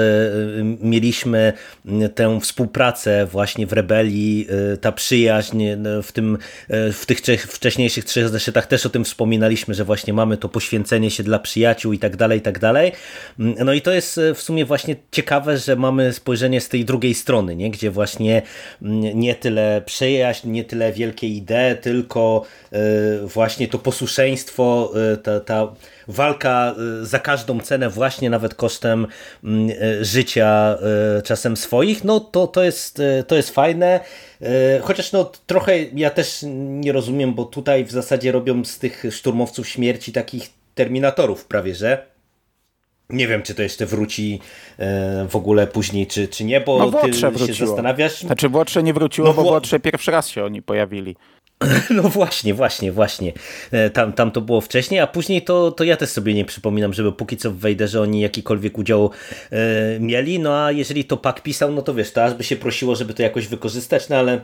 mieliśmy 0.81 1.53
tę 2.15 2.41
współpracę 2.41 3.27
właśnie 3.27 3.67
w 3.67 3.73
rebelii, 3.73 4.47
ta 4.81 4.93
przyjaźń 4.93 5.65
w, 6.03 6.13
tym, 6.13 6.39
w 6.93 7.07
tych 7.07 7.21
trzech, 7.21 7.43
wcześniejszych 7.43 8.05
trzech 8.05 8.29
zeszytach 8.29 8.67
też 8.67 8.87
o 8.87 8.89
tym 8.91 9.05
wspominaliśmy, 9.05 9.75
że 9.75 9.85
właśnie 9.85 10.13
mamy 10.13 10.37
to 10.37 10.49
poświęcenie 10.49 11.11
się 11.11 11.23
dla 11.23 11.39
przyjaciół 11.39 11.93
i 11.93 11.99
tak 11.99 12.17
dalej, 12.17 12.39
i 12.39 12.43
tak 12.43 12.59
dalej. 12.59 12.93
No 13.39 13.73
i 13.73 13.83
to 13.83 13.93
jest 13.93 14.21
w 14.35 14.43
sumie 14.43 14.65
właśnie 14.65 14.97
ciekawe, 15.11 15.59
że 15.59 15.77
mamy 15.77 16.13
spojrzenie 16.13 16.61
z 16.61 16.69
tej 16.69 16.85
drugiej 16.85 17.15
strony, 17.15 17.57
nie? 17.57 17.71
Gdzie 17.71 17.91
właśnie 17.91 18.43
nie 19.15 19.35
tyle 19.35 19.83
przyjaźń, 19.87 20.51
nie 20.51 20.65
tyle 20.65 20.93
wielkie 20.93 21.29
idee, 21.29 21.77
tylko 21.83 22.06
tylko 22.07 22.43
e, 22.73 22.79
właśnie 23.27 23.69
to 23.69 23.79
posłuszeństwo, 23.79 24.93
e, 25.13 25.17
ta, 25.17 25.41
ta 25.41 25.73
walka 26.09 26.75
e, 27.03 27.07
za 27.07 27.19
każdą 27.19 27.61
cenę, 27.61 27.91
właśnie 27.91 28.31
nawet 28.31 28.55
kosztem 28.55 29.07
mm, 29.45 29.71
życia 30.01 30.79
czasem 31.25 31.57
swoich, 31.57 32.05
no 32.05 32.21
to, 32.21 32.47
to, 32.47 32.63
jest, 32.63 33.03
to 33.27 33.37
jest 33.37 33.51
fajne. 33.51 34.01
Chociaż 34.83 35.13
no 35.13 35.33
trochę 35.47 35.83
ja 35.83 36.11
też 36.11 36.45
nie 36.49 36.93
rozumiem, 36.93 37.35
bo 37.35 37.45
tutaj 37.45 37.85
w 37.85 37.91
zasadzie 37.91 38.33
robią 38.33 38.65
z 38.65 38.79
tych 38.79 39.05
szturmowców 39.11 39.69
śmierci 39.69 40.13
takich 40.13 40.51
terminatorów 40.75 41.45
prawie, 41.45 41.75
że 41.75 42.07
nie 43.11 43.29
wiem, 43.29 43.43
czy 43.43 43.55
to 43.55 43.63
jeszcze 43.63 43.87
wróci 43.87 44.41
w 45.29 45.37
ogóle 45.37 45.67
później, 45.67 46.07
czy, 46.07 46.29
czy 46.29 46.45
nie, 46.45 46.61
bo 46.61 46.79
no, 46.79 46.91
ty 46.91 47.11
wróciło. 47.31 47.47
się 47.47 47.67
zastanawiasz. 47.67 48.21
Znaczy 48.21 48.49
Łotrze 48.49 48.83
nie 48.83 48.95
wróciło, 48.95 49.29
no, 49.29 49.35
bo 49.35 49.43
Łotrze 49.43 49.81
pierwszy 49.81 50.11
raz 50.11 50.29
się 50.29 50.45
oni 50.45 50.63
pojawili. 50.63 51.17
No 51.91 52.03
właśnie, 52.03 52.55
właśnie, 52.55 52.93
właśnie. 52.93 53.33
E, 53.71 53.91
tam, 53.91 54.13
tam 54.13 54.31
to 54.31 54.41
było 54.41 54.61
wcześniej, 54.61 55.01
a 55.01 55.07
później 55.07 55.43
to, 55.43 55.71
to 55.71 55.85
ja 55.85 55.97
też 55.97 56.11
sobie 56.11 56.35
nie 56.35 56.45
przypominam, 56.45 56.93
żeby 56.93 57.13
póki 57.13 57.37
co 57.37 57.51
w 57.51 57.57
Wejderze 57.57 58.01
oni 58.01 58.21
jakikolwiek 58.21 58.79
udział 58.79 59.11
e, 59.51 59.57
mieli. 60.01 60.39
No 60.39 60.65
a 60.65 60.73
jeżeli 60.73 61.05
to 61.05 61.17
Pak 61.17 61.43
pisał, 61.43 61.73
no 61.73 61.83
to 61.83 61.95
wiesz, 61.95 62.13
to 62.13 62.25
aż 62.25 62.35
by 62.35 62.45
się 62.45 62.57
prosiło, 62.57 62.97
żeby 62.97 63.15
to 63.15 63.23
jakoś 63.23 63.47
wykorzystać, 63.47 64.09
no 64.09 64.17
ale 64.17 64.41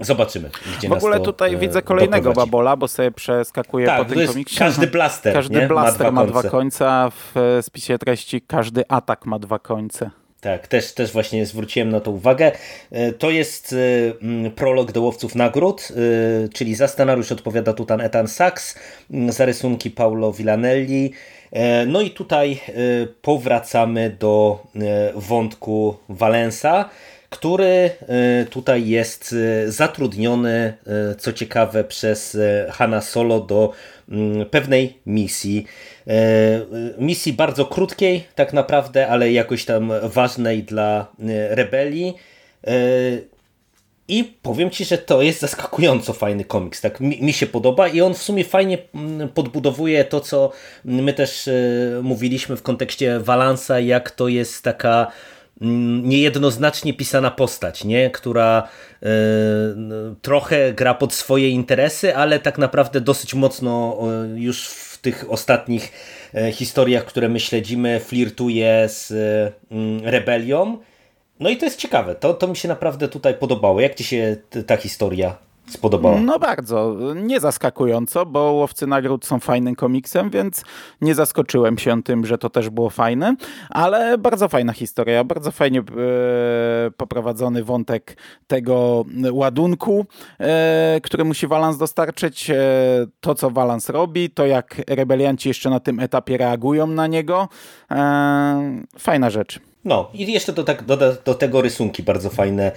Zobaczymy. 0.00 0.50
w 0.88 0.92
ogóle 0.92 1.20
tutaj 1.20 1.54
e, 1.54 1.56
widzę 1.56 1.82
kolejnego 1.82 2.16
doprowadzi. 2.16 2.50
babola, 2.50 2.76
bo 2.76 2.88
sobie 2.88 3.10
przeskakuje 3.10 3.86
tak, 3.86 3.98
po 3.98 4.14
tym 4.14 4.26
komiksie. 4.26 4.58
Każdy 4.58 4.86
blaster. 4.86 5.34
Każdy 5.34 5.60
nie? 5.60 5.66
blaster 5.66 6.12
ma 6.12 6.26
dwa, 6.26 6.34
ma 6.34 6.40
dwa 6.40 6.50
końce, 6.50 6.90
a 6.90 7.10
w 7.10 7.58
spisie 7.62 7.98
treści 7.98 8.40
każdy 8.40 8.88
atak 8.88 9.26
ma 9.26 9.38
dwa 9.38 9.58
końce. 9.58 10.10
Tak, 10.40 10.68
też, 10.68 10.92
też 10.92 11.12
właśnie 11.12 11.46
zwróciłem 11.46 11.88
na 11.88 12.00
to 12.00 12.10
uwagę. 12.10 12.52
E, 12.90 13.12
to 13.12 13.30
jest 13.30 13.74
e, 14.46 14.50
prolog 14.50 14.92
do 14.92 15.02
Łowców 15.02 15.34
Nagród, 15.34 15.88
e, 15.90 16.48
czyli 16.48 16.74
za 16.74 16.88
scenariusz 16.88 17.32
odpowiada 17.32 17.72
tutaj 17.72 18.06
Ethan 18.06 18.28
Sachs, 18.28 18.78
za 19.28 19.44
rysunki 19.44 19.90
Paulo 19.90 20.32
Villanelli. 20.32 21.12
No 21.86 22.00
i 22.00 22.10
tutaj 22.10 22.60
powracamy 23.22 24.16
do 24.18 24.66
wątku 25.14 25.96
Valensa, 26.08 26.90
który 27.30 27.90
tutaj 28.50 28.88
jest 28.88 29.34
zatrudniony, 29.66 30.74
co 31.18 31.32
ciekawe, 31.32 31.84
przez 31.84 32.38
Hanna 32.70 33.00
Solo 33.00 33.40
do 33.40 33.72
pewnej 34.50 34.98
misji. 35.06 35.66
E, 36.08 36.60
misji 36.98 37.32
bardzo 37.32 37.66
krótkiej 37.66 38.24
tak 38.34 38.52
naprawdę, 38.52 39.08
ale 39.08 39.32
jakoś 39.32 39.64
tam 39.64 39.92
ważnej 40.02 40.62
dla 40.62 41.06
e, 41.20 41.54
rebelii. 41.54 42.14
E, 42.66 42.72
I 44.08 44.24
powiem 44.42 44.70
Ci, 44.70 44.84
że 44.84 44.98
to 44.98 45.22
jest 45.22 45.40
zaskakująco 45.40 46.12
fajny 46.12 46.44
komiks. 46.44 46.80
Tak 46.80 47.00
mi, 47.00 47.22
mi, 47.22 47.32
się 47.32 47.46
podoba 47.46 47.88
i 47.88 48.00
on 48.00 48.14
w 48.14 48.22
sumie 48.22 48.44
fajnie 48.44 48.78
mm, 48.94 49.28
podbudowuje 49.28 50.04
to, 50.04 50.20
co 50.20 50.52
my 50.84 51.12
też 51.12 51.48
mówiliśmy 52.02 52.56
w 52.56 52.62
kontekście 52.62 53.20
Valansa, 53.20 53.80
jak 53.80 54.10
to 54.10 54.28
jest 54.28 54.64
taka 54.64 55.12
mm, 55.60 56.08
niejednoznacznie 56.08 56.94
pisana 56.94 57.30
postać, 57.30 57.84
nie? 57.84 58.10
która 58.10 58.68
y, 59.02 59.06
trochę 60.22 60.72
gra 60.72 60.94
pod 60.94 61.14
swoje 61.14 61.48
interesy, 61.48 62.16
ale 62.16 62.38
tak 62.38 62.58
naprawdę 62.58 63.00
dosyć 63.00 63.34
mocno 63.34 63.98
już 64.34 64.68
w 64.68 64.87
tych 64.98 65.30
ostatnich 65.30 65.92
E, 66.34 66.52
historiach, 66.52 67.04
które 67.04 67.28
my 67.28 67.40
śledzimy, 67.40 68.00
flirtuje 68.00 68.88
z 68.88 69.12
mm, 69.70 70.04
rebelią. 70.04 70.78
No 71.40 71.50
i 71.50 71.56
to 71.56 71.64
jest 71.64 71.78
ciekawe. 71.78 72.14
To, 72.14 72.34
to 72.34 72.48
mi 72.48 72.56
się 72.56 72.68
naprawdę 72.68 73.08
tutaj 73.08 73.34
podobało. 73.34 73.80
Jak 73.80 73.94
ci 73.94 74.04
się 74.04 74.36
ta 74.66 74.76
historia 74.76 75.36
spodobała? 75.70 76.20
No 76.20 76.38
bardzo. 76.38 76.96
Nie 77.14 77.40
zaskakująco, 77.40 78.26
bo 78.26 78.40
Łowcy 78.40 78.86
Nagród 78.86 79.26
są 79.26 79.40
fajnym 79.40 79.74
komiksem, 79.74 80.30
więc 80.30 80.64
nie 81.00 81.14
zaskoczyłem 81.14 81.78
się 81.78 82.02
tym, 82.02 82.26
że 82.26 82.38
to 82.38 82.50
też 82.50 82.70
było 82.70 82.90
fajne, 82.90 83.36
ale 83.70 84.18
bardzo 84.18 84.48
fajna 84.48 84.72
historia, 84.72 85.24
bardzo 85.24 85.50
fajnie 85.50 85.80
e, 85.80 85.84
poprowadzony 86.96 87.64
wątek 87.64 88.16
tego 88.46 89.04
ładunku, 89.32 90.06
e, 90.40 91.00
który 91.02 91.24
musi 91.24 91.46
Walans 91.46 91.78
dostarczyć, 91.78 92.50
e, 92.50 92.56
to 93.20 93.34
co 93.34 93.50
Walans 93.50 93.88
robi, 93.88 94.30
to 94.30 94.46
jak 94.46 94.76
rebelianci 94.88 95.48
jeszcze 95.48 95.70
na 95.70 95.80
tym 95.80 96.00
etapie 96.00 96.36
reagują 96.36 96.86
na 96.86 97.06
niego. 97.06 97.48
Fajna 98.98 99.30
rzecz. 99.30 99.67
No 99.84 100.10
i 100.14 100.32
jeszcze 100.32 100.52
do, 100.52 100.64
tak, 100.64 100.84
do, 100.84 100.96
do, 101.24 101.34
tego 101.34 101.62
rysunki 101.62 102.02
bardzo 102.02 102.30
fajne 102.30 102.64
e, 102.66 102.72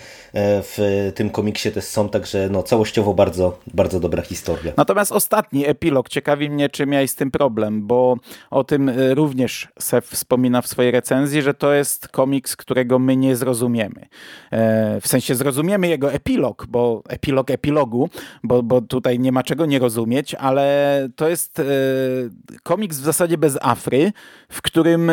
w 0.63 1.11
tym 1.15 1.29
komiksie 1.29 1.71
też 1.71 1.83
są, 1.83 2.09
także 2.09 2.49
no, 2.51 2.63
całościowo 2.63 3.13
bardzo, 3.13 3.59
bardzo 3.73 3.99
dobra 3.99 4.21
historia. 4.21 4.73
Natomiast 4.77 5.11
ostatni 5.11 5.67
epilog 5.67 6.09
ciekawi 6.09 6.49
mnie, 6.49 6.69
czy 6.69 6.85
miałeś 6.85 7.11
z 7.11 7.15
tym 7.15 7.31
problem, 7.31 7.87
bo 7.87 8.15
o 8.51 8.63
tym 8.63 8.89
e, 8.89 9.13
również 9.13 9.67
Sef 9.79 10.05
wspomina 10.05 10.61
w 10.61 10.67
swojej 10.67 10.91
recenzji, 10.91 11.41
że 11.41 11.53
to 11.53 11.73
jest 11.73 12.07
komiks, 12.07 12.55
którego 12.55 12.99
my 12.99 13.15
nie 13.15 13.35
zrozumiemy. 13.35 14.07
E, 14.51 15.01
w 15.01 15.07
sensie 15.07 15.35
zrozumiemy 15.35 15.87
jego 15.87 16.11
epilog, 16.11 16.65
bo 16.69 17.03
epilog 17.09 17.51
epilogu, 17.51 18.09
bo, 18.43 18.63
bo 18.63 18.81
tutaj 18.81 19.19
nie 19.19 19.31
ma 19.31 19.43
czego 19.43 19.65
nie 19.65 19.79
rozumieć, 19.79 20.35
ale 20.35 21.09
to 21.15 21.29
jest 21.29 21.61
komiks 22.63 22.99
w 22.99 23.03
zasadzie 23.03 23.37
bez 23.37 23.57
Afry, 23.61 24.11
w 24.49 24.61
którym 24.61 25.11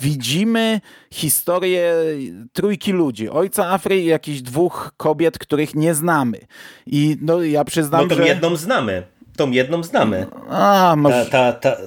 widzimy 0.00 0.80
historię 1.10 1.94
trójki 2.52 2.92
ludzi. 2.92 3.28
Ojca 3.28 3.66
Afry 3.66 4.00
i 4.00 4.06
jakichś 4.06 4.40
dwóch 4.40 4.92
kobiet, 4.96 5.38
których 5.38 5.74
nie 5.74 5.94
znamy. 5.94 6.38
I 6.86 7.16
no 7.20 7.42
ja 7.42 7.64
przyznam, 7.64 8.02
no 8.02 8.08
tą 8.08 8.16
że... 8.16 8.26
jedną 8.28 8.56
znamy. 8.56 9.02
Tą 9.36 9.50
jedną 9.50 9.82
znamy. 9.82 10.26
A, 10.50 10.94
może... 10.96 11.26
ta, 11.26 11.52
ta, 11.52 11.76
ta, 11.76 11.82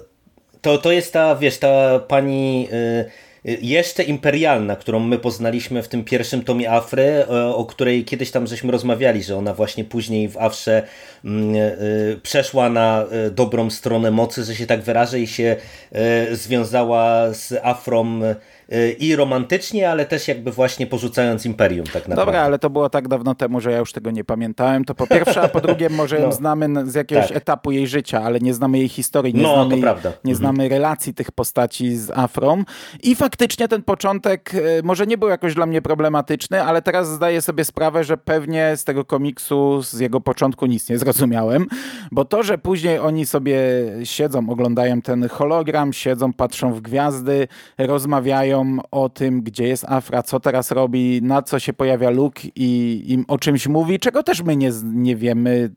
to, 0.62 0.78
to 0.78 0.92
jest 0.92 1.14
ta, 1.14 1.36
wiesz, 1.36 1.58
ta 1.58 2.00
pani... 2.00 2.64
Yy 2.64 3.31
jeszcze 3.44 4.04
imperialna, 4.04 4.76
którą 4.76 5.00
my 5.00 5.20
poznaliśmy 5.20 5.84
w 5.84 5.88
tym 5.88 6.04
pierwszym 6.04 6.44
tomie 6.44 6.72
Afry, 6.72 7.04
e, 7.04 7.26
o 7.56 7.66
której 7.66 8.06
kiedyś 8.06 8.32
tam 8.32 8.48
żeśmy 8.48 8.72
rozmawiali, 8.72 9.24
że 9.24 9.38
ona 9.38 9.54
właśnie 9.54 9.86
później 9.86 10.30
w 10.30 10.38
Afrze 10.38 10.84
mm, 11.26 11.56
e, 11.56 11.70
przeszła 12.24 12.70
na 12.70 13.06
e, 13.12 13.32
dobrą 13.32 13.70
stronę 13.70 14.12
mocy, 14.12 14.44
że 14.44 14.56
się 14.56 14.66
tak 14.66 14.82
wyrażę 14.82 15.20
i 15.20 15.28
się 15.28 15.56
związała 16.32 17.34
z 17.34 17.54
Afrą 17.64 18.22
i 19.00 19.16
romantycznie, 19.16 19.92
ale 19.92 20.06
też 20.06 20.28
jakby 20.28 20.52
właśnie 20.52 20.88
porzucając 20.88 21.46
Imperium 21.46 21.86
tak 21.86 21.94
naprawdę. 21.94 22.16
Dobra, 22.16 22.42
ale 22.42 22.60
to 22.60 22.70
było 22.70 22.90
tak 22.90 23.08
dawno 23.08 23.36
temu, 23.36 23.62
że 23.62 23.72
ja 23.72 23.78
już 23.78 23.92
tego 23.92 24.12
nie 24.12 24.24
pamiętałem, 24.24 24.86
to 24.86 24.96
po 24.96 25.08
pierwsze, 25.08 25.42
a 25.42 25.48
po 25.48 25.62
drugie 25.62 25.90
może 25.90 26.16
no. 26.20 26.26
ją 26.26 26.32
znamy 26.32 26.92
z 26.92 26.96
jakiegoś 26.96 27.28
tak. 27.28 27.38
etapu 27.38 27.72
jej 27.72 27.88
życia, 27.88 28.22
ale 28.24 28.40
nie 28.40 28.54
znamy 28.54 28.78
jej 28.78 28.90
historii, 28.90 29.34
nie, 29.34 29.44
no, 29.44 29.54
znamy, 29.54 29.78
jej, 29.78 29.86
nie 30.24 30.36
znamy 30.36 30.64
mhm. 30.64 30.72
relacji 30.72 31.14
tych 31.14 31.32
postaci 31.32 31.98
z 31.98 32.12
Afrą 32.12 32.64
i 33.04 33.16
faktycznie 33.16 33.68
ten 33.68 33.84
początek 33.84 34.52
może 34.84 35.08
nie 35.08 35.18
był 35.18 35.30
jakoś 35.30 35.56
dla 35.56 35.66
mnie 35.66 35.82
problematyczny, 35.82 36.64
ale 36.64 36.82
teraz 36.82 37.10
zdaję 37.10 37.42
sobie 37.42 37.66
sprawę, 37.66 38.04
że 38.04 38.18
pewnie 38.18 38.74
z 38.76 38.84
tego 38.84 39.06
komiksu, 39.06 39.82
z 39.82 40.00
jego 40.00 40.22
początku 40.22 40.66
nic 40.66 40.90
nie 40.90 40.98
zrozumiałem, 40.98 41.68
bo 42.12 42.26
to, 42.26 42.44
że 42.44 42.58
później 42.58 43.00
oni 43.00 43.26
sobie 43.26 43.60
siedzą, 44.04 44.50
oglądają 44.50 45.02
ten 45.02 45.30
hologram, 45.30 45.94
siedzą, 45.94 46.34
patrzą 46.34 46.74
w 46.74 46.82
gwiazdy, 46.82 47.48
rozmawiają 47.78 48.61
o 48.92 49.10
tym, 49.10 49.42
gdzie 49.42 49.68
jest 49.68 49.86
Afra, 49.88 50.24
co 50.24 50.40
teraz 50.40 50.72
robi, 50.72 51.20
na 51.24 51.42
co 51.42 51.60
się 51.60 51.74
pojawia 51.74 52.10
Luke 52.10 52.42
i 52.56 53.04
im 53.08 53.26
o 53.28 53.38
czymś 53.38 53.68
mówi, 53.68 54.00
czego 54.00 54.24
też 54.24 54.44
my 54.44 54.56
nie, 54.56 54.72
nie 54.84 55.16
wiemy, 55.16 55.72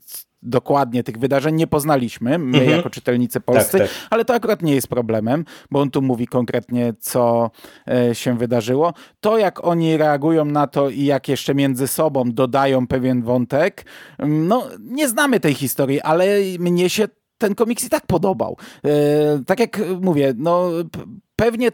dokładnie 0.45 1.03
tych 1.05 1.18
wydarzeń 1.18 1.55
nie 1.55 1.66
poznaliśmy, 1.66 2.39
my 2.39 2.59
mhm. 2.59 2.76
jako 2.76 2.91
czytelnicy 2.91 3.41
polscy, 3.41 3.78
tak, 3.78 3.89
tak. 3.89 3.97
ale 4.11 4.24
to 4.24 4.35
akurat 4.35 4.62
nie 4.62 4.74
jest 4.74 4.89
problemem, 4.89 5.45
bo 5.70 5.80
on 5.80 5.91
tu 5.91 6.03
mówi 6.03 6.26
konkretnie, 6.26 6.95
co 7.01 7.51
e, 7.89 8.14
się 8.14 8.39
wydarzyło. 8.39 8.93
To, 9.20 9.39
jak 9.39 9.66
oni 9.66 9.97
reagują 9.97 10.45
na 10.45 10.66
to 10.66 10.91
i 10.91 11.05
jak 11.05 11.28
jeszcze 11.28 11.55
między 11.55 11.89
sobą 11.89 12.24
dodają 12.32 12.87
pewien 12.87 13.22
wątek, 13.22 13.87
mm, 14.18 14.49
no 14.49 14.68
nie 14.80 15.09
znamy 15.09 15.41
tej 15.41 15.55
historii, 15.55 16.01
ale 16.01 16.26
mnie 16.59 16.91
się 16.91 17.09
ten 17.39 17.55
komiks 17.55 17.85
i 17.85 17.91
tak 17.91 18.07
podobał. 18.07 18.57
E, 18.85 18.91
tak 19.47 19.61
jak 19.61 19.80
mówię, 20.01 20.35
no 20.37 20.70
pewnie 21.37 21.70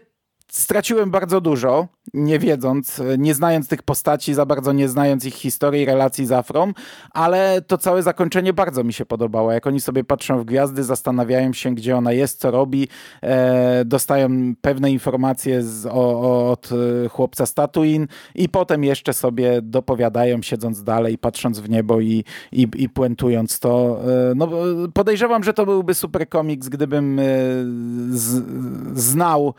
straciłem 0.51 1.11
bardzo 1.11 1.41
dużo, 1.41 1.87
nie 2.13 2.39
wiedząc, 2.39 3.01
nie 3.17 3.33
znając 3.33 3.67
tych 3.67 3.83
postaci, 3.83 4.33
za 4.33 4.45
bardzo 4.45 4.73
nie 4.73 4.89
znając 4.89 5.25
ich 5.25 5.33
historii, 5.33 5.85
relacji 5.85 6.25
z 6.25 6.31
Afrą, 6.31 6.73
ale 7.11 7.61
to 7.67 7.77
całe 7.77 8.03
zakończenie 8.03 8.53
bardzo 8.53 8.83
mi 8.83 8.93
się 8.93 9.05
podobało. 9.05 9.51
Jak 9.51 9.67
oni 9.67 9.81
sobie 9.81 10.03
patrzą 10.03 10.39
w 10.39 10.45
gwiazdy, 10.45 10.83
zastanawiają 10.83 11.53
się, 11.53 11.75
gdzie 11.75 11.97
ona 11.97 12.11
jest, 12.11 12.39
co 12.39 12.51
robi, 12.51 12.87
e, 13.21 13.85
dostają 13.85 14.29
pewne 14.61 14.91
informacje 14.91 15.63
z, 15.63 15.85
o, 15.85 16.51
od 16.51 16.69
e, 17.05 17.09
chłopca 17.09 17.45
Statuin 17.45 18.07
i 18.35 18.49
potem 18.49 18.83
jeszcze 18.83 19.13
sobie 19.13 19.61
dopowiadają, 19.61 20.41
siedząc 20.41 20.83
dalej, 20.83 21.17
patrząc 21.17 21.59
w 21.59 21.69
niebo 21.69 22.01
i, 22.01 22.23
i, 22.51 22.67
i 22.75 22.89
puentując 22.89 23.59
to. 23.59 24.01
E, 24.31 24.35
no, 24.35 24.49
podejrzewam, 24.93 25.43
że 25.43 25.53
to 25.53 25.65
byłby 25.65 25.93
super 25.93 26.29
komiks, 26.29 26.69
gdybym 26.69 27.19
e, 27.19 27.23
z, 28.09 28.43
znał 28.99 29.53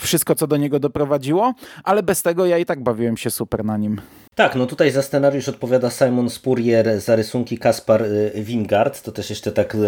wszystko, 0.00 0.34
co 0.34 0.46
do 0.46 0.56
niego 0.56 0.80
doprowadziło, 0.80 1.54
ale 1.84 2.02
bez 2.02 2.22
tego 2.22 2.46
ja 2.46 2.58
i 2.58 2.64
tak 2.64 2.82
bawiłem 2.82 3.16
się 3.16 3.30
super 3.30 3.64
na 3.64 3.76
nim. 3.76 4.00
Tak, 4.34 4.54
no 4.54 4.66
tutaj 4.66 4.90
za 4.90 5.02
scenariusz 5.02 5.48
odpowiada 5.48 5.90
Simon 5.90 6.30
Spurrier, 6.30 7.00
za 7.00 7.16
rysunki 7.16 7.58
Kaspar 7.58 8.02
e, 8.02 8.42
Wingard, 8.42 9.02
to 9.02 9.12
też 9.12 9.30
jeszcze 9.30 9.52
tak 9.52 9.74
e, 9.74 9.78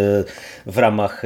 w 0.66 0.78
ramach 0.78 1.22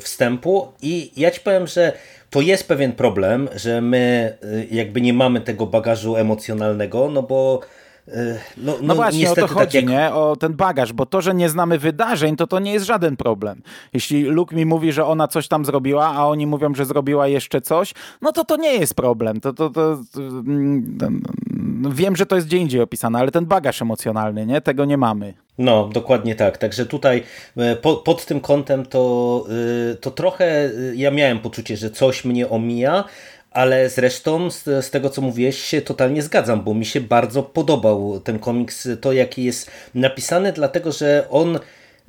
wstępu 0.00 0.68
i 0.82 1.20
ja 1.20 1.30
ci 1.30 1.40
powiem, 1.40 1.66
że 1.66 1.92
to 2.30 2.40
jest 2.40 2.68
pewien 2.68 2.92
problem, 2.92 3.48
że 3.54 3.80
my 3.80 4.36
jakby 4.70 5.00
nie 5.00 5.12
mamy 5.12 5.40
tego 5.40 5.66
bagażu 5.66 6.16
emocjonalnego, 6.16 7.10
no 7.10 7.22
bo 7.22 7.60
no, 8.06 8.72
no, 8.72 8.76
no, 8.82 8.94
właśnie, 8.94 9.30
o 9.30 9.34
to 9.34 9.46
chodzi, 9.46 9.64
tak 9.64 9.74
jak... 9.74 9.86
nie? 9.86 10.14
O 10.14 10.36
ten 10.36 10.52
bagaż, 10.52 10.92
bo 10.92 11.06
to, 11.06 11.20
że 11.20 11.34
nie 11.34 11.48
znamy 11.48 11.78
wydarzeń, 11.78 12.36
to 12.36 12.46
to 12.46 12.58
nie 12.58 12.72
jest 12.72 12.86
żaden 12.86 13.16
problem. 13.16 13.62
Jeśli 13.92 14.22
Luke 14.22 14.56
mi 14.56 14.66
mówi, 14.66 14.92
że 14.92 15.06
ona 15.06 15.28
coś 15.28 15.48
tam 15.48 15.64
zrobiła, 15.64 16.06
a 16.06 16.26
oni 16.26 16.46
mówią, 16.46 16.74
że 16.74 16.84
zrobiła 16.84 17.28
jeszcze 17.28 17.60
coś, 17.60 17.94
no 18.22 18.32
to 18.32 18.44
to 18.44 18.56
nie 18.56 18.74
jest 18.74 18.94
problem. 18.94 19.40
To, 19.40 19.52
to, 19.52 19.70
to, 19.70 19.98
to 20.12 20.20
mm, 20.20 20.98
wiem, 21.90 22.16
że 22.16 22.26
to 22.26 22.36
jest 22.36 22.46
gdzie 22.46 22.56
indziej 22.58 22.80
opisane, 22.80 23.18
ale 23.18 23.30
ten 23.30 23.46
bagaż 23.46 23.82
emocjonalny, 23.82 24.46
nie? 24.46 24.60
Tego 24.60 24.84
nie 24.84 24.96
mamy. 24.96 25.34
No, 25.58 25.88
dokładnie 25.92 26.34
tak. 26.34 26.58
Także 26.58 26.86
tutaj 26.86 27.22
e, 27.56 27.76
po, 27.76 27.96
pod 27.96 28.26
tym 28.26 28.40
kątem 28.40 28.86
to, 28.86 29.44
e, 29.92 29.94
to 29.94 30.10
trochę 30.10 30.44
e, 30.44 30.70
ja 30.94 31.10
miałem 31.10 31.38
poczucie, 31.38 31.76
że 31.76 31.90
coś 31.90 32.24
mnie 32.24 32.48
omija, 32.48 33.04
ale 33.54 33.90
zresztą 33.90 34.50
z, 34.50 34.64
z, 34.64 34.90
tego, 34.90 35.10
co 35.10 35.22
mówiłeś, 35.22 35.58
się 35.58 35.82
totalnie 35.82 36.22
zgadzam, 36.22 36.62
bo 36.64 36.74
mi 36.74 36.86
się 36.86 37.00
bardzo 37.00 37.42
podobał 37.42 38.20
ten 38.20 38.38
komiks, 38.38 38.88
to 39.00 39.12
jaki 39.12 39.44
jest 39.44 39.70
napisany, 39.94 40.52
dlatego 40.52 40.92
że 40.92 41.26
on 41.30 41.58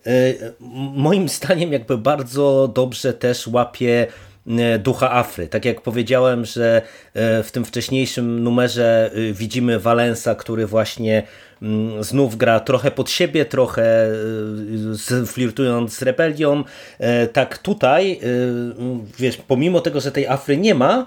y, 0.08 0.54
moim 0.96 1.30
zdaniem 1.30 1.74
jakby 1.74 1.98
bardzo 1.98 2.72
dobrze 2.76 3.14
też 3.14 3.48
łapie 3.48 4.08
e, 4.48 4.80
ducha 4.80 5.12
Afry. 5.12 5.48
Tak 5.48 5.66
jak 5.66 5.82
powiedziałem, 5.82 6.46
że 6.46 6.82
e, 7.14 7.44
w 7.44 7.52
tym 7.52 7.66
wcześniejszym 7.66 8.44
numerze 8.44 9.12
widzimy 9.34 9.80
Valensa, 9.80 10.36
który 10.36 10.68
właśnie 10.68 11.24
mm, 11.62 12.04
znów 12.04 12.38
gra 12.38 12.60
trochę 12.60 12.92
pod 12.92 13.10
siebie, 13.10 13.46
trochę 13.46 14.08
flirtując 15.26 15.98
z 15.98 16.02
rebelią. 16.02 16.64
Tak 17.34 17.58
tutaj, 17.58 18.20
wiesz, 19.20 19.38
pomimo 19.38 19.82
tego, 19.82 20.00
że 20.00 20.12
tej 20.12 20.28
Afry 20.28 20.58
nie 20.58 20.76
ma, 20.76 21.06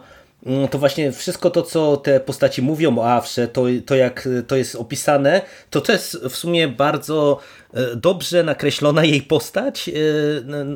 to 0.70 0.78
właśnie 0.78 1.12
wszystko 1.12 1.51
to, 1.51 1.62
co 1.62 1.97
te 1.97 2.20
postaci 2.20 2.62
mówią 2.62 2.99
o 2.99 3.12
Awsze, 3.12 3.49
to, 3.49 3.64
to 3.87 3.95
jak 3.95 4.28
to 4.47 4.57
jest 4.57 4.74
opisane, 4.74 5.43
to 5.70 5.80
to 5.80 5.93
jest 5.93 6.16
w 6.16 6.37
sumie 6.37 6.68
bardzo 6.68 7.39
e, 7.74 7.97
dobrze 7.97 8.43
nakreślona 8.43 9.05
jej 9.05 9.22
postać, 9.22 9.89
e, 9.89 9.93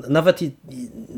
nawet 0.08 0.40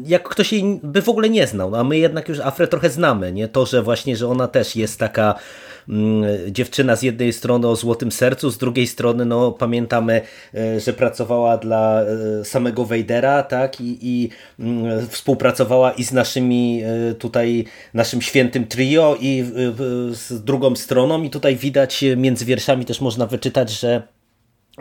jak 0.04 0.28
ktoś 0.28 0.52
jej 0.52 0.80
by 0.82 1.02
w 1.02 1.08
ogóle 1.08 1.30
nie 1.30 1.46
znał, 1.46 1.74
a 1.74 1.84
my 1.84 1.98
jednak 1.98 2.28
już 2.28 2.40
Afrę 2.40 2.68
trochę 2.68 2.90
znamy, 2.90 3.32
nie? 3.32 3.48
To, 3.48 3.66
że 3.66 3.82
właśnie, 3.82 4.16
że 4.16 4.28
ona 4.28 4.48
też 4.48 4.76
jest 4.76 4.98
taka 4.98 5.34
Mm, 5.34 5.71
dziewczyna 6.50 6.96
z 6.96 7.02
jednej 7.02 7.32
strony 7.32 7.68
o 7.68 7.76
złotym 7.76 8.12
sercu, 8.12 8.50
z 8.50 8.58
drugiej 8.58 8.86
strony 8.86 9.24
no, 9.24 9.52
pamiętamy, 9.52 10.20
e, 10.54 10.80
że 10.80 10.92
pracowała 10.92 11.56
dla 11.56 12.02
e, 12.02 12.44
samego 12.44 12.84
Wejdera, 12.84 13.42
tak, 13.42 13.80
i, 13.80 13.98
i 14.02 14.28
mm, 14.60 15.06
współpracowała 15.08 15.92
i 15.92 16.04
z 16.04 16.12
naszymi 16.12 16.82
e, 16.82 17.14
tutaj, 17.14 17.64
naszym 17.94 18.22
świętym 18.22 18.66
trio 18.66 19.16
i 19.20 19.44
z 20.10 20.44
drugą 20.44 20.76
stroną. 20.76 21.22
I 21.22 21.30
tutaj 21.30 21.56
widać 21.56 22.04
między 22.16 22.44
wierszami 22.44 22.84
też 22.84 23.00
można 23.00 23.26
wyczytać, 23.26 23.70
że 23.70 24.02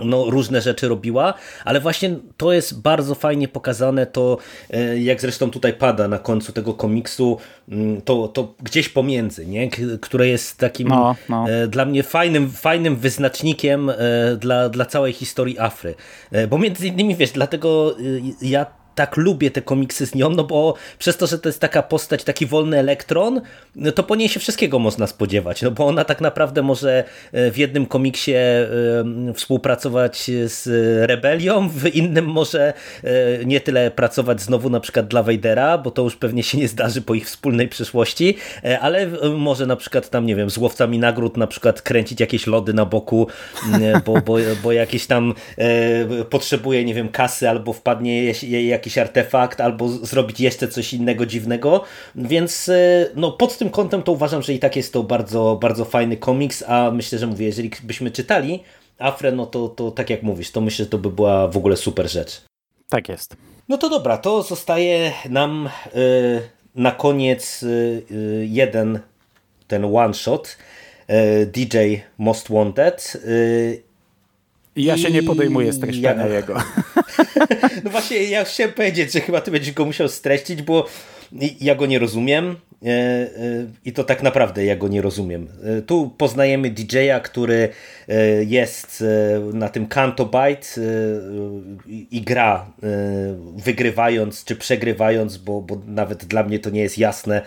no, 0.06 0.30
różne 0.30 0.62
rzeczy 0.62 0.88
robiła, 0.88 1.34
ale 1.66 1.80
właśnie 1.80 2.16
to 2.38 2.52
jest 2.52 2.82
bardzo 2.82 3.16
fajnie 3.16 3.48
pokazane, 3.48 4.06
to 4.06 4.38
e, 4.70 5.00
jak 5.00 5.22
zresztą 5.22 5.52
tutaj 5.52 5.74
pada 5.74 6.08
na 6.08 6.18
końcu 6.18 6.54
tego 6.54 6.74
komiksu, 6.74 7.38
mm, 7.70 8.02
to, 8.02 8.28
to 8.28 8.54
gdzieś 8.64 8.90
pomiędzy, 8.90 9.46
nie? 9.46 9.70
które 10.02 10.28
jest 10.28 10.58
takim 10.58 10.88
no, 10.88 11.16
no. 11.30 11.50
E, 11.50 11.68
dla 11.68 11.86
mnie 11.86 12.04
fajnym, 12.04 12.52
fajnym 12.52 12.96
wyznacznikiem 12.96 13.90
e, 13.90 13.96
dla, 14.40 14.70
dla 14.70 14.86
całej 14.86 15.14
historii 15.14 15.60
Afry. 15.60 15.96
Bo 16.50 16.58
między 16.58 16.88
innymi, 16.88 17.16
wiesz, 17.16 17.32
dlatego 17.32 17.96
ja 18.42 18.81
tak 18.96 19.18
lubię 19.18 19.52
te 19.52 19.62
komiksy 19.62 20.06
z 20.06 20.16
nią, 20.16 20.30
no 20.30 20.44
bo 20.44 20.74
przez 21.00 21.18
to, 21.18 21.28
że 21.28 21.40
to 21.40 21.50
jest 21.50 21.60
taka 21.60 21.84
postać, 21.84 22.24
taki 22.24 22.46
wolny 22.46 22.80
elektron, 22.80 23.42
no 23.76 23.92
to 23.92 24.04
po 24.04 24.16
niej 24.16 24.30
się 24.30 24.40
wszystkiego 24.40 24.80
można 24.80 25.08
spodziewać, 25.08 25.62
no 25.62 25.72
bo 25.72 25.88
ona 25.88 26.06
tak 26.06 26.22
naprawdę 26.22 26.62
może 26.62 27.04
e, 27.32 27.52
w 27.52 27.58
jednym 27.58 27.86
komiksie 27.86 28.34
e, 28.34 28.68
współpracować 29.34 30.32
z 30.46 30.68
Rebelią, 31.10 31.70
w 31.70 31.96
innym 31.96 32.26
może 32.26 32.74
e, 33.04 33.46
nie 33.46 33.62
tyle 33.62 33.92
pracować 33.92 34.42
znowu 34.42 34.70
na 34.70 34.80
przykład 34.80 35.08
dla 35.08 35.24
Wejdera, 35.24 35.78
bo 35.78 35.92
to 35.92 36.02
już 36.02 36.16
pewnie 36.16 36.44
się 36.44 36.58
nie 36.58 36.68
zdarzy 36.68 37.02
po 37.02 37.14
ich 37.14 37.26
wspólnej 37.26 37.68
przyszłości, 37.68 38.38
ale 38.82 39.08
może 39.38 39.66
na 39.66 39.76
przykład 39.76 40.10
tam, 40.10 40.26
nie 40.26 40.36
wiem, 40.36 40.50
z 40.50 40.58
łowcami 40.58 41.00
nagród 41.00 41.38
na 41.38 41.48
przykład 41.48 41.82
kręcić 41.82 42.20
jakieś 42.20 42.48
lody 42.48 42.74
na 42.74 42.86
boku, 42.86 43.28
bo, 44.06 44.22
bo, 44.22 44.38
bo 44.64 44.72
jakieś 44.72 45.08
tam 45.08 45.34
potrzebuje, 46.30 46.86
nie 46.86 46.94
wiem, 46.94 47.10
kasy 47.10 47.50
albo 47.50 47.74
wpadnie 47.74 48.34
jej 48.44 48.68
jakiś 48.68 48.81
jakiś 48.82 48.98
artefakt 48.98 49.62
albo 49.62 49.90
zrobić 49.90 50.40
jeszcze 50.40 50.68
coś 50.68 50.94
innego 50.94 51.26
dziwnego, 51.26 51.84
więc 52.16 52.70
e, 52.70 53.10
no, 53.16 53.32
pod 53.32 53.58
tym 53.58 53.70
kątem 53.70 54.04
to 54.04 54.12
uważam, 54.12 54.42
że 54.42 54.54
i 54.54 54.60
tak 54.60 54.76
jest 54.76 54.94
to 54.94 55.04
bardzo, 55.04 55.58
bardzo 55.62 55.86
fajny 55.86 56.18
komiks, 56.18 56.64
a 56.68 56.92
myślę, 56.92 57.20
że 57.20 57.28
mówię, 57.28 57.46
jeżeli 57.46 57.72
byśmy 57.84 58.12
czytali 58.12 58.64
Afre, 59.00 59.32
no 59.32 59.46
to, 59.46 59.70
to 59.70 59.92
tak 59.92 60.10
jak 60.10 60.24
mówisz, 60.24 60.52
to 60.52 60.62
myślę, 60.62 60.86
że 60.86 60.92
to 60.92 60.98
by 60.98 61.10
była 61.10 61.48
w 61.48 61.58
ogóle 61.58 61.78
super 61.78 62.10
rzecz. 62.10 62.42
Tak 62.90 63.10
jest. 63.10 63.36
No 63.70 63.78
to 63.78 63.90
dobra, 63.90 64.18
to 64.18 64.44
zostaje 64.44 65.12
nam 65.30 65.70
y, 65.96 66.42
na 66.76 66.92
koniec 66.92 67.64
y, 67.64 68.04
jeden 68.50 69.00
ten 69.68 69.86
one 69.96 70.14
shot 70.14 70.58
DJ 71.46 71.78
Most 72.18 72.50
Wanted 72.50 73.18
ja 74.76 74.98
się 74.98 75.12
nie 75.12 75.24
podejmuję 75.24 75.74
streszczenia 75.74 76.28
ja... 76.28 76.36
jego. 76.36 76.56
No 77.84 77.90
właśnie, 77.90 78.24
ja 78.24 78.44
chciałem 78.44 78.74
powiedzieć, 78.74 79.14
że 79.14 79.22
chyba 79.22 79.42
ty 79.42 79.52
będziesz 79.52 79.74
go 79.74 79.86
musiał 79.86 80.10
streścić, 80.10 80.62
bo 80.62 80.88
ja 81.62 81.76
go 81.76 81.86
nie 81.86 82.00
rozumiem. 82.00 82.56
I 83.86 83.94
to 83.94 84.04
tak 84.04 84.24
naprawdę 84.24 84.66
ja 84.66 84.76
go 84.76 84.88
nie 84.88 85.02
rozumiem. 85.02 85.48
Tu 85.86 86.12
poznajemy 86.18 86.70
DJ-a, 86.70 87.20
który 87.20 87.70
jest 88.46 89.04
na 89.54 89.70
tym 89.70 89.88
Canto 89.88 90.26
Byte 90.26 90.68
i 91.88 92.22
gra 92.22 92.66
wygrywając 93.56 94.44
czy 94.44 94.56
przegrywając, 94.56 95.38
bo, 95.38 95.62
bo 95.62 95.78
nawet 95.88 96.26
dla 96.26 96.44
mnie 96.44 96.60
to 96.60 96.70
nie 96.70 96.82
jest 96.82 96.98
jasne, 96.98 97.42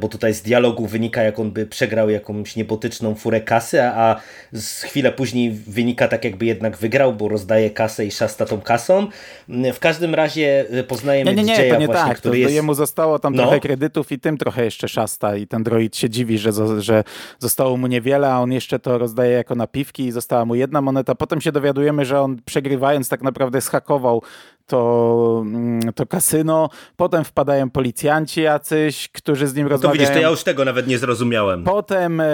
bo 0.00 0.08
tutaj 0.08 0.34
z 0.34 0.42
dialogu 0.42 0.86
wynika 0.86 1.22
jak 1.22 1.38
on 1.38 1.50
by 1.50 1.66
przegrał 1.66 2.10
jakąś 2.10 2.56
niebotyczną 2.56 3.14
furę 3.14 3.40
kasy, 3.40 3.82
a 3.82 4.20
z 4.52 4.82
chwilę 4.82 5.12
później 5.12 5.50
wynika 5.50 6.08
tak 6.08 6.24
jakby 6.24 6.46
jednak 6.46 6.76
wygrał, 6.76 7.12
bo 7.12 7.28
rozdaje 7.28 7.70
kasę 7.70 8.06
i 8.06 8.10
szasta 8.10 8.46
tą 8.46 8.60
kasą. 8.60 9.06
W 9.48 9.78
każdym 9.78 10.14
razie 10.14 10.64
poznajemy 10.88 11.34
nie, 11.34 11.42
nie, 11.42 11.42
nie, 11.42 11.56
DJ-a 11.56 11.76
właśnie, 11.76 11.88
tak. 11.88 12.18
który 12.18 12.34
to, 12.34 12.38
jest... 12.38 12.54
Jemu 12.54 12.74
zostało 12.74 13.18
tam 13.18 13.34
no. 13.34 13.42
trochę 13.42 13.60
kredytów 13.60 14.12
i 14.12 14.18
tym 14.18 14.38
trochę 14.38 14.49
jeszcze 14.56 14.88
szasta 14.88 15.36
i 15.36 15.46
ten 15.46 15.62
droid 15.62 15.96
się 15.96 16.10
dziwi, 16.10 16.38
że, 16.38 16.52
że 16.82 17.04
zostało 17.38 17.76
mu 17.76 17.86
niewiele, 17.86 18.32
a 18.32 18.40
on 18.40 18.52
jeszcze 18.52 18.78
to 18.78 18.98
rozdaje 18.98 19.32
jako 19.32 19.54
napiwki 19.54 20.06
i 20.06 20.12
została 20.12 20.44
mu 20.44 20.54
jedna 20.54 20.80
moneta. 20.80 21.14
Potem 21.14 21.40
się 21.40 21.52
dowiadujemy, 21.52 22.04
że 22.04 22.20
on 22.20 22.36
przegrywając 22.44 23.08
tak 23.08 23.22
naprawdę 23.22 23.60
schakował 23.60 24.22
to, 24.70 25.42
mm, 25.46 25.80
to 25.94 26.06
kasyno, 26.06 26.68
potem 26.96 27.24
wpadają 27.24 27.70
policjanci 27.70 28.42
jacyś, 28.42 29.08
którzy 29.08 29.46
z 29.46 29.54
nim 29.54 29.64
no 29.64 29.68
rozmawiają. 29.68 29.92
To 29.92 30.00
widzisz, 30.00 30.14
to 30.14 30.22
ja 30.22 30.30
już 30.30 30.42
tego 30.42 30.64
nawet 30.64 30.86
nie 30.86 30.98
zrozumiałem. 30.98 31.64
Potem 31.64 32.20
e, 32.20 32.26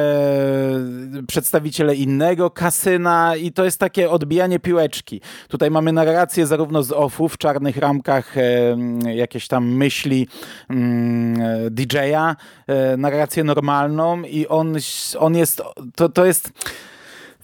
przedstawiciele 1.28 1.94
innego 1.94 2.50
kasyna 2.50 3.36
i 3.36 3.52
to 3.52 3.64
jest 3.64 3.80
takie 3.80 4.10
odbijanie 4.10 4.58
piłeczki. 4.58 5.20
Tutaj 5.48 5.70
mamy 5.70 5.92
narrację 5.92 6.46
zarówno 6.46 6.82
z 6.82 6.92
offu 6.92 7.28
w 7.28 7.38
czarnych 7.38 7.76
ramkach, 7.76 8.38
e, 8.38 8.76
jakieś 9.14 9.48
tam 9.48 9.68
myśli 9.68 10.28
mm, 10.70 11.36
DJ-a, 11.70 12.36
e, 12.66 12.96
narrację 12.96 13.44
normalną 13.44 14.22
i 14.22 14.46
on, 14.46 14.76
on 15.18 15.36
jest, 15.36 15.62
to, 15.94 16.08
to 16.08 16.26
jest 16.26 16.52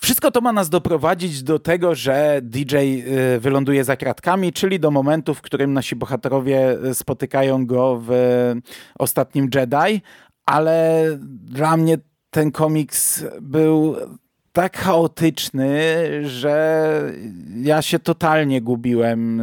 wszystko 0.02 0.30
to 0.30 0.40
ma 0.40 0.52
nas 0.52 0.70
doprowadzić 0.70 1.42
do 1.42 1.58
tego, 1.58 1.94
że 1.94 2.40
DJ 2.42 2.76
y, 2.76 3.40
wyląduje 3.40 3.84
za 3.84 3.96
kratkami, 3.96 4.52
czyli 4.52 4.80
do 4.80 4.90
momentu, 4.90 5.34
w 5.34 5.42
którym 5.42 5.72
nasi 5.72 5.96
bohaterowie 5.96 6.78
spotykają 6.92 7.66
go 7.66 8.02
w 8.06 8.12
ostatnim 8.98 9.48
Jedi, 9.54 10.02
ale 10.46 11.06
dla 11.44 11.76
mnie 11.76 11.98
ten 12.30 12.50
komiks 12.50 13.24
był 13.40 13.96
tak 14.52 14.76
chaotyczny, 14.78 15.68
że 16.22 17.12
ja 17.56 17.82
się 17.82 17.98
totalnie 17.98 18.62
gubiłem 18.62 19.40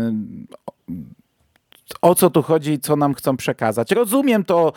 o 2.02 2.16
co 2.16 2.30
tu 2.30 2.42
chodzi 2.42 2.72
i 2.72 2.80
co 2.80 2.96
nam 2.96 3.14
chcą 3.14 3.38
przekazać. 3.38 3.92
Rozumiem 3.92 4.44
to, 4.44 4.74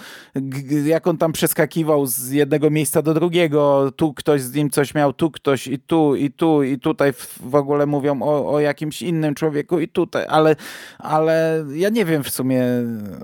jak 0.84 1.06
on 1.06 1.18
tam 1.18 1.32
przeskakiwał 1.32 2.06
z 2.06 2.30
jednego 2.30 2.70
miejsca 2.70 3.02
do 3.02 3.14
drugiego, 3.14 3.92
tu 3.96 4.14
ktoś 4.14 4.42
z 4.42 4.54
nim 4.54 4.70
coś 4.70 4.94
miał, 4.94 5.12
tu 5.12 5.30
ktoś 5.30 5.66
i 5.66 5.78
tu, 5.78 6.14
i 6.14 6.30
tu, 6.30 6.62
i 6.62 6.78
tutaj 6.78 7.12
w 7.40 7.54
ogóle 7.54 7.86
mówią 7.86 8.22
o, 8.22 8.52
o 8.52 8.60
jakimś 8.60 9.02
innym 9.02 9.34
człowieku 9.34 9.80
i 9.80 9.88
tutaj, 9.88 10.26
ale, 10.28 10.56
ale 10.98 11.64
ja 11.74 11.88
nie 11.88 12.04
wiem 12.04 12.24
w 12.24 12.30
sumie 12.30 12.64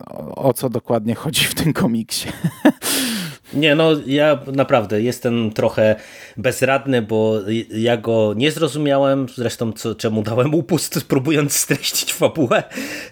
o, 0.07 0.35
o 0.35 0.53
co 0.53 0.71
dokładnie 0.71 1.15
chodzi 1.15 1.45
w 1.45 1.55
tym 1.55 1.73
komiksie. 1.73 2.29
Nie, 3.53 3.75
no 3.75 3.91
ja 4.07 4.39
naprawdę 4.53 5.03
jestem 5.03 5.51
trochę 5.51 5.97
bezradny, 6.37 7.03
bo 7.03 7.41
ja 7.71 7.97
go 7.97 8.35
nie 8.37 8.53
zrozumiałem, 8.53 9.27
zresztą 9.35 9.73
co, 9.73 9.95
czemu 9.95 10.23
dałem 10.23 10.55
upust, 10.55 11.01
próbując 11.09 11.57
streścić 11.57 12.13
fabułę. 12.13 12.63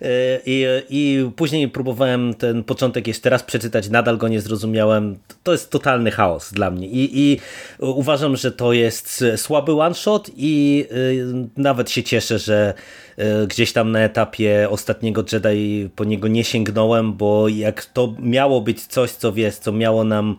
E, 0.02 0.40
I, 0.46 0.66
i 0.90 1.30
później 1.36 1.68
próbowałem 1.68 2.34
ten 2.34 2.64
początek 2.64 3.06
jeszcze 3.06 3.30
raz 3.30 3.42
przeczytać, 3.42 3.88
nadal 3.88 4.18
go 4.18 4.28
nie 4.28 4.40
zrozumiałem. 4.40 5.18
To 5.42 5.52
jest 5.52 5.70
totalny 5.70 6.10
chaos 6.10 6.52
dla 6.52 6.70
mnie. 6.70 6.88
I, 6.88 7.20
i 7.20 7.40
uważam, 7.78 8.36
że 8.36 8.52
to 8.52 8.72
jest 8.72 9.24
słaby 9.36 9.72
one-shot 9.72 10.30
i 10.36 10.84
e, 10.90 11.46
nawet 11.56 11.90
się 11.90 12.02
cieszę, 12.02 12.38
że 12.38 12.74
gdzieś 13.48 13.72
tam 13.72 13.92
na 13.92 14.00
etapie 14.00 14.66
ostatniego 14.70 15.24
Jedi 15.32 15.90
po 15.96 16.04
niego 16.04 16.28
nie 16.28 16.44
sięgnąłem, 16.44 17.12
bo 17.12 17.48
jak 17.48 17.84
to 17.84 18.14
miało 18.18 18.60
być 18.60 18.86
coś, 18.86 19.10
co 19.10 19.32
wiesz, 19.32 19.56
co 19.56 19.72
miało 19.72 20.04
nam 20.04 20.36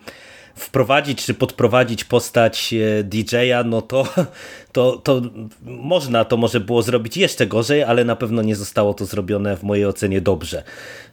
wprowadzić 0.58 1.26
czy 1.26 1.34
podprowadzić 1.34 2.04
postać 2.04 2.74
e, 2.74 3.04
DJ-a, 3.04 3.64
no 3.64 3.82
to, 3.82 4.08
to, 4.72 4.98
to 4.98 5.22
można 5.62 6.26
to 6.26 6.38
może 6.38 6.60
było 6.60 6.82
zrobić 6.82 7.18
jeszcze 7.18 7.48
gorzej, 7.48 7.84
ale 7.84 8.06
na 8.06 8.16
pewno 8.16 8.42
nie 8.42 8.56
zostało 8.56 8.94
to 8.94 9.06
zrobione 9.06 9.58
w 9.58 9.64
mojej 9.64 9.86
ocenie 9.86 10.22
dobrze, 10.22 10.64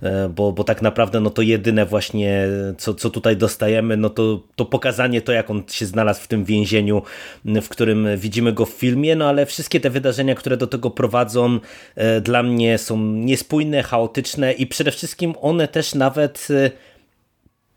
e, 0.03 0.29
bo, 0.29 0.53
bo 0.53 0.65
tak 0.65 0.83
naprawdę 0.83 1.21
no 1.21 1.31
to 1.31 1.43
jedyne 1.43 1.87
właśnie, 1.87 2.47
co, 2.79 2.95
co 2.95 3.11
tutaj 3.11 3.37
dostajemy, 3.37 3.97
no 3.97 4.11
to, 4.11 4.41
to 4.57 4.65
pokazanie 4.65 5.23
to, 5.23 5.33
jak 5.33 5.51
on 5.51 5.63
się 5.71 5.87
znalazł 5.87 6.21
w 6.21 6.29
tym 6.29 6.45
więzieniu, 6.45 7.03
w 7.45 7.69
którym 7.69 8.09
widzimy 8.17 8.53
go 8.53 8.67
w 8.67 8.71
filmie, 8.71 9.17
no 9.17 9.29
ale 9.29 9.47
wszystkie 9.47 9.81
te 9.81 9.91
wydarzenia, 9.91 10.35
które 10.35 10.57
do 10.57 10.67
tego 10.67 10.91
prowadzą, 10.91 11.59
e, 11.95 12.21
dla 12.21 12.43
mnie 12.43 12.79
są 12.79 12.99
niespójne, 13.01 13.83
chaotyczne 13.83 14.53
i 14.53 14.67
przede 14.67 14.91
wszystkim 14.91 15.35
one 15.41 15.69
też 15.69 15.95
nawet 15.95 16.49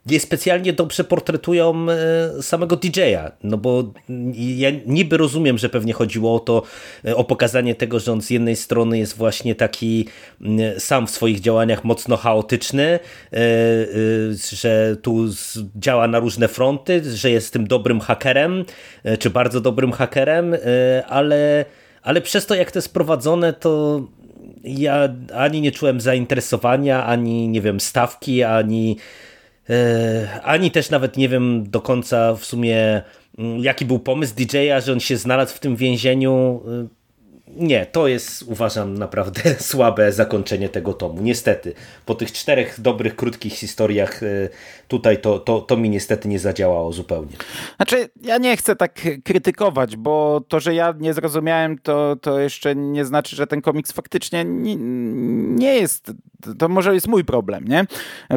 niespecjalnie 0.10 0.74
dobrze 0.74 1.04
portretują 1.04 1.86
e, 1.90 2.44
samego 2.44 2.76
DJ-a, 2.76 3.32
no 3.44 3.58
bo 3.58 3.84
ja 4.36 4.70
niby 4.86 5.18
rozumiem, 5.18 5.58
że 5.58 5.70
pewnie 5.70 5.94
chodziło 5.94 6.36
o 6.36 6.40
to, 6.40 6.64
e, 7.06 7.16
o 7.16 7.24
pokazanie 7.24 7.76
tego, 7.76 8.00
że 8.00 8.12
on 8.12 8.22
z 8.22 8.30
jednej 8.30 8.56
strony 8.56 8.98
jest 8.98 9.18
właśnie 9.18 9.56
taki 9.56 10.08
sam 10.78 11.08
w 11.08 11.12
swoich 11.12 11.40
działaniach 11.40 11.84
mocno 11.84 12.18
chaotyczny, 12.18 12.84
e, 12.84 13.00
że 14.54 14.96
tu 15.02 15.26
działa 15.76 16.08
na 16.08 16.20
różne 16.20 16.48
fronty, 16.48 17.16
że 17.16 17.32
jest 17.32 17.54
tym 17.54 17.68
dobrym 17.68 18.00
hakerem, 18.00 18.66
czy 19.20 19.30
bardzo 19.30 19.62
dobrym 19.62 19.92
hakerem, 19.92 20.56
ale, 21.08 21.66
ale 22.02 22.22
przez 22.22 22.46
to 22.46 22.56
jak 22.56 22.72
to 22.72 22.78
jest 22.78 22.94
prowadzone, 22.94 23.54
to 23.54 24.02
ja 24.64 25.10
ani 25.36 25.62
nie 25.62 25.72
czułem 25.72 26.02
zainteresowania, 26.02 27.06
ani 27.06 27.48
nie 27.48 27.62
wiem, 27.62 27.80
stawki, 27.80 28.44
ani 28.44 28.98
ani 30.44 30.72
też 30.72 30.90
nawet 30.90 31.18
nie 31.18 31.30
wiem 31.30 31.70
do 31.70 31.82
końca 31.82 32.36
w 32.36 32.46
sumie 32.46 33.02
mm, 33.38 33.60
jaki 33.60 33.86
był 33.86 34.00
pomysł 34.00 34.36
DJ-a, 34.36 34.82
że 34.82 34.94
on 34.94 35.00
się 35.00 35.18
znalazł 35.18 35.56
w 35.56 35.60
tym 35.60 35.76
więzieniu. 35.76 36.62
E, 36.68 36.98
nie, 37.48 37.86
to 37.86 38.08
jest 38.08 38.44
uważam 38.44 38.98
naprawdę 38.98 39.42
słabe 39.60 40.12
zakończenie 40.12 40.70
tego 40.70 40.94
tomu. 40.94 41.22
Niestety, 41.22 41.74
po 42.06 42.16
tych 42.16 42.32
czterech 42.32 42.82
dobrych, 42.82 43.16
krótkich 43.16 43.54
historiach 43.54 44.24
e, 44.24 44.50
tutaj 44.88 45.22
to, 45.22 45.40
to, 45.40 45.62
to 45.62 45.78
mi 45.78 45.90
niestety 45.90 46.28
nie 46.28 46.40
zadziałało 46.40 46.94
zupełnie. 46.94 47.32
Znaczy, 47.76 48.10
ja 48.22 48.38
nie 48.38 48.58
chcę 48.58 48.76
tak 48.76 49.02
krytykować, 49.24 49.96
bo 49.96 50.42
to, 50.48 50.60
że 50.60 50.76
ja 50.76 50.94
nie 51.00 51.14
zrozumiałem, 51.14 51.78
to, 51.78 52.16
to 52.16 52.40
jeszcze 52.40 52.76
nie 52.76 53.06
znaczy, 53.06 53.36
że 53.36 53.48
ten 53.48 53.62
komiks 53.62 53.92
faktycznie 53.92 54.46
nie, 54.46 54.76
nie 55.56 55.76
jest, 55.76 56.12
to 56.58 56.70
może 56.70 56.94
jest 56.94 57.08
mój 57.08 57.26
problem, 57.26 57.68
nie? 57.68 57.86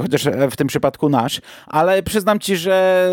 Chociaż 0.03 0.25
w 0.51 0.57
tym 0.57 0.67
przypadku 0.67 1.09
nasz, 1.09 1.41
ale 1.67 2.03
przyznam 2.03 2.39
ci, 2.39 2.57
że 2.57 3.09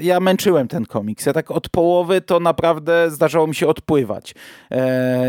ja 0.00 0.20
męczyłem 0.20 0.68
ten 0.68 0.86
komiks. 0.86 1.26
Ja 1.26 1.32
tak 1.32 1.50
od 1.50 1.68
połowy 1.68 2.20
to 2.20 2.40
naprawdę 2.40 3.10
zdarzało 3.10 3.46
mi 3.46 3.54
się 3.54 3.66
odpływać. 3.66 4.34
E, 4.70 5.20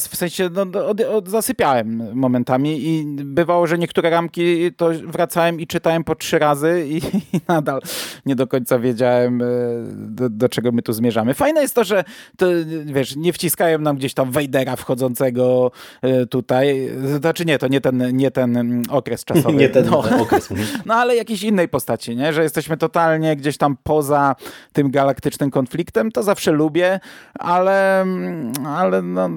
w 0.00 0.16
sensie 0.16 0.50
no, 0.52 0.86
od, 0.86 1.00
od, 1.00 1.28
zasypiałem 1.28 2.14
momentami 2.14 2.88
i 2.88 3.04
bywało, 3.24 3.66
że 3.66 3.78
niektóre 3.78 4.10
ramki 4.10 4.72
to 4.76 4.90
wracałem 5.06 5.60
i 5.60 5.66
czytałem 5.66 6.04
po 6.04 6.14
trzy 6.14 6.38
razy 6.38 6.86
i, 6.88 6.96
i 7.36 7.40
nadal 7.48 7.80
nie 8.26 8.36
do 8.36 8.46
końca 8.46 8.78
wiedziałem, 8.78 9.42
e, 9.42 9.46
do, 9.90 10.30
do, 10.30 10.48
czego 10.48 10.72
my 10.72 10.82
tu 10.82 10.92
zmierzamy. 10.92 11.34
Fajne 11.34 11.62
jest 11.62 11.74
to, 11.74 11.84
że 11.84 12.04
to, 12.36 12.46
wiesz, 12.84 13.16
nie 13.16 13.32
wciskają 13.32 13.78
nam 13.78 13.96
gdzieś 13.96 14.14
tam 14.14 14.30
Wejdera 14.30 14.76
wchodzącego 14.76 15.70
e, 16.02 16.26
tutaj. 16.26 16.90
Znaczy 17.20 17.44
nie, 17.44 17.58
to 17.58 17.68
nie 17.68 17.79
ten, 17.80 18.16
nie 18.16 18.30
ten 18.30 18.56
mm, 18.56 18.82
okres 18.90 19.24
czasowy. 19.30 19.56
nie 19.56 19.68
ten 19.68 19.86
no. 19.86 19.98
okres. 19.98 20.50
Mhm. 20.50 20.68
no 20.86 20.94
ale 20.94 21.16
jakiejś 21.16 21.42
innej 21.42 21.68
postaci, 21.68 22.16
nie? 22.16 22.32
że 22.32 22.42
jesteśmy 22.42 22.76
totalnie 22.76 23.36
gdzieś 23.36 23.56
tam 23.56 23.76
poza 23.82 24.36
tym 24.72 24.90
galaktycznym 24.90 25.50
konfliktem. 25.50 26.12
To 26.12 26.22
zawsze 26.22 26.52
lubię, 26.52 27.00
ale, 27.38 28.00
mm, 28.00 28.52
ale 28.66 29.02
no, 29.02 29.30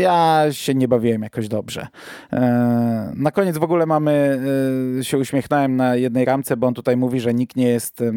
ja 0.00 0.44
się 0.50 0.74
nie 0.74 0.88
bawiłem 0.88 1.22
jakoś 1.22 1.48
dobrze. 1.48 1.86
E, 2.32 3.12
na 3.16 3.30
koniec 3.30 3.58
w 3.58 3.62
ogóle 3.62 3.86
mamy, 3.86 4.40
się 5.02 5.18
uśmiechnąłem 5.18 5.76
na 5.76 5.96
jednej 5.96 6.24
ramce, 6.24 6.56
bo 6.56 6.66
on 6.66 6.74
tutaj 6.74 6.96
mówi, 6.96 7.20
że 7.20 7.34
nikt 7.34 7.56
nie 7.56 7.68
jest, 7.68 8.00
e, 8.00 8.12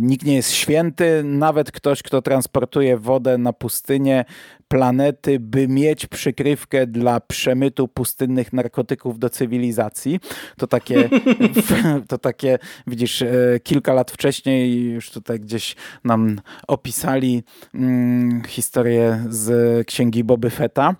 nikt 0.00 0.26
nie 0.26 0.36
jest 0.36 0.52
święty, 0.52 1.22
nawet 1.24 1.72
ktoś, 1.72 2.02
kto 2.02 2.22
transportuje 2.22 2.96
wodę 2.96 3.38
na 3.38 3.52
pustynię 3.52 4.24
planety, 4.68 5.40
by 5.40 5.68
mieć 5.68 6.06
przykrywkę 6.06 6.86
dla 6.86 7.20
przemytu 7.20 7.88
pustynnych 7.88 8.52
narkotyków 8.52 9.18
do 9.18 9.30
cywilizacji. 9.30 10.20
To 10.56 10.66
takie, 10.66 11.10
to 12.08 12.18
takie 12.18 12.58
widzisz, 12.86 13.22
e, 13.22 13.60
kilka 13.62 13.94
lat 13.94 14.10
wcześniej 14.10 14.90
już 14.90 15.10
tutaj 15.10 15.40
gdzieś 15.40 15.76
nam 16.04 16.40
opisali 16.68 17.42
mm, 17.74 18.42
historię 18.44 19.24
z 19.28 19.86
księgi 19.86 20.24
Boby 20.24 20.50
Fetta. 20.50 20.94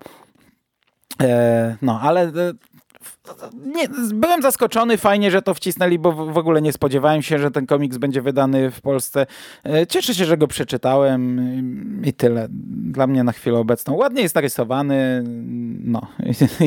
E, 1.22 1.76
no, 1.82 2.00
ale 2.00 2.32
nie, 3.64 3.88
byłem 4.14 4.42
zaskoczony, 4.42 4.98
fajnie, 4.98 5.30
że 5.30 5.42
to 5.42 5.54
wcisnęli, 5.54 5.98
bo 5.98 6.12
w 6.12 6.38
ogóle 6.38 6.62
nie 6.62 6.72
spodziewałem 6.72 7.22
się, 7.22 7.38
że 7.38 7.50
ten 7.50 7.66
komiks 7.66 7.96
będzie 7.96 8.22
wydany 8.22 8.70
w 8.70 8.80
Polsce. 8.80 9.26
E, 9.64 9.86
cieszę 9.86 10.14
się, 10.14 10.24
że 10.24 10.36
go 10.36 10.46
przeczytałem 10.46 12.02
i 12.04 12.12
tyle. 12.12 12.46
Dla 12.92 13.06
mnie 13.06 13.24
na 13.24 13.32
chwilę 13.32 13.58
obecną. 13.58 13.94
Ładnie 13.94 14.22
jest 14.22 14.34
narysowany, 14.34 15.24
no 15.84 16.06
i, 16.60 16.64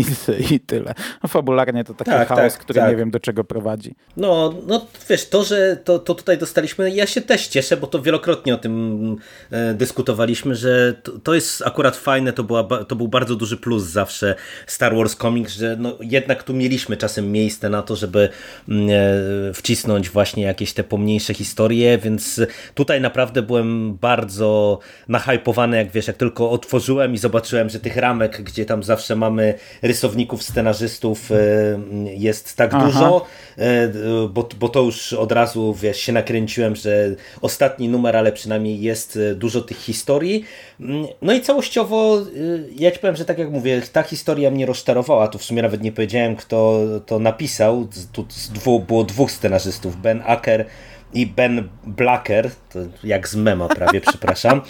i, 0.49 0.53
i 0.53 0.59
tyle. 0.59 0.93
No, 1.23 1.29
fabularnie 1.29 1.83
to 1.83 1.93
taki 1.93 2.11
tak, 2.11 2.27
chaos, 2.27 2.53
tak, 2.53 2.61
który 2.61 2.79
tak. 2.79 2.89
nie 2.89 2.95
wiem 2.95 3.11
do 3.11 3.19
czego 3.19 3.43
prowadzi. 3.43 3.95
No, 4.17 4.53
no 4.67 4.85
wiesz, 5.09 5.29
to, 5.29 5.43
że 5.43 5.77
to, 5.83 5.99
to 5.99 6.15
tutaj 6.15 6.37
dostaliśmy, 6.37 6.91
ja 6.91 7.07
się 7.07 7.21
też 7.21 7.47
cieszę, 7.47 7.77
bo 7.77 7.87
to 7.87 8.01
wielokrotnie 8.01 8.53
o 8.53 8.57
tym 8.57 9.15
e, 9.51 9.73
dyskutowaliśmy, 9.73 10.55
że 10.55 10.93
to, 11.03 11.19
to, 11.19 11.33
jest 11.33 11.61
akurat 11.65 11.97
fajne, 11.97 12.33
to, 12.33 12.43
była, 12.43 12.63
to 12.63 12.95
był 12.95 13.07
bardzo 13.07 13.35
duży 13.35 13.57
plus 13.57 13.83
zawsze 13.83 14.35
Star 14.67 14.95
Wars 14.95 15.15
Comics, 15.15 15.53
że 15.53 15.75
no, 15.79 15.97
jednak 15.99 16.43
tu 16.43 16.50
mieliśmy 16.53 16.97
czasem 16.97 17.31
miejsce 17.31 17.69
na 17.69 17.81
to, 17.81 17.95
żeby 17.95 18.29
mm, 18.69 18.89
e, 18.89 19.53
wcisnąć 19.53 20.09
właśnie 20.09 20.43
jakieś 20.43 20.73
te 20.73 20.83
pomniejsze 20.83 21.33
historie, 21.33 21.97
więc 21.97 22.41
tutaj 22.75 23.01
naprawdę 23.01 23.41
byłem 23.41 23.97
bardzo 24.01 24.79
nahypowany, 25.07 25.77
jak 25.77 25.91
wiesz, 25.91 26.07
jak 26.07 26.17
tylko 26.17 26.51
otworzyłem 26.51 27.13
i 27.13 27.17
zobaczyłem, 27.17 27.69
że 27.69 27.79
tych 27.79 27.97
ramek, 27.97 28.41
gdzie 28.41 28.65
tam 28.65 28.83
zawsze 28.83 29.15
mamy 29.15 29.53
rysowników, 29.81 30.43
scenarzystów 30.43 31.31
e, 31.31 31.35
jest 32.13 32.55
tak 32.55 32.73
Aha. 32.73 32.85
dużo, 32.85 33.25
e, 33.57 33.91
bo, 34.29 34.49
bo 34.59 34.69
to 34.69 34.81
już 34.81 35.13
od 35.13 35.31
razu, 35.31 35.73
wiesz, 35.73 35.97
się 35.97 36.11
nakręciłem, 36.11 36.75
że 36.75 37.15
ostatni 37.41 37.89
numer, 37.89 38.17
ale 38.17 38.31
przynajmniej 38.31 38.81
jest 38.81 39.19
dużo 39.35 39.61
tych 39.61 39.77
historii. 39.77 40.45
Mm, 40.79 41.05
no 41.21 41.33
i 41.33 41.41
całościowo, 41.41 42.21
ja 42.79 42.91
ci 42.91 42.99
powiem, 42.99 43.15
że 43.15 43.25
tak 43.25 43.37
jak 43.37 43.51
mówię, 43.51 43.81
ta 43.91 44.03
historia 44.03 44.51
mnie 44.51 44.65
rozczarowała, 44.65 45.27
tu 45.27 45.37
w 45.37 45.43
sumie 45.43 45.61
nawet 45.61 45.83
nie 45.83 45.91
powiedziałem, 45.91 46.35
kto 46.41 46.81
to 47.05 47.19
napisał. 47.19 47.87
Tu 48.11 48.25
dwu, 48.53 48.79
było 48.79 49.03
dwóch 49.03 49.31
scenarzystów, 49.31 50.01
Ben 50.01 50.21
Acker 50.25 50.65
i 51.13 51.27
Ben 51.27 51.69
Blacker, 51.83 52.51
jak 53.03 53.27
z 53.27 53.35
mema 53.35 53.67
prawie, 53.67 54.01
przepraszam, 54.09 54.61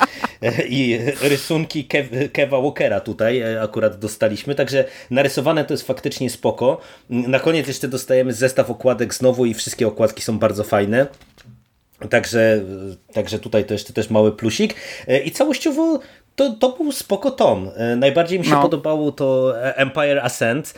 i 0.70 1.00
rysunki 1.22 1.86
Kev, 1.86 2.30
Keva 2.30 2.62
Walkera 2.62 3.00
tutaj 3.00 3.58
akurat 3.58 4.00
dostaliśmy, 4.00 4.56
także 4.56 4.86
narysowane 5.10 5.66
to 5.66 5.74
jest 5.74 5.88
faktycznie 5.88 6.30
spoko. 6.30 6.82
Na 7.10 7.40
koniec 7.40 7.68
jeszcze 7.68 7.88
dostajemy 7.88 8.34
zestaw 8.34 8.70
okładek 8.70 9.14
znowu 9.14 9.46
i 9.46 9.54
wszystkie 9.54 9.88
okładki 9.88 10.22
są 10.22 10.40
bardzo 10.40 10.64
fajne. 10.64 11.08
Także, 12.10 12.62
także 13.14 13.40
tutaj 13.40 13.66
to 13.66 13.74
jeszcze 13.74 13.94
też 13.94 14.10
mały 14.10 14.32
plusik. 14.32 14.76
I 15.26 15.32
całościowo 15.32 16.00
to, 16.42 16.54
to 16.70 16.78
był 16.78 16.92
spoko 16.92 17.32
tom. 17.32 17.70
E, 17.76 17.96
najbardziej 17.96 18.40
mi 18.40 18.46
się 18.46 18.52
no. 18.52 18.62
podobało 18.62 19.12
to 19.12 19.54
Empire 19.76 20.20
Ascent 20.20 20.74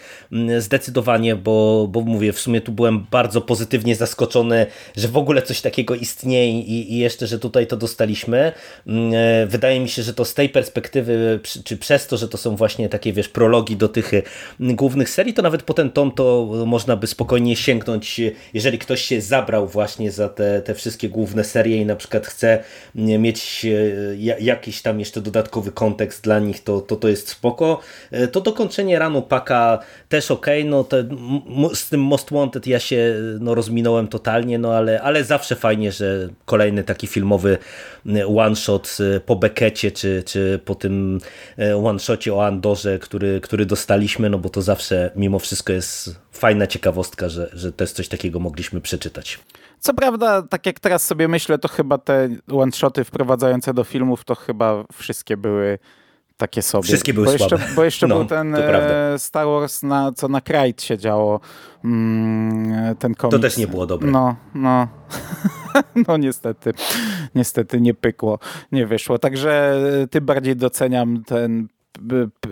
zdecydowanie, 0.60 1.36
bo, 1.36 1.88
bo 1.92 2.02
mówię, 2.02 2.34
w 2.34 2.40
sumie 2.40 2.62
tu 2.62 2.72
byłem 2.72 3.06
bardzo 3.12 3.42
pozytywnie 3.42 3.96
zaskoczony, 3.96 4.66
że 4.96 5.08
w 5.08 5.18
ogóle 5.18 5.42
coś 5.42 5.62
takiego 5.62 5.96
istnieje 5.96 6.60
i, 6.60 6.94
i 6.94 6.98
jeszcze, 6.98 7.28
że 7.28 7.40
tutaj 7.40 7.68
to 7.68 7.78
dostaliśmy. 7.78 8.52
E, 8.88 9.46
wydaje 9.48 9.80
mi 9.80 9.90
się, 9.90 10.04
że 10.04 10.14
to 10.14 10.26
z 10.26 10.34
tej 10.34 10.50
perspektywy, 10.50 11.40
czy 11.64 11.78
przez 11.78 12.08
to, 12.08 12.18
że 12.18 12.28
to 12.28 12.38
są 12.38 12.56
właśnie 12.56 12.90
takie, 12.90 13.14
wiesz, 13.14 13.30
prologi 13.30 13.76
do 13.76 13.90
tych 13.90 14.12
głównych 14.60 15.10
serii, 15.10 15.34
to 15.34 15.42
nawet 15.42 15.64
po 15.64 15.74
ten 15.74 15.92
tom 15.92 16.12
to 16.12 16.50
można 16.66 16.96
by 16.96 17.08
spokojnie 17.08 17.56
sięgnąć, 17.56 18.22
jeżeli 18.54 18.80
ktoś 18.80 19.02
się 19.02 19.22
zabrał 19.22 19.68
właśnie 19.68 20.12
za 20.12 20.30
te, 20.30 20.62
te 20.62 20.74
wszystkie 20.74 21.10
główne 21.10 21.44
serie 21.44 21.78
i 21.78 21.86
na 21.86 21.96
przykład 21.96 22.28
chce 22.28 22.64
mieć 22.96 23.66
e, 23.66 24.40
jakiś 24.40 24.82
tam 24.82 25.00
jeszcze 25.00 25.22
dodatkowy 25.22 25.53
dodatkowy 25.54 25.72
kontekst 25.72 26.24
dla 26.24 26.40
nich, 26.40 26.64
to, 26.64 26.82
to, 26.82 26.96
to 26.96 27.08
jest 27.08 27.30
spoko. 27.30 27.80
E, 28.12 28.28
to 28.28 28.42
dokończenie 28.42 29.00
ranu 29.00 29.22
Paka 29.22 29.80
też 30.10 30.32
ok, 30.32 30.48
no 30.66 30.84
te, 30.84 31.04
z 31.74 31.90
tym 31.90 32.02
Most 32.02 32.32
Wanted 32.32 32.68
ja 32.68 32.80
się 32.80 33.16
no, 33.40 33.56
rozminąłem 33.56 34.08
totalnie, 34.08 34.60
no 34.60 34.74
ale, 34.74 35.02
ale 35.02 35.24
zawsze 35.24 35.56
fajnie, 35.56 35.92
że 35.92 36.30
kolejny 36.46 36.84
taki 36.84 37.08
filmowy 37.08 37.58
e, 38.06 38.28
one 38.28 38.56
shot 38.56 38.98
e, 39.00 39.20
po 39.20 39.36
Bekecie, 39.36 39.92
czy, 39.92 40.24
czy 40.26 40.60
po 40.66 40.76
tym 40.76 41.20
one 41.86 42.00
shocie 42.00 42.34
o 42.34 42.46
Andorze, 42.46 43.00
który, 43.00 43.42
który 43.42 43.66
dostaliśmy, 43.66 44.30
no 44.30 44.38
bo 44.38 44.50
to 44.50 44.62
zawsze 44.62 45.12
mimo 45.16 45.40
wszystko 45.40 45.74
jest 45.74 46.16
fajna 46.32 46.68
ciekawostka, 46.68 47.30
że, 47.30 47.50
że 47.54 47.72
też 47.72 47.92
coś 47.92 48.08
takiego 48.08 48.40
mogliśmy 48.40 48.82
przeczytać. 48.82 49.40
Co 49.84 49.94
prawda, 49.94 50.42
tak 50.42 50.66
jak 50.66 50.80
teraz 50.80 51.04
sobie 51.04 51.28
myślę, 51.28 51.58
to 51.58 51.68
chyba 51.68 51.98
te 51.98 52.30
one-shoty 52.52 53.04
wprowadzające 53.04 53.74
do 53.74 53.84
filmów, 53.84 54.26
to 54.26 54.36
chyba 54.36 54.84
wszystkie 54.94 55.38
były 55.38 55.80
takie 56.38 56.62
sobie. 56.62 56.84
Wszystkie 56.84 57.14
były 57.14 57.26
bo 57.26 57.38
słabe. 57.38 57.56
Jeszcze, 57.56 57.76
bo 57.76 57.84
jeszcze 57.84 58.08
no, 58.08 58.16
był 58.16 58.26
ten 58.26 58.56
e, 58.56 59.20
Star 59.20 59.48
Wars, 59.48 59.84
na, 59.84 60.12
co 60.12 60.28
na 60.28 60.42
Krajt 60.42 60.82
się 60.82 60.98
działo, 60.98 61.40
mm, 61.86 62.96
ten 62.96 63.16
komiks. 63.16 63.36
To 63.36 63.42
też 63.42 63.58
nie 63.58 63.68
było 63.68 63.86
dobre. 63.86 64.12
No, 64.12 64.36
no. 64.56 64.88
no 66.08 66.18
niestety, 66.18 66.74
niestety 67.36 67.82
nie 67.82 67.94
pykło, 67.94 68.40
nie 68.72 68.88
wyszło. 68.88 69.20
Także 69.20 69.82
tym 70.12 70.26
bardziej 70.26 70.56
doceniam 70.56 71.24
ten 71.24 71.68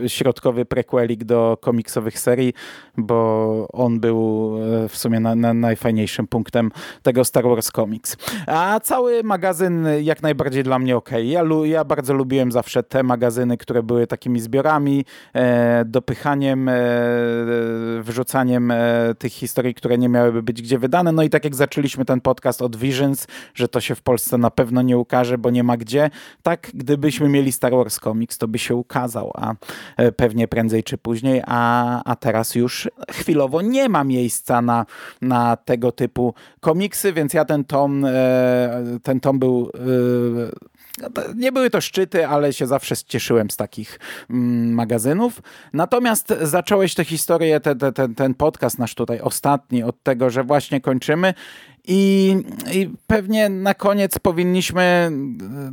środkowy 0.08 0.66
prequelik 0.66 1.24
do 1.24 1.58
komiksowych 1.62 2.20
serii, 2.20 2.54
bo 2.98 3.68
on 3.74 4.00
był 4.00 4.58
e, 4.84 4.90
w 4.90 4.98
sumie 4.98 5.20
na, 5.20 5.36
na 5.36 5.54
najfajniejszym 5.54 6.28
punktem 6.28 6.72
tego 7.04 7.26
Star 7.26 7.44
Wars 7.44 7.72
Comics. 7.72 8.18
A 8.48 8.80
cały 8.80 9.24
magazyn 9.24 9.88
jak 10.02 10.22
najbardziej 10.22 10.64
dla 10.64 10.80
mnie 10.80 10.98
ok. 10.98 11.10
Ja, 11.24 11.44
ja 11.64 11.84
bardzo 11.84 12.14
lubiłem 12.14 12.52
zawsze 12.52 12.84
te 12.84 13.04
magazyny, 13.04 13.58
które 13.58 13.84
były 13.84 14.08
takimi 14.08 14.40
zbiorami, 14.40 15.06
e, 15.34 15.86
dopychaniem, 15.86 16.70
e, 16.70 16.74
wrzucaniem 18.02 18.72
e, 18.72 19.16
tych 19.18 19.34
historii, 19.34 19.74
które 19.74 19.98
nie 19.98 20.10
miałyby 20.10 20.44
być 20.44 20.62
gdzie 20.62 20.80
wydane. 20.80 21.12
No 21.12 21.24
i 21.24 21.30
tak 21.30 21.44
jak 21.44 21.56
zaczęliśmy 21.56 22.06
ten 22.06 22.22
podcast 22.22 22.62
od 22.62 22.76
Visions, 22.76 23.28
że 23.54 23.68
to 23.68 23.82
się 23.82 23.96
w 23.96 24.02
Polsce 24.02 24.38
na 24.38 24.52
pewno 24.52 24.82
nie 24.82 24.98
ukaże, 24.98 25.38
bo 25.38 25.50
nie 25.50 25.64
ma 25.64 25.78
gdzie. 25.78 26.10
Tak, 26.44 26.72
gdybyśmy 26.74 27.30
mieli 27.30 27.52
Star 27.52 27.72
Wars 27.72 28.00
Comics, 28.00 28.38
to 28.38 28.48
by 28.48 28.60
się 28.60 28.76
a 29.36 29.54
e, 29.98 30.12
pewnie 30.12 30.48
prędzej 30.48 30.84
czy 30.84 30.98
później, 30.98 31.42
a, 31.46 32.04
a 32.04 32.16
teraz 32.16 32.56
już 32.56 32.90
chwilowo 33.12 33.62
nie 33.62 33.90
ma 33.90 34.04
miejsca 34.04 34.62
na, 34.62 34.86
na 35.22 35.58
tego 35.58 35.92
typu 35.92 36.34
komiksy, 36.60 37.14
więc 37.14 37.34
ja 37.34 37.46
ten 37.46 37.64
tom, 37.64 38.06
e, 38.06 39.00
ten 39.04 39.20
tom 39.20 39.40
był 39.40 39.72
e, 39.76 40.82
nie 41.36 41.52
były 41.52 41.70
to 41.70 41.82
szczyty, 41.82 42.28
ale 42.28 42.54
się 42.54 42.68
zawsze 42.68 42.96
cieszyłem 42.98 43.52
z 43.52 43.58
takich 43.58 44.00
mm, 44.30 44.74
magazynów. 44.74 45.42
Natomiast 45.74 46.34
zacząłeś 46.42 46.96
tę 46.96 47.04
historię, 47.06 47.60
te, 47.60 47.76
te, 47.76 47.92
ten, 47.92 48.16
ten 48.16 48.34
podcast 48.34 48.80
nasz 48.80 48.96
tutaj 48.96 49.20
ostatni, 49.20 49.84
od 49.84 50.04
tego, 50.04 50.30
że 50.30 50.44
właśnie 50.44 50.82
kończymy 50.82 51.34
i, 51.88 52.36
I, 52.74 52.90
pewnie 53.08 53.50
na 53.50 53.74
koniec 53.74 54.20
powinniśmy 54.20 54.82
e, 54.82 55.12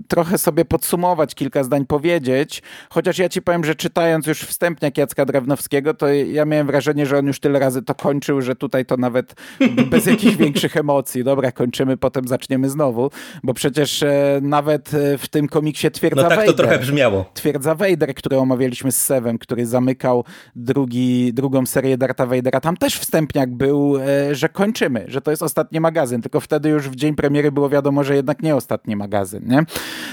trochę 0.08 0.38
sobie 0.38 0.64
podsumować, 0.64 1.34
kilka 1.34 1.64
zdań 1.64 1.86
powiedzieć. 1.86 2.62
Chociaż 2.90 3.18
ja 3.18 3.28
ci 3.28 3.42
powiem, 3.42 3.64
że 3.64 3.74
czytając 3.74 4.26
już 4.26 4.40
wstępniak 4.40 4.98
Jacka 4.98 5.24
Drewnowskiego, 5.24 5.94
to 5.94 6.08
ja 6.08 6.44
miałem 6.44 6.66
wrażenie, 6.66 7.06
że 7.06 7.18
on 7.18 7.26
już 7.26 7.40
tyle 7.40 7.58
razy 7.58 7.82
to 7.82 7.94
kończył, 7.94 8.42
że 8.42 8.56
tutaj 8.56 8.86
to 8.86 8.96
nawet 8.96 9.34
bez 9.90 10.06
jakichś 10.06 10.36
większych 10.36 10.76
emocji. 10.76 11.24
Dobra, 11.24 11.52
kończymy, 11.52 11.96
potem 11.96 12.28
zaczniemy 12.28 12.70
znowu, 12.70 13.10
bo 13.42 13.54
przecież 13.54 14.02
e, 14.02 14.40
nawet 14.42 14.94
e, 14.94 15.18
w 15.18 15.28
tym 15.28 15.48
komiksie 15.48 15.90
Twierdza 15.90 16.22
No 16.22 16.28
tak 16.28 16.38
Vader, 16.38 16.54
to 16.54 16.62
trochę 16.62 16.78
brzmiało. 16.78 17.30
Twierdza 17.34 17.74
Vader, 17.74 18.14
który 18.14 18.38
omawialiśmy 18.38 18.92
z 18.92 19.02
Sewem, 19.02 19.38
który 19.38 19.66
zamykał 19.66 20.24
drugi, 20.56 21.34
drugą 21.34 21.66
serię 21.66 21.98
Darta 21.98 22.26
Vadera, 22.26 22.60
tam 22.60 22.76
też 22.76 22.98
wstępniak 22.98 23.50
był, 23.54 23.94
że 24.32 24.48
kończymy, 24.48 25.04
że 25.08 25.20
to 25.20 25.30
jest 25.30 25.42
ostatni 25.42 25.80
magazyn 25.80 25.97
magazyn, 25.98 26.22
tylko 26.22 26.40
wtedy 26.40 26.68
już 26.68 26.88
w 26.88 26.94
dzień 26.94 27.14
premiery 27.14 27.52
było 27.52 27.68
wiadomo, 27.68 28.04
że 28.04 28.16
jednak 28.16 28.42
nie 28.42 28.56
ostatni 28.56 28.96
magazyn. 28.96 29.48
Nie? 29.48 29.64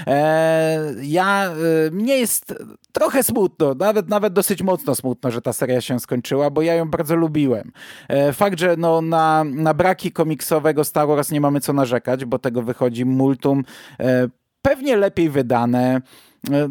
E, 0.07 0.95
ja, 1.01 1.51
e, 1.87 1.91
mnie 1.91 2.17
jest 2.17 2.53
trochę 2.91 3.23
smutno, 3.23 3.73
nawet, 3.73 4.09
nawet 4.09 4.33
dosyć 4.33 4.61
mocno 4.61 4.95
smutno, 4.95 5.31
że 5.31 5.41
ta 5.41 5.53
seria 5.53 5.81
się 5.81 5.99
skończyła, 5.99 6.49
bo 6.49 6.61
ja 6.61 6.73
ją 6.73 6.89
bardzo 6.89 7.15
lubiłem. 7.15 7.71
E, 8.07 8.33
fakt, 8.33 8.59
że 8.59 8.75
no, 8.77 9.01
na, 9.01 9.43
na 9.43 9.73
braki 9.73 10.11
komiksowego 10.11 10.83
Star 10.83 11.07
Wars 11.07 11.31
nie 11.31 11.41
mamy 11.41 11.59
co 11.59 11.73
narzekać, 11.73 12.25
bo 12.25 12.39
tego 12.39 12.61
wychodzi 12.61 13.05
multum, 13.05 13.63
e, 13.99 14.27
pewnie 14.61 14.97
lepiej 14.97 15.29
wydane, 15.29 16.01
e, 16.51 16.69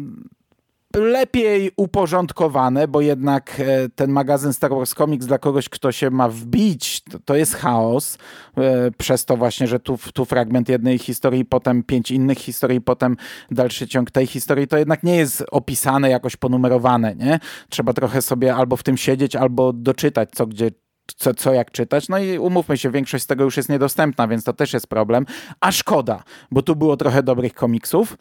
lepiej 0.95 1.71
uporządkowane, 1.77 2.87
bo 2.87 3.01
jednak 3.01 3.59
e, 3.59 3.89
ten 3.89 4.11
magazyn 4.11 4.53
Star 4.53 4.71
Wars 4.71 4.93
Comics 4.93 5.25
dla 5.25 5.37
kogoś, 5.37 5.69
kto 5.69 5.91
się 5.91 6.09
ma 6.09 6.29
wbić, 6.29 7.01
to, 7.25 7.35
jest 7.35 7.55
chaos. 7.55 8.17
E, 8.57 8.91
przez 8.97 9.25
to 9.25 9.37
właśnie, 9.37 9.67
że 9.67 9.79
tu, 9.79 9.97
tu 10.13 10.25
fragment 10.25 10.69
jednej 10.69 10.97
historii, 10.97 11.45
potem 11.45 11.83
pięć 11.83 12.11
innych 12.11 12.37
historii, 12.37 12.81
potem 12.81 13.17
dalszy 13.51 13.87
ciąg 13.87 14.11
tej 14.11 14.27
historii, 14.27 14.67
to 14.67 14.77
jednak 14.77 15.03
nie 15.03 15.15
jest 15.15 15.43
opisane, 15.51 16.09
jakoś 16.09 16.35
ponumerowane, 16.35 17.15
nie? 17.15 17.39
Trzeba 17.69 17.93
trochę 17.93 18.21
sobie 18.21 18.55
albo 18.55 18.77
w 18.77 18.83
tym 18.83 18.97
siedzieć, 18.97 19.35
albo 19.35 19.73
doczytać, 19.73 20.29
co 20.31 20.47
gdzie 20.47 20.71
co, 21.17 21.33
co 21.33 21.53
jak 21.53 21.71
czytać. 21.71 22.09
No 22.09 22.19
i 22.19 22.37
umówmy 22.37 22.77
się, 22.77 22.91
większość 22.91 23.23
z 23.23 23.27
tego 23.27 23.43
już 23.43 23.57
jest 23.57 23.69
niedostępna, 23.69 24.27
więc 24.27 24.43
to 24.43 24.53
też 24.53 24.73
jest 24.73 24.87
problem. 24.87 25.25
A 25.59 25.71
szkoda, 25.71 26.23
bo 26.51 26.61
tu 26.61 26.75
było 26.75 26.97
trochę 26.97 27.23
dobrych 27.23 27.53
komiksów. 27.53 28.17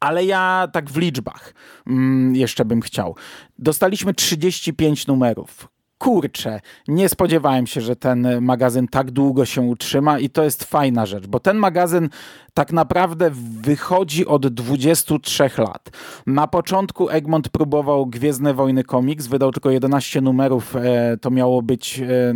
Ale 0.00 0.24
ja 0.24 0.68
tak 0.72 0.90
w 0.90 0.96
liczbach 0.96 1.54
mm, 1.86 2.36
jeszcze 2.36 2.64
bym 2.64 2.80
chciał. 2.80 3.16
Dostaliśmy 3.58 4.14
35 4.14 5.06
numerów. 5.06 5.68
kurczę, 5.98 6.60
nie 6.88 7.08
spodziewałem 7.08 7.66
się, 7.66 7.80
że 7.80 7.96
ten 7.96 8.28
magazyn 8.40 8.88
tak 8.88 9.10
długo 9.10 9.44
się 9.44 9.60
utrzyma 9.60 10.18
i 10.18 10.30
to 10.30 10.44
jest 10.44 10.64
fajna 10.64 11.06
rzecz, 11.06 11.26
bo 11.26 11.40
ten 11.40 11.56
magazyn 11.56 12.08
tak 12.56 12.72
naprawdę 12.72 13.30
wychodzi 13.60 14.26
od 14.26 14.46
23 14.46 15.50
lat. 15.58 15.90
Na 16.26 16.46
początku 16.46 17.10
Egmont 17.10 17.48
próbował 17.48 18.06
Gwiezdne 18.06 18.54
Wojny 18.54 18.84
Comics, 18.84 19.26
wydał 19.26 19.52
tylko 19.52 19.70
11 19.70 20.20
numerów, 20.20 20.76
e, 20.76 21.16
to 21.20 21.30
miało 21.30 21.62
być 21.62 22.00
e, 22.00 22.34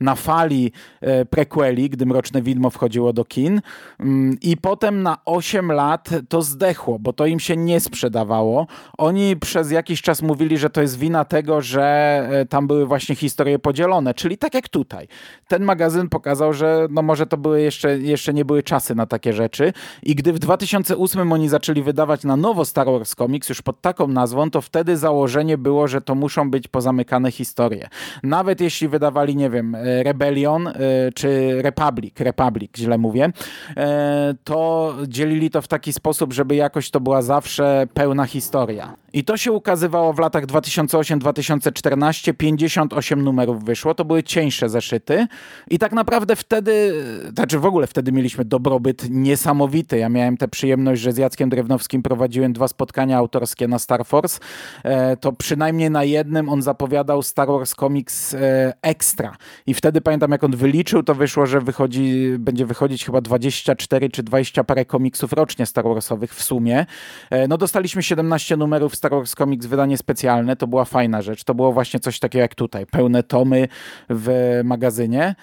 na 0.00 0.14
fali 0.14 0.72
e, 1.00 1.24
prequeli, 1.24 1.90
gdy 1.90 2.06
Mroczne 2.06 2.42
Widmo 2.42 2.70
wchodziło 2.70 3.12
do 3.12 3.24
kin 3.24 3.60
mm, 4.00 4.36
i 4.40 4.56
potem 4.56 5.02
na 5.02 5.16
8 5.24 5.72
lat 5.72 6.10
to 6.28 6.42
zdechło, 6.42 6.98
bo 6.98 7.12
to 7.12 7.26
im 7.26 7.40
się 7.40 7.56
nie 7.56 7.80
sprzedawało. 7.80 8.66
Oni 8.98 9.36
przez 9.36 9.70
jakiś 9.70 10.02
czas 10.02 10.22
mówili, 10.22 10.58
że 10.58 10.70
to 10.70 10.82
jest 10.82 10.98
wina 10.98 11.24
tego, 11.24 11.60
że 11.60 12.46
tam 12.48 12.66
były 12.66 12.86
właśnie 12.86 13.14
historie 13.14 13.58
podzielone, 13.58 14.14
czyli 14.14 14.38
tak 14.38 14.54
jak 14.54 14.68
tutaj. 14.68 15.08
Ten 15.48 15.64
magazyn 15.64 16.08
pokazał, 16.08 16.52
że 16.52 16.86
no 16.90 17.02
może 17.02 17.26
to 17.26 17.36
były 17.36 17.60
jeszcze, 17.60 17.98
jeszcze 17.98 18.34
nie 18.34 18.44
były 18.44 18.62
czasy 18.62 18.94
na 18.94 19.06
takie 19.06 19.32
rzeczy, 19.32 19.61
rzeczy. 19.62 19.80
I 20.02 20.14
gdy 20.14 20.32
w 20.32 20.38
2008 20.38 21.32
oni 21.32 21.48
zaczęli 21.48 21.82
wydawać 21.82 22.24
na 22.24 22.36
nowo 22.36 22.64
Star 22.64 22.86
Wars 22.86 23.14
Comics, 23.14 23.48
już 23.48 23.62
pod 23.62 23.80
taką 23.80 24.08
nazwą, 24.08 24.50
to 24.50 24.60
wtedy 24.60 24.96
założenie 24.96 25.58
było, 25.58 25.88
że 25.88 26.00
to 26.00 26.14
muszą 26.14 26.50
być 26.50 26.68
pozamykane 26.68 27.30
historie. 27.30 27.88
Nawet 28.22 28.60
jeśli 28.60 28.88
wydawali, 28.88 29.36
nie 29.36 29.50
wiem, 29.50 29.74
e, 29.74 30.02
Rebellion 30.02 30.68
e, 30.68 30.72
czy 31.14 31.58
Republic, 31.62 32.20
Republic, 32.20 32.70
źle 32.76 32.98
mówię, 32.98 33.32
e, 33.76 34.34
to 34.44 34.94
dzielili 35.08 35.50
to 35.50 35.62
w 35.62 35.68
taki 35.68 35.92
sposób, 35.92 36.32
żeby 36.32 36.54
jakoś 36.54 36.90
to 36.90 37.00
była 37.00 37.22
zawsze 37.22 37.86
pełna 37.94 38.26
historia. 38.26 38.96
I 39.12 39.24
to 39.24 39.36
się 39.36 39.52
ukazywało 39.52 40.12
w 40.12 40.18
latach 40.18 40.46
2008-2014, 40.46 42.32
58 42.34 43.22
numerów 43.22 43.64
wyszło, 43.64 43.94
to 43.94 44.04
były 44.04 44.22
cieńsze 44.22 44.68
zeszyty 44.68 45.26
i 45.70 45.78
tak 45.78 45.92
naprawdę 45.92 46.36
wtedy, 46.36 47.04
znaczy 47.34 47.58
w 47.58 47.66
ogóle 47.66 47.86
wtedy 47.86 48.12
mieliśmy 48.12 48.44
dobrobyt 48.44 49.10
niesamowity 49.10 49.51
niesamowity. 49.52 49.98
Ja 49.98 50.08
miałem 50.08 50.36
tę 50.36 50.48
przyjemność, 50.48 51.02
że 51.02 51.12
z 51.12 51.16
Jackiem 51.16 51.50
Drewnowskim 51.50 52.02
prowadziłem 52.02 52.52
dwa 52.52 52.68
spotkania 52.68 53.18
autorskie 53.18 53.68
na 53.68 53.78
Star 53.78 54.06
Force. 54.06 54.40
E, 54.84 55.16
to 55.16 55.32
przynajmniej 55.32 55.90
na 55.90 56.04
jednym 56.04 56.48
on 56.48 56.62
zapowiadał 56.62 57.22
Star 57.22 57.48
Wars 57.48 57.74
Comics 57.74 58.34
e, 58.34 58.72
Extra. 58.82 59.36
I 59.66 59.74
wtedy 59.74 60.00
pamiętam, 60.00 60.30
jak 60.30 60.44
on 60.44 60.56
wyliczył, 60.56 61.02
to 61.02 61.14
wyszło, 61.14 61.46
że 61.46 61.60
wychodzi, 61.60 62.34
będzie 62.38 62.66
wychodzić 62.66 63.04
chyba 63.04 63.20
24 63.20 64.08
czy 64.08 64.22
20 64.22 64.64
parę 64.64 64.84
komiksów 64.84 65.32
rocznie 65.32 65.66
Star 65.66 65.84
Warsowych 65.84 66.34
w 66.34 66.42
sumie. 66.42 66.86
E, 67.30 67.48
no 67.48 67.58
dostaliśmy 67.58 68.02
17 68.02 68.56
numerów 68.56 68.96
Star 68.96 69.10
Wars 69.10 69.34
Comics, 69.34 69.66
wydanie 69.66 69.98
specjalne. 69.98 70.56
To 70.56 70.66
była 70.66 70.84
fajna 70.84 71.22
rzecz. 71.22 71.44
To 71.44 71.54
było 71.54 71.72
właśnie 71.72 72.00
coś 72.00 72.18
takiego 72.18 72.42
jak 72.42 72.54
tutaj. 72.54 72.86
Pełne 72.86 73.22
tomy 73.22 73.68
w 74.10 74.60
magazynie. 74.64 75.34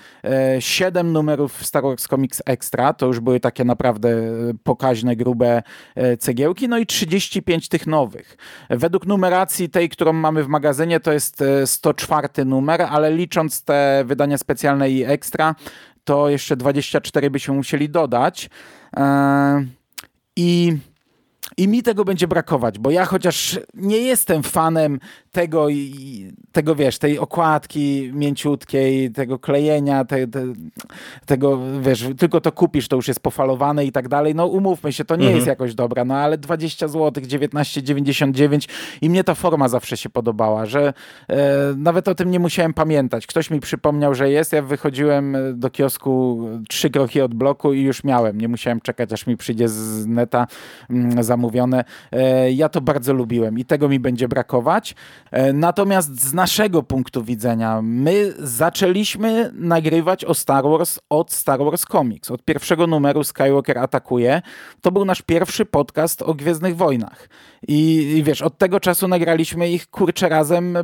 7 0.59 1.11
numerów 1.11 1.65
Star 1.65 1.83
Wars 1.83 2.07
Comics 2.07 2.41
Extra. 2.45 2.93
To 2.93 3.05
już 3.05 3.19
były 3.19 3.39
takie 3.39 3.63
naprawdę 3.63 3.98
naprawdę 3.99 4.53
pokaźne, 4.63 5.15
grube 5.15 5.63
e, 5.95 6.17
cegiełki, 6.17 6.67
no 6.67 6.77
i 6.77 6.85
35 6.85 7.69
tych 7.69 7.87
nowych. 7.87 8.37
Według 8.69 9.05
numeracji 9.05 9.69
tej, 9.69 9.89
którą 9.89 10.13
mamy 10.13 10.43
w 10.43 10.47
magazynie, 10.47 10.99
to 10.99 11.11
jest 11.11 11.43
104 11.65 12.27
e, 12.37 12.45
numer, 12.45 12.81
ale 12.81 13.11
licząc 13.11 13.63
te 13.63 14.03
wydania 14.05 14.37
specjalne 14.37 14.89
i 14.89 15.03
ekstra, 15.03 15.55
to 16.03 16.29
jeszcze 16.29 16.55
24 16.55 17.29
byśmy 17.29 17.53
musieli 17.53 17.89
dodać. 17.89 18.49
E, 18.97 19.65
I 20.35 20.77
i 21.59 21.67
mi 21.67 21.83
tego 21.83 22.05
będzie 22.05 22.27
brakować, 22.27 22.79
bo 22.79 22.91
ja 22.91 23.05
chociaż 23.05 23.59
nie 23.73 23.97
jestem 23.97 24.43
fanem 24.43 24.99
tego, 25.31 25.67
tego 26.51 26.75
wiesz, 26.75 26.99
tej 26.99 27.19
okładki 27.19 28.11
mięciutkiej, 28.13 29.11
tego 29.11 29.39
klejenia, 29.39 30.05
te, 30.05 30.27
te, 30.27 30.43
tego, 31.25 31.59
wiesz, 31.81 32.05
tylko 32.17 32.41
to 32.41 32.51
kupisz, 32.51 32.87
to 32.87 32.95
już 32.95 33.07
jest 33.07 33.19
pofalowane 33.19 33.85
i 33.85 33.91
tak 33.91 34.07
dalej. 34.07 34.35
No 34.35 34.47
umówmy 34.47 34.93
się, 34.93 35.05
to 35.05 35.15
nie 35.15 35.21
mhm. 35.21 35.35
jest 35.35 35.47
jakoś 35.47 35.75
dobra, 35.75 36.05
no 36.05 36.15
ale 36.15 36.37
20 36.37 36.87
zł, 36.87 37.23
19,99 37.23 38.69
i 39.01 39.09
mnie 39.09 39.23
ta 39.23 39.35
forma 39.35 39.67
zawsze 39.67 39.97
się 39.97 40.09
podobała, 40.09 40.65
że 40.65 40.93
e, 41.27 41.73
nawet 41.77 42.07
o 42.07 42.15
tym 42.15 42.31
nie 42.31 42.39
musiałem 42.39 42.73
pamiętać. 42.73 43.27
Ktoś 43.27 43.49
mi 43.49 43.59
przypomniał, 43.59 44.15
że 44.15 44.29
jest, 44.29 44.53
ja 44.53 44.61
wychodziłem 44.61 45.37
do 45.53 45.69
kiosku 45.69 46.39
trzy 46.69 46.89
kroki 46.89 47.21
od 47.21 47.33
bloku 47.33 47.73
i 47.73 47.81
już 47.81 48.03
miałem. 48.03 48.41
Nie 48.41 48.47
musiałem 48.47 48.81
czekać, 48.81 49.13
aż 49.13 49.27
mi 49.27 49.37
przyjdzie 49.37 49.69
z 49.69 50.07
neta 50.07 50.47
mm, 50.89 51.23
zamówione. 51.49 51.83
E, 52.11 52.51
ja 52.51 52.69
to 52.69 52.81
bardzo 52.81 53.13
lubiłem 53.13 53.59
i 53.59 53.65
tego 53.65 53.89
mi 53.89 53.99
będzie 53.99 54.27
brakować. 54.27 54.95
E, 55.31 55.53
natomiast 55.53 56.21
z 56.21 56.33
naszego 56.33 56.83
punktu 56.83 57.23
widzenia, 57.23 57.81
my 57.81 58.33
zaczęliśmy 58.39 59.51
nagrywać 59.53 60.25
o 60.25 60.33
Star 60.33 60.63
Wars 60.63 60.99
od 61.09 61.31
Star 61.31 61.59
Wars 61.59 61.85
Comics. 61.85 62.31
Od 62.31 62.43
pierwszego 62.43 62.87
numeru 62.87 63.23
Skywalker 63.23 63.77
atakuje. 63.77 64.41
To 64.81 64.91
był 64.91 65.05
nasz 65.05 65.21
pierwszy 65.21 65.65
podcast 65.65 66.21
o 66.21 66.33
Gwiezdnych 66.33 66.75
Wojnach. 66.75 67.29
I, 67.67 67.97
i 68.17 68.23
wiesz, 68.23 68.41
od 68.41 68.57
tego 68.57 68.79
czasu 68.79 69.07
nagraliśmy 69.07 69.69
ich 69.69 69.87
kurczę 69.87 70.29
razem 70.29 70.77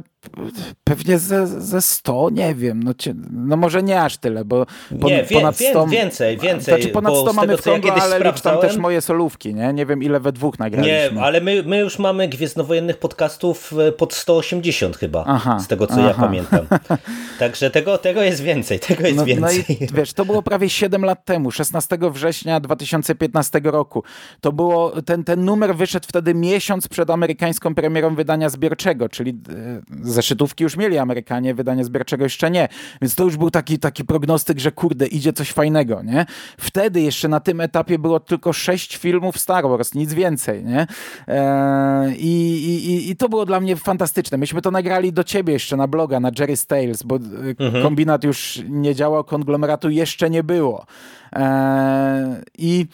pewnie 0.84 1.20
ze, 1.20 1.48
ze 1.48 1.82
100, 1.82 2.30
nie 2.30 2.56
wiem. 2.56 2.84
No, 2.84 2.92
no 3.32 3.58
może 3.58 3.84
nie 3.84 4.02
aż 4.02 4.18
tyle, 4.18 4.46
bo 4.46 4.66
pon, 5.02 5.12
nie, 5.12 5.24
wie, 5.24 5.38
ponad 5.38 5.56
100... 5.56 5.88
więcej, 5.88 6.38
więcej. 6.38 6.74
Znaczy 6.74 6.94
ponad 6.94 7.16
100 7.16 7.34
mamy 7.34 7.58
w 7.58 7.62
Kongo, 7.62 7.94
ale 7.94 8.20
licz 8.20 8.42
tam 8.42 8.62
też 8.62 8.78
moje 8.78 9.02
solówki, 9.02 9.54
nie? 9.54 9.74
Nie 9.74 9.86
wiem 9.86 10.04
ile 10.04 10.20
we 10.20 10.32
dwóch 10.32 10.55
nagraliśmy. 10.60 11.12
Nie, 11.16 11.22
ale 11.22 11.42
my, 11.42 11.64
my 11.64 11.78
już 11.78 12.00
mamy 12.00 12.28
Gwiezdnowojennych 12.28 12.98
podcastów 12.98 13.74
e, 13.88 13.92
pod 13.92 14.14
180 14.14 14.98
chyba, 14.98 15.24
aha, 15.28 15.60
z 15.60 15.68
tego 15.68 15.88
co 15.88 15.94
aha. 15.94 16.08
ja 16.08 16.14
pamiętam. 16.14 16.68
Także 17.40 17.72
tego, 17.72 17.98
tego 17.98 18.22
jest 18.22 18.42
więcej, 18.42 18.80
tego 18.80 19.04
jest 19.04 19.18
no, 19.18 19.26
więcej. 19.26 19.66
No 19.70 19.76
i 19.76 19.88
wiesz, 19.94 20.14
to 20.14 20.26
było 20.26 20.42
prawie 20.42 20.70
7 20.70 21.06
lat 21.06 21.26
temu, 21.26 21.52
16 21.52 21.98
września 22.12 22.60
2015 22.60 23.62
roku. 23.64 24.04
To 24.42 24.52
było, 24.52 25.02
ten, 25.02 25.24
ten 25.24 25.46
numer 25.46 25.76
wyszedł 25.76 26.08
wtedy 26.08 26.34
miesiąc 26.34 26.88
przed 26.88 27.10
amerykańską 27.10 27.76
premierą 27.76 28.16
wydania 28.16 28.50
zbiorczego, 28.50 29.10
czyli 29.10 29.32
e, 29.32 29.82
zeszytówki 30.02 30.64
już 30.64 30.78
mieli 30.78 30.98
Amerykanie, 30.98 31.54
wydania 31.54 31.84
zbiorczego 31.84 32.24
jeszcze 32.24 32.52
nie. 32.52 32.68
Więc 33.02 33.16
to 33.16 33.24
już 33.24 33.38
był 33.38 33.52
taki, 33.52 33.80
taki 33.80 34.06
prognostyk, 34.06 34.60
że 34.60 34.72
kurde, 34.72 35.08
idzie 35.08 35.34
coś 35.34 35.52
fajnego, 35.52 36.04
nie? 36.04 36.26
Wtedy 36.58 37.02
jeszcze 37.02 37.28
na 37.28 37.40
tym 37.40 37.62
etapie 37.62 38.00
było 38.00 38.20
tylko 38.20 38.54
sześć 38.54 38.98
filmów 38.98 39.40
Star 39.40 39.64
Wars, 39.70 39.94
nic 39.94 40.14
więcej, 40.14 40.45
nie? 40.54 40.88
Eee, 41.28 42.16
i, 42.18 42.66
i, 42.66 43.10
I 43.10 43.16
to 43.16 43.30
było 43.30 43.46
dla 43.46 43.60
mnie 43.60 43.76
fantastyczne. 43.76 44.38
Myśmy 44.38 44.62
to 44.62 44.72
nagrali 44.72 45.14
do 45.14 45.24
ciebie 45.24 45.54
jeszcze 45.54 45.78
na 45.78 45.88
bloga, 45.88 46.20
na 46.20 46.32
Jerry's 46.32 46.68
Tales, 46.68 47.04
bo 47.04 47.16
e, 47.16 47.20
mhm. 47.66 47.84
kombinat 47.84 48.24
już 48.24 48.62
nie 48.70 48.96
działał, 48.96 49.24
konglomeratu 49.24 49.90
jeszcze 49.90 50.30
nie 50.30 50.44
było. 50.44 50.86
Eee, 51.34 52.36
I 52.58 52.88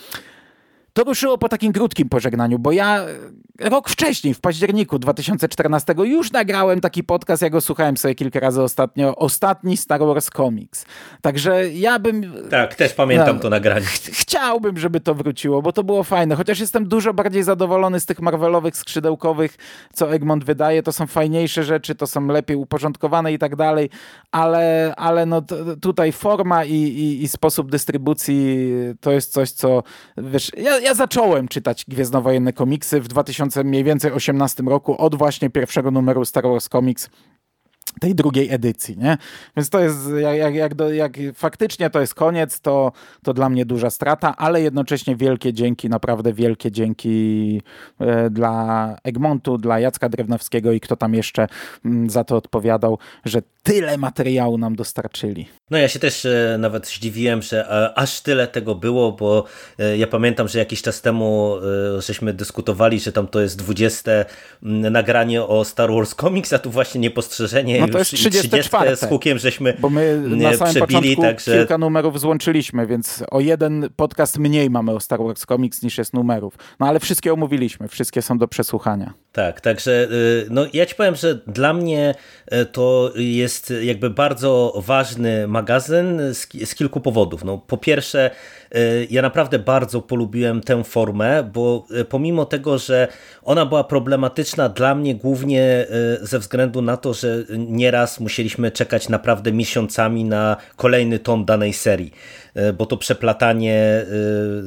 to 0.94 1.04
ruszyło 1.04 1.38
po 1.38 1.50
takim 1.50 1.74
krótkim 1.74 2.10
pożegnaniu, 2.10 2.60
bo 2.60 2.72
ja 2.72 3.06
rok 3.60 3.90
wcześniej, 3.90 4.34
w 4.34 4.40
październiku 4.40 5.00
2014, 5.00 5.96
już 6.04 6.32
nagrałem 6.32 6.82
taki 6.82 7.04
podcast, 7.04 7.42
ja 7.42 7.50
go 7.50 7.62
słuchałem 7.62 7.98
sobie 7.98 8.16
kilka 8.16 8.40
razy 8.40 8.62
ostatnio, 8.62 9.16
ostatni 9.16 9.78
Star 9.78 10.00
Wars 10.00 10.30
Comics. 10.30 10.86
Także 11.22 11.70
ja 11.70 12.00
bym... 12.00 12.34
Tak, 12.50 12.76
też 12.76 12.94
pamiętam 12.94 13.36
no, 13.36 13.42
to 13.42 13.50
nagranie. 13.50 13.86
Ch 13.86 14.12
chciałbym, 14.12 14.78
żeby 14.78 15.00
to 15.00 15.16
wróciło, 15.16 15.62
bo 15.62 15.74
to 15.74 15.84
było 15.84 16.04
fajne, 16.04 16.36
chociaż 16.36 16.60
jestem 16.60 16.88
dużo 16.88 17.14
bardziej 17.14 17.44
zadowolony 17.44 18.00
z 18.00 18.06
tych 18.06 18.22
Marvelowych, 18.22 18.78
skrzydełkowych, 18.78 19.58
co 19.94 20.14
Egmont 20.14 20.44
wydaje, 20.44 20.84
to 20.84 20.92
są 20.92 21.08
fajniejsze 21.08 21.64
rzeczy, 21.64 21.96
to 21.96 22.08
są 22.08 22.28
lepiej 22.28 22.58
uporządkowane 22.58 23.34
i 23.34 23.40
tak 23.40 23.56
dalej, 23.56 23.90
ale, 24.32 24.94
ale 24.98 25.26
no 25.26 25.42
tutaj 25.82 26.12
forma 26.12 26.66
i, 26.66 26.74
i, 26.74 27.24
i 27.24 27.28
sposób 27.28 27.72
dystrybucji 27.72 28.68
to 29.02 29.12
jest 29.12 29.34
coś, 29.34 29.52
co, 29.52 29.84
wiesz, 30.18 30.52
ja, 30.58 30.80
ja 30.82 30.94
zacząłem 30.94 31.48
czytać 31.48 31.86
Gwiezdnowojenne 31.88 32.54
komiksy 32.54 33.02
w 33.02 33.08
2000 33.08 33.64
mniej 33.64 33.84
więcej 33.84 34.12
18 34.12 34.64
roku 34.64 34.98
od 34.98 35.16
właśnie 35.16 35.50
pierwszego 35.50 35.92
numeru 35.92 36.26
Star 36.26 36.44
Wars 36.44 36.70
Comics 36.70 37.10
tej 38.00 38.16
drugiej 38.16 38.54
edycji, 38.54 38.98
nie? 38.98 39.18
Więc 39.58 39.70
to 39.70 39.80
jest, 39.80 39.98
jak, 40.22 40.56
jak, 40.56 40.74
jak, 40.92 41.18
faktycznie 41.34 41.90
to 41.90 42.02
jest 42.02 42.16
koniec, 42.16 42.60
to, 42.62 42.92
to 43.24 43.34
dla 43.34 43.50
mnie 43.50 43.66
duża 43.66 43.90
strata, 43.90 44.36
ale 44.38 44.62
jednocześnie 44.62 45.16
wielkie 45.16 45.54
dzięki, 45.54 45.90
naprawdę 45.90 46.34
wielkie 46.34 46.72
dzięki 46.72 47.62
e, 48.00 48.30
dla 48.30 48.96
Egmontu, 49.04 49.58
dla 49.58 49.80
Jacka 49.80 50.10
Drewnowskiego 50.10 50.72
i 50.72 50.80
kto 50.80 50.96
tam 50.96 51.14
jeszcze 51.14 51.48
mm, 51.86 52.10
za 52.10 52.24
to 52.24 52.36
odpowiadał, 52.36 52.98
że 53.26 53.42
tyle 53.64 53.98
materiału 53.98 54.58
nam 54.58 54.76
dostarczyli. 54.76 55.48
No 55.70 55.78
ja 55.78 55.88
się 55.88 56.00
też 56.00 56.26
e, 56.26 56.58
nawet 56.60 56.88
zdziwiłem, 56.88 57.42
że 57.42 57.70
e, 57.70 57.98
aż 57.98 58.22
tyle 58.22 58.48
tego 58.48 58.76
było, 58.76 59.12
bo 59.12 59.46
ja 59.98 60.08
pamiętam, 60.08 60.48
że 60.48 60.60
jakiś 60.60 60.82
czas 60.82 61.02
temu 61.02 61.56
żeśmy 62.00 62.34
dyskutowali, 62.34 63.00
że 63.00 63.12
tam 63.12 63.28
to 63.28 63.42
jest 63.42 63.58
20 63.58 64.12
nagranie 64.62 65.44
o 65.44 65.66
Star 65.66 65.92
Wars 65.92 66.16
Comics, 66.16 66.54
a 66.54 66.60
tu 66.60 66.72
właśnie 66.72 67.02
niepostrzeżenie 67.02 67.71
no 67.80 67.88
to 67.88 67.98
jest 67.98 68.12
34. 68.12 68.96
z 68.96 69.06
hukiem 69.06 69.38
żeśmy 69.38 69.74
Bo 69.80 69.90
my 69.90 70.22
na 70.28 70.54
samym 70.54 70.74
przebili, 70.74 71.16
początku 71.16 71.22
także... 71.22 71.58
kilka 71.58 71.78
numerów 71.78 72.20
złączyliśmy, 72.20 72.88
więc 72.88 73.24
o 73.32 73.40
jeden 73.40 73.90
podcast 73.96 74.38
mniej 74.38 74.70
mamy 74.70 74.92
o 74.92 75.00
Star 75.00 75.20
Wars 75.20 75.46
Comics 75.46 75.84
niż 75.84 75.98
jest 75.98 76.14
numerów. 76.14 76.58
No 76.80 76.88
ale 76.88 77.00
wszystkie 77.00 77.34
omówiliśmy, 77.34 77.88
wszystkie 77.88 78.22
są 78.22 78.38
do 78.38 78.48
przesłuchania. 78.48 79.14
Tak, 79.34 79.62
także 79.62 80.08
no 80.50 80.66
ja 80.74 80.86
ci 80.86 80.96
powiem, 80.96 81.16
że 81.16 81.36
dla 81.48 81.74
mnie 81.74 82.16
to 82.72 83.14
jest 83.16 83.74
jakby 83.82 84.10
bardzo 84.10 84.74
ważny 84.86 85.48
magazyn 85.48 86.22
z, 86.34 86.48
z 86.70 86.76
kilku 86.76 87.00
powodów. 87.00 87.44
No, 87.44 87.58
po 87.58 87.78
pierwsze, 87.78 88.32
ja 89.10 89.22
naprawdę 89.22 89.60
bardzo 89.60 90.02
polubiłem 90.02 90.62
tę 90.62 90.84
formę, 90.84 91.44
bo 91.54 91.88
pomimo 92.10 92.46
tego, 92.46 92.78
że 92.78 93.08
ona 93.44 93.66
była 93.66 93.84
problematyczna 93.84 94.70
dla 94.70 94.96
mnie 94.96 95.16
głównie 95.16 95.88
ze 96.22 96.40
względu 96.40 96.82
na 96.82 96.98
to, 96.98 97.14
że 97.14 97.38
nieraz 97.58 98.20
musieliśmy 98.20 98.72
czekać 98.72 99.10
naprawdę 99.10 99.52
miesiącami 99.52 100.24
na 100.24 100.58
kolejny 100.76 101.20
tom 101.20 101.46
danej 101.46 101.74
serii. 101.74 102.12
Bo 102.78 102.86
to 102.86 102.98
przeplatanie 102.98 104.06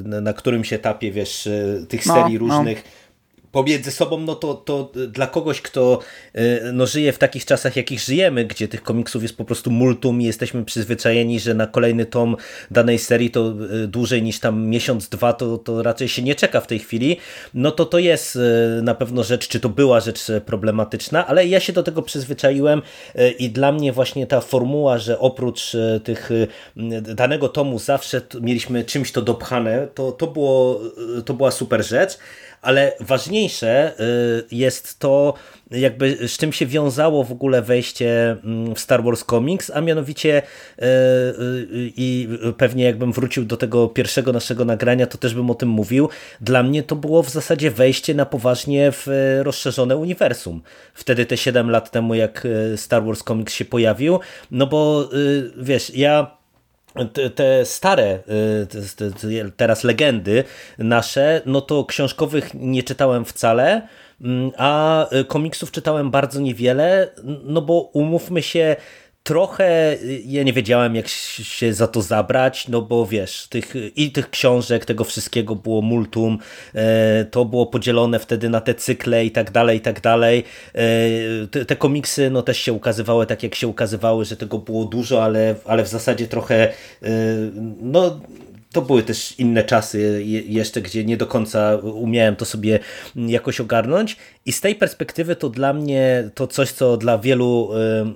na 0.05 0.33
którymś 0.33 0.73
etapie, 0.73 1.13
wiesz, 1.13 1.49
tych 1.89 2.07
no, 2.07 2.15
serii 2.15 2.35
no, 2.35 2.41
różnych 2.41 2.85
no 2.85 3.04
pomiędzy 3.55 3.91
sobą, 3.91 4.21
no 4.21 4.35
to, 4.35 4.55
to 4.55 4.91
dla 5.09 5.27
kogoś, 5.27 5.61
kto 5.61 5.99
no, 6.73 6.87
żyje 6.87 7.13
w 7.13 7.19
takich 7.19 7.45
czasach, 7.45 7.77
jakich 7.77 8.01
żyjemy, 8.01 8.45
gdzie 8.45 8.69
tych 8.69 8.83
komiksów 8.83 9.23
jest 9.23 9.37
po 9.37 9.45
prostu 9.45 9.71
multum 9.71 10.21
i 10.21 10.25
jesteśmy 10.25 10.65
przyzwyczajeni, 10.65 11.41
że 11.41 11.55
na 11.55 11.67
kolejny 11.67 12.07
tom 12.07 12.37
danej 12.71 12.99
serii 12.99 13.31
to 13.31 13.55
dłużej 13.89 14.23
niż 14.23 14.41
tam 14.41 14.67
miesiąc, 14.67 15.09
dwa, 15.09 15.33
to, 15.33 15.59
to 15.59 15.83
raczej 15.83 16.09
się 16.09 16.23
nie 16.23 16.35
czeka 16.35 16.61
w 16.61 16.67
tej 16.67 16.79
chwili, 16.79 17.17
no 17.55 17.71
to 17.71 17.85
to 17.85 17.99
jest 17.99 18.39
na 18.83 18.95
pewno 18.95 19.23
rzecz, 19.23 19.49
czy 19.49 19.61
to 19.61 19.69
była 19.69 20.01
rzecz 20.01 20.27
problematyczna, 20.47 21.27
ale 21.27 21.47
ja 21.47 21.61
się 21.61 21.73
do 21.73 21.83
tego 21.83 22.03
przyzwyczaiłem 22.03 22.83
i 23.39 23.51
dla 23.51 23.73
mnie 23.73 23.93
właśnie 23.93 24.27
ta 24.27 24.41
formuła, 24.41 24.99
że 24.99 25.19
oprócz 25.19 25.77
tych 26.05 26.31
danego 27.01 27.49
tomu 27.49 27.79
zawsze 27.79 28.21
mieliśmy 28.41 28.85
czymś 28.85 29.13
to 29.13 29.23
dopchane, 29.23 29.89
to, 29.95 30.13
to, 30.13 30.27
było, 30.27 30.81
to 31.25 31.35
była 31.35 31.51
super 31.51 31.85
rzecz, 31.85 32.19
ale 32.65 32.93
ważniejsze 33.01 33.93
y, 34.01 34.45
jest 34.51 34.99
to, 34.99 35.35
jakby 35.71 36.29
z 36.29 36.39
czym 36.39 36.53
się 36.53 36.67
wiązało 36.67 37.25
w 37.25 37.33
ogóle 37.33 37.63
wejście 37.63 38.31
mm, 38.31 38.75
w 38.75 38.81
Star 38.81 39.05
Wars 39.05 39.25
Comics, 39.25 39.71
a 39.75 39.81
mianowicie 39.81 40.43
y, 40.43 40.85
y, 40.85 41.93
i 41.97 42.29
pewnie 42.57 42.85
jakbym 42.85 43.13
wrócił 43.13 43.45
do 43.45 43.57
tego 43.57 43.89
pierwszego 43.89 44.33
naszego 44.33 44.65
nagrania, 44.65 45.07
to 45.07 45.19
też 45.19 45.35
bym 45.35 45.51
o 45.51 45.55
tym 45.55 45.69
mówił. 45.69 46.09
Dla 46.41 46.63
mnie 46.63 46.83
to 46.83 46.97
było 46.97 47.23
w 47.23 47.31
zasadzie 47.31 47.71
wejście 47.71 48.15
na 48.15 48.27
poważnie 48.27 48.93
w 48.93 49.07
rozszerzone 49.43 49.97
uniwersum. 49.97 50.63
Wtedy 50.95 51.27
te 51.27 51.37
7 51.37 51.71
lat 51.71 51.91
temu, 51.91 52.15
jak 52.15 52.47
Star 52.77 53.05
Wars 53.05 53.23
Comics 53.23 53.55
się 53.55 53.65
pojawił, 53.65 54.21
no 54.51 54.67
bo 54.67 55.09
wiesz, 55.57 55.91
ja 55.95 56.44
te 57.35 57.65
stare, 57.65 58.19
y, 59.25 59.53
teraz 59.57 59.85
legendy 59.85 60.45
nasze, 60.79 61.43
no 61.47 61.61
to 61.61 61.85
książkowych 61.85 62.51
nie 62.55 62.83
czytałem 62.83 63.25
wcale, 63.25 63.89
mm, 64.21 64.51
a 64.59 65.07
komiksów 65.29 65.71
czytałem 65.71 66.11
bardzo 66.11 66.41
niewiele, 66.41 67.09
no 67.45 67.63
bo 67.63 67.81
umówmy 67.81 68.43
się, 68.43 68.77
trochę 69.25 69.97
ja 70.27 70.43
nie 70.43 70.53
wiedziałem, 70.53 70.95
jak 70.97 71.09
się 71.09 71.75
za 71.75 71.89
to 71.89 72.03
zabrać, 72.03 72.69
no 72.69 72.83
bo 72.83 73.07
wiesz, 73.07 73.47
tych, 73.49 73.75
i 73.97 74.13
tych 74.13 74.31
książek, 74.31 74.85
tego 74.85 75.05
wszystkiego 75.05 75.57
było 75.57 75.83
multum, 75.83 76.39
e, 76.75 77.25
to 77.25 77.45
było 77.45 77.67
podzielone 77.67 78.19
wtedy 78.19 78.49
na 78.49 78.61
te 78.61 78.75
cykle 78.75 79.25
i 79.25 79.31
tak 79.31 79.51
dalej, 79.51 79.79
i 79.79 79.81
tak 79.81 80.01
dalej. 80.01 80.45
E, 80.75 81.47
te, 81.51 81.65
te, 81.65 81.77
komiksy 81.77 82.31
no 82.31 82.43
też 82.43 82.59
się 82.59 82.73
ukazywały 82.73 83.27
tak, 83.27 83.43
jak 83.43 83.55
się 83.55 83.69
ukazywały, 83.69 84.25
że 84.25 84.37
tego 84.37 84.59
było 84.59 84.85
dużo, 84.85 85.25
ale, 85.25 85.55
ale 85.65 85.83
w 85.85 85.89
zasadzie 85.89 86.27
trochę 86.27 86.69
e, 86.69 86.73
no 87.81 88.21
to 88.75 88.83
były 88.83 89.03
też 89.03 89.39
inne 89.39 89.65
czasy 89.65 90.25
jeszcze, 90.49 90.83
gdzie 90.83 91.05
nie 91.05 91.17
do 91.17 91.27
końca 91.27 91.77
umiałem 91.77 92.37
to 92.37 92.45
sobie 92.45 92.79
jakoś 93.17 93.61
ogarnąć. 93.61 94.17
I 94.47 94.53
z 94.53 94.61
tej 94.61 94.75
perspektywy 94.75 95.37
to 95.37 95.49
dla 95.49 95.73
mnie 95.73 96.31
to 96.35 96.47
coś, 96.47 96.73
co 96.73 96.97
dla 96.97 97.19
wielu 97.19 97.71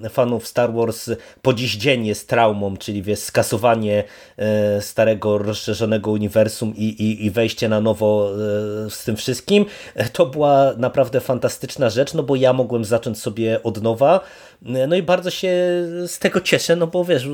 y, 0.07 0.09
fanów 0.09 0.49
Star 0.49 0.73
Wars 0.73 1.11
po 1.43 1.55
dziś 1.55 1.77
dzień 1.77 2.07
jest 2.07 2.29
traumą, 2.29 2.77
czyli 2.77 3.03
wiesz, 3.03 3.19
skasowanie 3.19 4.05
y, 4.79 4.83
starego, 4.83 5.39
rozszerzonego 5.39 6.11
uniwersum 6.11 6.77
i, 6.77 6.85
i, 6.85 7.27
i 7.27 7.31
wejście 7.31 7.69
na 7.69 7.81
nowo 7.81 8.31
y, 8.87 8.91
z 8.91 9.05
tym 9.05 9.17
wszystkim, 9.17 9.67
to 10.13 10.27
była 10.27 10.73
naprawdę 10.77 11.21
fantastyczna 11.21 11.91
rzecz, 11.91 12.15
no 12.15 12.23
bo 12.23 12.37
ja 12.37 12.53
mogłem 12.53 12.85
zacząć 12.85 13.19
sobie 13.19 13.63
od 13.63 13.83
nowa, 13.83 14.21
no 14.63 14.97
i 14.97 15.03
bardzo 15.03 15.31
się 15.31 15.49
z 16.07 16.19
tego 16.19 16.41
cieszę, 16.41 16.77
no 16.77 16.87
bo 16.87 17.05
wiesz, 17.05 17.29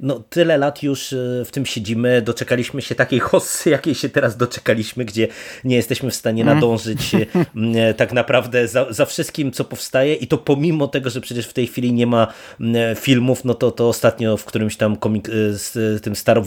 no 0.00 0.22
tyle 0.30 0.58
lat 0.58 0.82
już 0.82 1.14
w 1.44 1.48
tym 1.50 1.66
siedzimy, 1.66 2.22
doczekaliśmy 2.22 2.82
się 2.82 2.94
takiej 2.94 3.20
hossy, 3.20 3.70
jakiej 3.70 3.94
się 3.94 4.08
teraz 4.08 4.36
doczekaliśmy, 4.36 5.04
gdzie 5.04 5.28
nie 5.64 5.76
jesteśmy 5.76 6.10
w 6.10 6.14
stanie 6.14 6.42
mhm. 6.42 6.58
nadążyć 6.58 7.10
tak 7.96 8.12
naprawdę 8.12 8.68
za, 8.68 8.92
za 8.92 9.06
wszystkim, 9.06 9.52
co 9.52 9.64
powstaje 9.64 10.14
i 10.14 10.26
to 10.26 10.38
pomimo 10.38 10.88
tego, 10.88 11.10
że 11.10 11.20
przecież 11.20 11.46
w 11.46 11.52
tej 11.52 11.66
chwili 11.66 11.92
nie 11.92 12.06
ma 12.06 12.26
filmów, 12.96 13.44
no 13.44 13.54
to, 13.54 13.70
to 13.70 13.88
ostatnio 13.88 14.36
w 14.36 14.44
którymś 14.44 14.76
tam 14.76 14.96
komik, 14.96 15.28
y, 15.28 15.58
z 15.58 16.02
tym 16.02 16.16
Star 16.16 16.42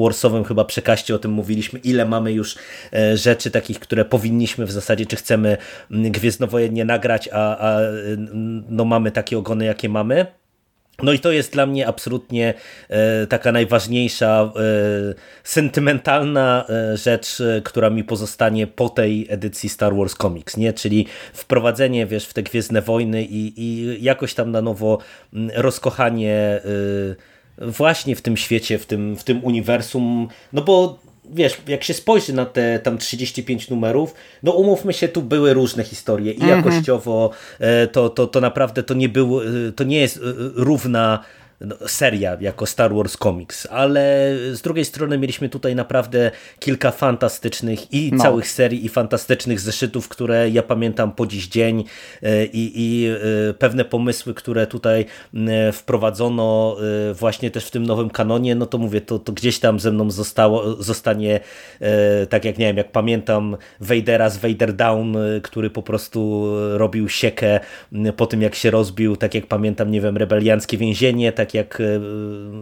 Warsowym 0.00 0.44
chyba 0.44 0.64
przekaście 0.64 1.14
o 1.14 1.18
tym 1.18 1.30
mówiliśmy, 1.30 1.78
ile 1.78 2.04
mamy 2.04 2.32
już 2.32 2.56
rzeczy 3.14 3.50
takich, 3.50 3.80
które 3.80 4.04
powinniśmy 4.04 4.66
w 4.66 4.72
zasadzie, 4.72 5.06
czy 5.06 5.16
chcemy 5.16 5.56
Gwiezdnowojennie 5.90 6.84
nagrać, 6.84 7.28
a, 7.32 7.58
a 7.58 7.80
no 8.68 8.84
mamy 8.84 9.10
takie 9.10 9.38
ogony, 9.38 9.69
jakie 9.70 9.88
mamy. 9.88 10.26
No 11.02 11.12
i 11.12 11.18
to 11.18 11.32
jest 11.32 11.52
dla 11.52 11.66
mnie 11.66 11.86
absolutnie 11.86 12.54
e, 12.88 13.26
taka 13.26 13.52
najważniejsza, 13.52 14.52
e, 14.56 14.60
sentymentalna 15.44 16.64
e, 16.68 16.96
rzecz, 16.96 17.42
która 17.64 17.90
mi 17.90 18.04
pozostanie 18.04 18.66
po 18.66 18.88
tej 18.88 19.26
edycji 19.30 19.68
Star 19.68 19.96
Wars 19.96 20.14
Comics, 20.14 20.56
nie? 20.56 20.72
Czyli 20.72 21.06
wprowadzenie, 21.32 22.06
wiesz, 22.06 22.26
w 22.26 22.34
te 22.34 22.42
Gwiezdne 22.42 22.82
Wojny 22.82 23.24
i, 23.24 23.52
i 23.56 23.96
jakoś 24.02 24.34
tam 24.34 24.50
na 24.50 24.62
nowo 24.62 24.98
rozkochanie 25.54 26.60
właśnie 27.58 28.16
w 28.16 28.22
tym 28.22 28.36
świecie, 28.36 28.78
w 28.78 28.86
tym, 28.86 29.16
w 29.16 29.24
tym 29.24 29.44
uniwersum, 29.44 30.28
no 30.52 30.62
bo 30.62 30.98
wiesz, 31.24 31.58
jak 31.68 31.84
się 31.84 31.94
spojrzy 31.94 32.32
na 32.32 32.46
te 32.46 32.78
tam 32.78 32.98
35 32.98 33.70
numerów, 33.70 34.14
no 34.42 34.52
umówmy 34.52 34.92
się, 34.92 35.08
tu 35.08 35.22
były 35.22 35.54
różne 35.54 35.84
historie 35.84 36.32
i 36.32 36.40
mhm. 36.40 36.58
jakościowo 36.58 37.30
to, 37.92 38.08
to, 38.08 38.26
to 38.26 38.40
naprawdę 38.40 38.82
to 38.82 38.94
nie, 38.94 39.08
było, 39.08 39.42
to 39.76 39.84
nie 39.84 40.00
jest 40.00 40.20
równa 40.54 41.18
no, 41.18 41.39
seria 41.86 42.36
jako 42.40 42.66
Star 42.66 42.94
Wars 42.94 43.16
Comics, 43.16 43.66
ale 43.70 44.34
z 44.52 44.62
drugiej 44.62 44.84
strony 44.84 45.18
mieliśmy 45.18 45.48
tutaj 45.48 45.74
naprawdę 45.74 46.30
kilka 46.58 46.90
fantastycznych 46.90 47.92
i 47.92 48.10
no. 48.12 48.22
całych 48.22 48.48
serii 48.48 48.84
i 48.84 48.88
fantastycznych 48.88 49.60
zeszytów, 49.60 50.08
które 50.08 50.50
ja 50.50 50.62
pamiętam 50.62 51.12
po 51.12 51.26
dziś 51.26 51.48
dzień 51.48 51.84
e, 52.22 52.44
i, 52.44 52.72
i 52.74 53.06
e, 53.08 53.54
pewne 53.54 53.84
pomysły, 53.84 54.34
które 54.34 54.66
tutaj 54.66 55.06
e, 55.34 55.72
wprowadzono 55.72 56.76
właśnie 57.14 57.50
też 57.50 57.66
w 57.66 57.70
tym 57.70 57.86
nowym 57.86 58.10
kanonie, 58.10 58.54
no 58.54 58.66
to 58.66 58.78
mówię, 58.78 59.00
to, 59.00 59.18
to 59.18 59.32
gdzieś 59.32 59.58
tam 59.58 59.80
ze 59.80 59.92
mną 59.92 60.10
zostało, 60.10 60.82
zostanie 60.82 61.40
tak 62.28 62.44
jak 62.44 62.58
nie 62.58 62.66
wiem, 62.66 62.76
jak 62.76 62.92
pamiętam 62.92 63.56
Vadera 63.80 64.30
z 64.30 64.36
Vader 64.36 64.72
Down, 64.72 65.16
który 65.42 65.70
po 65.70 65.82
prostu 65.82 66.46
robił 66.78 67.08
siekę 67.08 67.60
po 68.16 68.26
tym 68.26 68.42
jak 68.42 68.54
się 68.54 68.70
rozbił, 68.70 69.16
tak 69.16 69.34
jak 69.34 69.46
pamiętam, 69.46 69.90
nie 69.90 70.00
wiem, 70.00 70.16
rebelianckie 70.16 70.76
więzienie, 70.76 71.32
tak 71.32 71.49
tak 71.50 71.54
jak 71.54 71.80
e, 71.80 71.84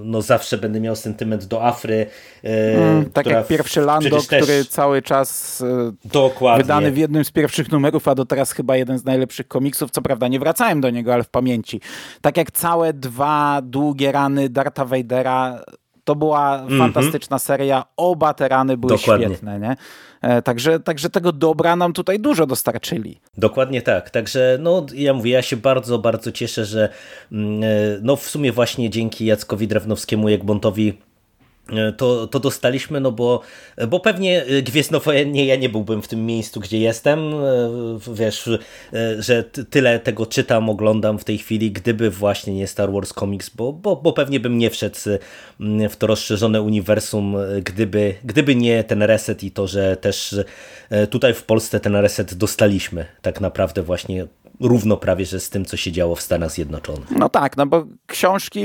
no 0.04 0.22
zawsze 0.22 0.58
będę 0.58 0.80
miał 0.80 0.96
sentyment 0.96 1.44
do 1.44 1.64
Afry. 1.64 2.06
E, 2.44 2.48
mm, 2.74 3.10
tak 3.10 3.26
jak 3.26 3.46
pierwszy 3.46 3.80
Lando, 3.80 4.18
który 4.26 4.64
cały 4.64 5.02
czas 5.02 5.60
e, 5.60 5.92
Dokładnie. 6.04 6.64
wydany 6.64 6.92
w 6.92 6.98
jednym 6.98 7.24
z 7.24 7.30
pierwszych 7.30 7.72
numerów, 7.72 8.08
a 8.08 8.14
do 8.14 8.24
teraz 8.24 8.52
chyba 8.52 8.76
jeden 8.76 8.98
z 8.98 9.04
najlepszych 9.04 9.48
komiksów. 9.48 9.90
Co 9.90 10.02
prawda 10.02 10.28
nie 10.28 10.38
wracałem 10.38 10.80
do 10.80 10.90
niego, 10.90 11.14
ale 11.14 11.24
w 11.24 11.28
pamięci. 11.28 11.80
Tak 12.20 12.36
jak 12.36 12.50
całe 12.50 12.92
dwa 12.92 13.60
długie 13.62 14.12
rany 14.12 14.48
Darta 14.48 14.84
Vadera 14.84 15.64
to 16.08 16.16
była 16.16 16.58
mm 16.58 16.68
-hmm. 16.68 16.78
fantastyczna 16.78 17.38
seria. 17.38 17.84
Oba 17.96 18.34
te 18.34 18.48
rany 18.48 18.76
były 18.76 18.92
Dokładnie. 18.96 19.26
świetne. 19.26 19.60
Nie? 19.60 19.76
E, 20.22 20.42
także, 20.42 20.80
także 20.80 21.10
tego 21.10 21.32
dobra 21.32 21.76
nam 21.76 21.92
tutaj 21.92 22.20
dużo 22.20 22.46
dostarczyli. 22.46 23.20
Dokładnie 23.38 23.82
tak. 23.82 24.10
Także 24.10 24.58
no, 24.60 24.86
ja 24.94 25.14
mówię, 25.14 25.32
ja 25.32 25.42
się 25.42 25.56
bardzo, 25.56 25.98
bardzo 25.98 26.32
cieszę, 26.32 26.64
że 26.64 26.88
mm, 27.32 27.62
e, 27.62 27.66
no, 28.02 28.16
w 28.16 28.22
sumie 28.22 28.52
właśnie 28.52 28.90
dzięki 28.90 29.26
Jackowi 29.26 29.68
Drewnowskiemu, 29.68 30.28
Jegbontowi 30.28 30.88
E, 30.88 31.07
to, 31.96 32.26
to 32.26 32.40
dostaliśmy, 32.40 33.00
no 33.00 33.12
bo, 33.12 33.40
bo 33.88 34.00
pewnie 34.00 34.44
e, 34.44 34.62
gwiezdnowojennie 34.62 35.46
ja 35.46 35.56
nie 35.56 35.68
byłbym 35.68 36.02
w 36.02 36.08
tym 36.08 36.26
miejscu, 36.26 36.60
gdzie 36.60 36.78
jestem. 36.78 37.18
E, 37.18 37.34
wiesz, 38.14 38.50
że 39.18 39.44
tyle 39.44 39.98
tego 39.98 40.26
czytam, 40.26 40.70
oglądam 40.70 41.18
w 41.18 41.24
tej 41.24 41.38
chwili, 41.38 41.72
gdyby 41.72 42.10
właśnie 42.10 42.54
nie 42.54 42.66
Star 42.66 42.92
Wars 42.92 43.12
Comics, 43.12 43.50
bo, 43.50 43.72
bo, 43.72 43.96
bo 43.96 44.12
pewnie 44.12 44.40
bym 44.40 44.58
nie 44.58 44.70
wszedł 44.70 44.98
w 45.90 45.96
to 45.96 46.06
rozszerzone 46.06 46.62
uniwersum, 46.62 47.36
gdyby, 47.64 48.14
gdyby 48.24 48.54
nie 48.54 48.84
ten 48.84 49.02
reset 49.02 49.44
i 49.44 49.50
to, 49.50 49.66
że 49.66 49.96
też 49.96 50.36
tutaj 51.10 51.34
w 51.34 51.42
Polsce 51.42 51.80
ten 51.80 51.96
reset 51.96 52.34
dostaliśmy 52.34 53.06
tak 53.22 53.40
naprawdę 53.40 53.82
właśnie 53.82 54.26
równo 54.60 54.96
prawie, 54.96 55.24
że 55.24 55.40
z 55.40 55.50
tym, 55.50 55.64
co 55.64 55.76
się 55.76 55.92
działo 55.92 56.14
w 56.14 56.22
Stanach 56.22 56.50
Zjednoczonych. 56.50 57.10
No 57.10 57.28
tak, 57.28 57.56
no 57.56 57.66
bo 57.66 57.86
książki 58.06 58.60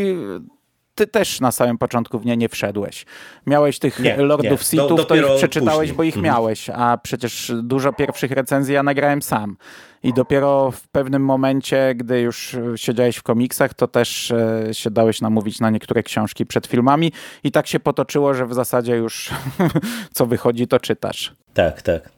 ty 0.96 1.08
też 1.08 1.42
na 1.42 1.52
samym 1.52 1.78
początku 1.78 2.20
w 2.20 2.26
nie 2.26 2.38
nie 2.38 2.50
wszedłeś. 2.50 3.06
Miałeś 3.48 3.80
tych 3.80 4.00
nie, 4.00 4.18
Lordów. 4.18 4.64
Sithów, 4.64 4.98
Do, 4.98 5.06
to 5.06 5.16
ich 5.16 5.26
przeczytałeś, 5.38 5.78
później. 5.80 5.98
bo 5.98 6.04
ich 6.04 6.18
mhm. 6.18 6.34
miałeś, 6.34 6.70
a 6.70 6.98
przecież 6.98 7.52
dużo 7.64 7.94
pierwszych 7.94 8.32
recenzji 8.32 8.74
ja 8.74 8.84
nagrałem 8.84 9.22
sam. 9.22 9.58
I 10.04 10.14
dopiero 10.14 10.72
w 10.72 10.88
pewnym 10.88 11.26
momencie, 11.26 11.96
gdy 11.96 12.22
już 12.22 12.56
siedziałeś 12.76 13.18
w 13.18 13.24
komiksach, 13.24 13.74
to 13.74 13.88
też 13.88 14.32
e, 14.32 14.74
się 14.74 14.92
dałeś 14.92 15.22
namówić 15.22 15.60
na 15.60 15.70
niektóre 15.70 16.04
książki 16.04 16.46
przed 16.46 16.68
filmami 16.68 17.12
i 17.44 17.52
tak 17.52 17.68
się 17.68 17.80
potoczyło, 17.80 18.34
że 18.34 18.46
w 18.46 18.54
zasadzie 18.54 18.96
już 18.96 19.30
co 20.16 20.26
wychodzi, 20.26 20.68
to 20.68 20.80
czytasz. 20.80 21.34
Tak, 21.54 21.82
tak. 21.82 22.13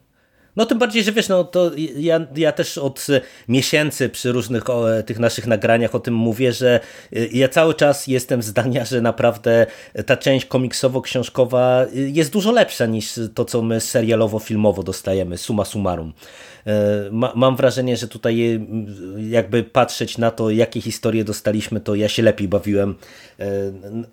No 0.55 0.65
tym 0.65 0.79
bardziej, 0.79 1.03
że 1.03 1.11
wiesz, 1.11 1.29
no 1.29 1.43
to 1.43 1.71
ja, 1.97 2.19
ja 2.35 2.51
też 2.51 2.77
od 2.77 3.07
miesięcy 3.47 4.09
przy 4.09 4.31
różnych 4.31 4.69
o, 4.69 4.85
tych 5.05 5.19
naszych 5.19 5.47
nagraniach 5.47 5.95
o 5.95 5.99
tym 5.99 6.13
mówię, 6.13 6.53
że 6.53 6.79
y, 7.13 7.29
ja 7.33 7.49
cały 7.49 7.73
czas 7.73 8.07
jestem 8.07 8.43
zdania, 8.43 8.85
że 8.85 9.01
naprawdę 9.01 9.65
ta 10.05 10.17
część 10.17 10.45
komiksowo-książkowa 10.45 11.85
jest 11.93 12.31
dużo 12.31 12.51
lepsza 12.51 12.85
niż 12.85 13.19
to, 13.33 13.45
co 13.45 13.61
my 13.61 13.77
serialowo-filmowo 13.79 14.83
dostajemy, 14.83 15.37
suma 15.37 15.65
summarum. 15.65 16.13
E, 16.65 17.09
ma, 17.11 17.33
mam 17.35 17.55
wrażenie, 17.55 17.97
że 17.97 18.07
tutaj 18.07 18.41
e, 18.41 18.59
jakby 19.29 19.63
patrzeć 19.63 20.17
na 20.17 20.31
to, 20.31 20.49
jakie 20.49 20.81
historie 20.81 21.23
dostaliśmy, 21.23 21.79
to 21.79 21.95
ja 21.95 22.09
się 22.09 22.23
lepiej 22.23 22.47
bawiłem 22.47 22.95
e, 23.39 23.45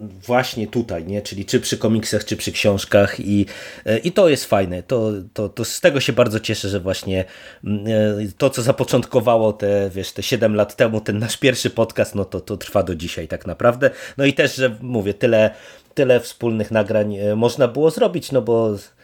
właśnie 0.00 0.66
tutaj, 0.66 1.06
nie? 1.06 1.22
czyli 1.22 1.44
czy 1.44 1.60
przy 1.60 1.78
komiksach, 1.78 2.24
czy 2.24 2.36
przy 2.36 2.52
książkach 2.52 3.20
i, 3.20 3.46
i 4.04 4.12
to 4.12 4.28
jest 4.28 4.44
fajne. 4.44 4.82
To, 4.82 5.12
to, 5.34 5.48
to 5.48 5.64
z 5.64 5.80
tego 5.80 6.00
się 6.00 6.12
bardzo 6.12 6.40
cieszę, 6.40 6.68
że 6.68 6.80
właśnie 6.80 7.24
to, 8.38 8.50
co 8.50 8.62
zapoczątkowało 8.62 9.52
te, 9.52 9.90
wiesz, 9.94 10.12
te 10.12 10.22
7 10.22 10.54
lat 10.54 10.76
temu, 10.76 11.00
ten 11.00 11.18
nasz 11.18 11.36
pierwszy 11.36 11.70
podcast, 11.70 12.14
no 12.14 12.24
to, 12.24 12.40
to 12.40 12.56
trwa 12.56 12.82
do 12.82 12.94
dzisiaj 12.94 13.28
tak 13.28 13.46
naprawdę. 13.46 13.90
No 14.16 14.24
i 14.24 14.32
też, 14.32 14.56
że 14.56 14.76
mówię, 14.80 15.14
tyle, 15.14 15.50
tyle 15.94 16.20
wspólnych 16.20 16.70
nagrań 16.70 17.16
można 17.36 17.68
było 17.68 17.90
zrobić, 17.90 18.32
no 18.32 18.42
bo 18.42 18.76
E, 18.76 19.01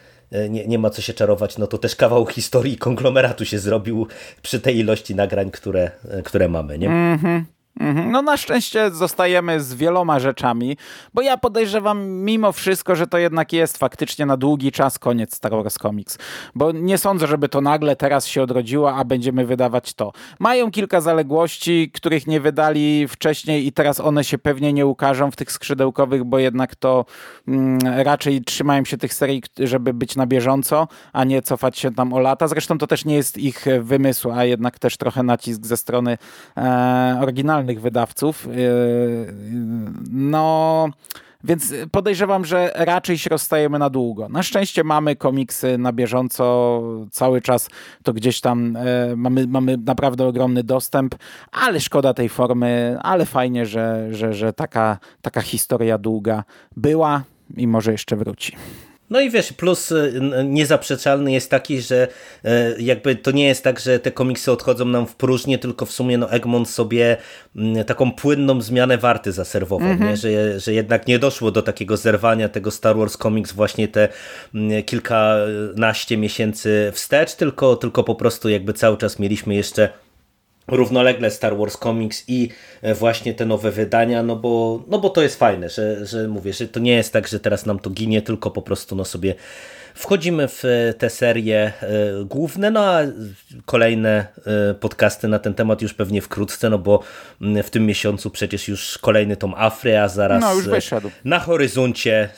nie, 0.49 0.67
nie 0.67 0.79
ma 0.79 0.89
co 0.89 1.01
się 1.01 1.13
czarować, 1.13 1.57
no 1.57 1.67
to 1.67 1.77
też 1.77 1.95
kawał 1.95 2.25
historii 2.25 2.77
konglomeratu 2.77 3.45
się 3.45 3.59
zrobił 3.59 4.07
przy 4.41 4.59
tej 4.59 4.77
ilości 4.77 5.15
nagrań, 5.15 5.51
które, 5.51 5.91
e, 6.09 6.21
które 6.21 6.49
mamy, 6.49 6.77
nie? 6.77 6.87
Mm. 6.87 7.13
Mhm. 7.13 7.45
No 7.79 8.21
na 8.21 8.37
szczęście 8.37 8.91
zostajemy 8.91 9.59
z 9.59 9.73
wieloma 9.73 10.19
rzeczami, 10.19 10.77
bo 11.13 11.21
ja 11.21 11.37
podejrzewam 11.37 12.09
mimo 12.09 12.51
wszystko, 12.51 12.95
że 12.95 13.07
to 13.07 13.17
jednak 13.17 13.53
jest 13.53 13.77
faktycznie 13.77 14.25
na 14.25 14.37
długi 14.37 14.71
czas 14.71 14.99
koniec 14.99 15.35
Star 15.35 15.51
Wars 15.51 15.77
Comics, 15.77 16.17
bo 16.55 16.71
nie 16.71 16.97
sądzę, 16.97 17.27
żeby 17.27 17.49
to 17.49 17.61
nagle 17.61 17.95
teraz 17.95 18.27
się 18.27 18.43
odrodziło, 18.43 18.95
a 18.95 19.03
będziemy 19.03 19.45
wydawać 19.45 19.93
to. 19.93 20.11
Mają 20.39 20.71
kilka 20.71 21.01
zaległości, 21.01 21.91
których 21.93 22.27
nie 22.27 22.39
wydali 22.39 23.07
wcześniej 23.07 23.67
i 23.67 23.71
teraz 23.71 23.99
one 23.99 24.23
się 24.23 24.37
pewnie 24.37 24.73
nie 24.73 24.85
ukażą 24.85 25.31
w 25.31 25.35
tych 25.35 25.51
skrzydełkowych, 25.51 26.23
bo 26.23 26.39
jednak 26.39 26.75
to 26.75 27.05
mm, 27.47 27.79
raczej 28.03 28.41
trzymają 28.41 28.85
się 28.85 28.97
tych 28.97 29.13
serii, 29.13 29.43
żeby 29.59 29.93
być 29.93 30.15
na 30.15 30.27
bieżąco, 30.27 30.87
a 31.13 31.23
nie 31.23 31.41
cofać 31.41 31.77
się 31.77 31.91
tam 31.91 32.13
o 32.13 32.19
lata. 32.19 32.47
Zresztą 32.47 32.77
to 32.77 32.87
też 32.87 33.05
nie 33.05 33.15
jest 33.15 33.37
ich 33.37 33.65
wymysł, 33.81 34.31
a 34.31 34.45
jednak 34.45 34.79
też 34.79 34.97
trochę 34.97 35.23
nacisk 35.23 35.65
ze 35.65 35.77
strony 35.77 36.17
e, 36.57 37.19
oryginalnej 37.21 37.68
wydawców. 37.77 38.47
Yy, 38.47 39.33
no. 40.11 40.89
Więc 41.43 41.73
podejrzewam, 41.91 42.45
że 42.45 42.71
raczej 42.75 43.17
się 43.17 43.29
rozstajemy 43.29 43.79
na 43.79 43.89
długo. 43.89 44.29
Na 44.29 44.43
szczęście 44.43 44.83
mamy 44.83 45.15
komiksy 45.15 45.77
na 45.77 45.93
bieżąco, 45.93 46.81
cały 47.11 47.41
czas 47.41 47.69
to 48.03 48.13
gdzieś 48.13 48.41
tam 48.41 48.75
e, 48.75 49.15
mamy, 49.15 49.47
mamy 49.47 49.77
naprawdę 49.77 50.27
ogromny 50.27 50.63
dostęp, 50.63 51.15
ale 51.51 51.79
szkoda 51.79 52.13
tej 52.13 52.29
formy, 52.29 52.97
ale 53.01 53.25
fajnie, 53.25 53.65
że, 53.65 54.07
że, 54.11 54.33
że 54.33 54.53
taka, 54.53 54.97
taka 55.21 55.41
historia 55.41 55.97
długa 55.97 56.43
była 56.77 57.23
i 57.57 57.67
może 57.67 57.91
jeszcze 57.91 58.15
wróci. 58.15 58.55
No 59.09 59.21
i 59.21 59.29
wiesz, 59.29 59.53
plus 59.53 59.91
y, 59.91 60.21
niezaprzeczalny 60.45 61.31
jest 61.31 61.51
taki, 61.51 61.81
że 61.81 62.07
e, 62.45 62.81
jakby 62.81 63.15
to 63.15 63.31
nie 63.31 63.47
jest 63.47 63.63
tak, 63.63 63.79
że 63.79 63.99
te 63.99 64.11
komiksy 64.11 64.51
odchodzą 64.51 64.85
nam 64.85 65.07
w 65.07 65.15
próżnię, 65.15 65.57
tylko 65.57 65.85
w 65.85 65.91
sumie 65.91 66.17
no 66.17 66.31
Egmont 66.31 66.69
sobie 66.69 67.17
mm, 67.55 67.85
taką 67.85 68.11
płynną 68.11 68.61
zmianę 68.61 68.97
warty 68.97 69.31
zaserwował, 69.31 69.87
mm 69.87 69.99
-hmm. 69.99 70.09
nie? 70.09 70.17
Że, 70.17 70.59
że 70.59 70.73
jednak 70.73 71.07
nie 71.07 71.19
doszło 71.19 71.51
do 71.51 71.61
takiego 71.61 71.97
zerwania 71.97 72.49
tego 72.49 72.71
Star 72.71 72.97
Wars 72.97 73.17
Comics 73.17 73.51
właśnie 73.51 73.87
te 73.87 74.09
mm, 74.55 74.83
kilkanaście 74.83 76.17
miesięcy 76.17 76.91
wstecz, 76.93 77.35
tylko, 77.35 77.75
tylko 77.75 78.03
po 78.03 78.15
prostu 78.15 78.49
jakby 78.49 78.73
cały 78.73 78.97
czas 78.97 79.19
mieliśmy 79.19 79.55
jeszcze 79.55 79.89
równolegle 80.71 81.31
Star 81.31 81.57
Wars 81.57 81.77
Comics 81.77 82.23
i 82.27 82.49
e, 82.81 82.93
właśnie 82.93 83.33
te 83.33 83.45
nowe 83.45 83.71
wydania, 83.71 84.23
no 84.23 84.35
bo, 84.35 84.83
no 84.87 84.99
bo 84.99 85.09
to 85.09 85.21
jest 85.21 85.39
fajne, 85.39 85.69
że, 85.69 86.05
że 86.05 86.27
mówię, 86.27 86.53
że 86.53 86.67
to 86.67 86.79
nie 86.79 86.95
jest 86.95 87.13
tak, 87.13 87.27
że 87.27 87.39
teraz 87.39 87.65
nam 87.65 87.79
to 87.79 87.89
ginie, 87.89 88.21
tylko 88.21 88.51
po 88.51 88.61
prostu 88.61 88.95
no 88.95 89.05
sobie 89.05 89.35
Wchodzimy 89.99 90.47
w 90.47 90.65
e, 90.65 90.93
te 90.93 91.09
serie 91.09 91.71
e, 91.81 91.91
główne, 92.25 92.71
no 92.71 92.79
a 92.79 93.01
kolejne 93.65 94.25
podcasty 94.79 95.27
na 95.27 95.39
ten 95.39 95.53
temat 95.53 95.81
już 95.81 95.93
pewnie 95.93 96.21
wkrótce, 96.21 96.69
no 96.69 96.77
bo 96.77 97.03
w 97.63 97.69
tym 97.69 97.85
miesiącu 97.85 98.29
przecież 98.29 98.67
już 98.67 98.97
kolejny 98.97 99.37
tom 99.37 99.53
Afry, 99.57 99.97
a 99.97 100.07
zaraz 100.07 100.41
no, 100.41 100.55
na 101.25 101.39
horyzoncie, 101.39 102.29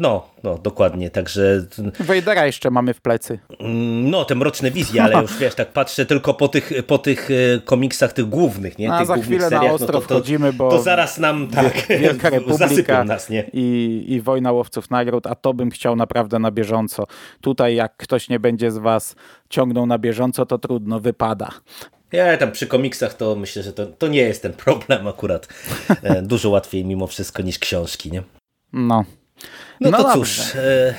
no, 0.00 0.30
no 0.44 0.58
dokładnie, 0.58 1.10
także... 1.10 1.66
Wejdera 2.00 2.46
jeszcze 2.46 2.70
mamy 2.70 2.94
w 2.94 3.00
plecy. 3.00 3.38
Mm, 3.58 4.10
no, 4.10 4.24
te 4.24 4.34
mroczne 4.34 4.70
wizje, 4.70 5.02
ale 5.02 5.22
już 5.22 5.38
wiesz, 5.38 5.54
tak 5.54 5.72
patrzę 5.72 6.06
tylko 6.06 6.34
po 6.34 6.48
tych, 6.48 6.72
po 6.86 6.98
tych 6.98 7.28
komiksach 7.64 8.12
tych 8.12 8.26
głównych, 8.26 8.78
nie? 8.78 8.92
A 8.92 8.98
tych 8.98 9.06
za 9.06 9.16
chwilę 9.16 9.48
seriach, 9.48 9.62
na 9.62 9.72
ostro 9.72 9.92
no 9.92 10.00
to, 10.00 10.00
wchodzimy, 10.00 10.52
bo... 10.52 10.70
To 10.70 10.82
zaraz 10.82 11.18
nam, 11.18 11.48
tak, 11.48 11.86
Wielka 11.88 12.30
Republika 12.38 13.04
nas, 13.04 13.30
nie? 13.30 13.50
I, 13.52 14.04
i 14.08 14.20
Wojna 14.20 14.52
Łowców 14.52 14.90
Nagród, 14.90 15.26
a 15.26 15.34
to 15.34 15.54
bym 15.54 15.70
chciał 15.70 15.96
naprawdę 15.96 16.38
na 16.38 16.50
bieżąco 16.50 16.70
bieżąco. 16.70 17.06
Tutaj 17.40 17.74
jak 17.74 17.96
ktoś 17.96 18.28
nie 18.28 18.40
będzie 18.40 18.70
z 18.70 18.78
was 18.78 19.14
ciągnął 19.48 19.86
na 19.86 19.98
bieżąco, 19.98 20.46
to 20.46 20.58
trudno, 20.58 21.00
wypada. 21.00 21.50
Ja 22.12 22.36
tam 22.36 22.52
przy 22.52 22.66
komiksach 22.66 23.14
to 23.14 23.36
myślę, 23.36 23.62
że 23.62 23.72
to, 23.72 23.86
to 23.86 24.08
nie 24.08 24.20
jest 24.20 24.42
ten 24.42 24.52
problem 24.52 25.06
akurat. 25.06 25.48
E, 26.02 26.22
dużo 26.22 26.50
łatwiej 26.50 26.84
mimo 26.84 27.06
wszystko 27.06 27.42
niż 27.42 27.58
książki, 27.58 28.12
nie? 28.12 28.22
No. 28.72 29.04
No, 29.80 29.90
no 29.90 29.96
to 29.98 30.02
dobrze. 30.02 30.42
cóż, 30.42 30.54
e, 30.56 30.94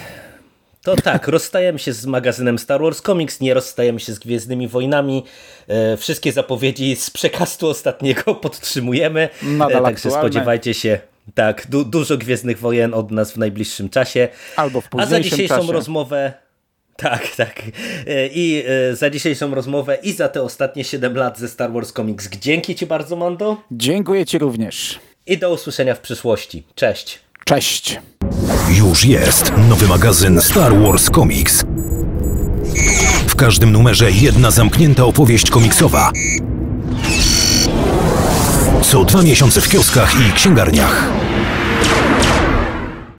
to 0.83 0.95
tak, 0.95 1.27
rozstajemy 1.37 1.79
się 1.79 1.93
z 1.93 2.05
magazynem 2.05 2.59
Star 2.59 2.81
Wars 2.81 3.01
Comics, 3.01 3.39
nie 3.41 3.53
rozstajemy 3.53 3.99
się 3.99 4.13
z 4.13 4.19
Gwiezdnymi 4.19 4.67
Wojnami. 4.67 5.23
E, 5.67 5.97
wszystkie 5.97 6.31
zapowiedzi 6.31 6.95
z 6.95 7.09
przekastu 7.09 7.67
ostatniego 7.67 8.35
podtrzymujemy. 8.45 9.29
Nadal 9.43 9.83
Także 9.83 9.95
aktualne. 10.09 10.19
spodziewajcie 10.19 10.73
się 10.73 10.99
tak, 11.33 11.67
du 11.69 11.85
dużo 11.85 12.17
Gwiezdnych 12.17 12.59
Wojen 12.59 12.93
od 12.93 13.11
nas 13.11 13.31
w 13.31 13.37
najbliższym 13.37 13.89
czasie. 13.89 14.27
Albo 14.55 14.81
w 14.81 14.87
A 14.97 15.05
za 15.05 15.19
dzisiejszą 15.19 15.55
czasie. 15.57 15.71
rozmowę 15.73 16.33
tak, 16.95 17.35
tak. 17.35 17.61
E, 18.07 18.27
I 18.27 18.63
e, 18.91 18.95
za 18.95 19.09
dzisiejszą 19.09 19.55
rozmowę 19.55 19.97
i 20.03 20.11
za 20.13 20.29
te 20.29 20.41
ostatnie 20.41 20.83
7 20.83 21.15
lat 21.15 21.39
ze 21.39 21.47
Star 21.49 21.71
Wars 21.73 21.93
Comics. 21.93 22.29
Dzięki 22.29 22.75
Ci 22.75 22.85
bardzo, 22.85 23.15
Mando. 23.15 23.57
Dziękuję 23.71 24.25
Ci 24.25 24.37
również. 24.37 24.99
I 25.27 25.37
do 25.37 25.53
usłyszenia 25.53 25.95
w 25.95 25.99
przyszłości. 25.99 26.63
Cześć. 26.75 27.19
Cześć. 27.45 27.99
Już 28.69 29.05
jest 29.05 29.51
nowy 29.69 29.87
magazyn 29.87 30.41
Star 30.41 30.81
Wars 30.81 31.09
Comics. 31.15 31.63
W 33.27 33.35
każdym 33.35 33.71
numerze 33.71 34.11
jedna 34.11 34.51
zamknięta 34.51 35.05
opowieść 35.05 35.49
komiksowa. 35.49 36.11
Co 38.81 39.05
dwa 39.05 39.21
miesiące 39.21 39.61
w 39.61 39.69
kioskach 39.69 40.13
i 40.15 40.33
księgarniach. 40.33 41.20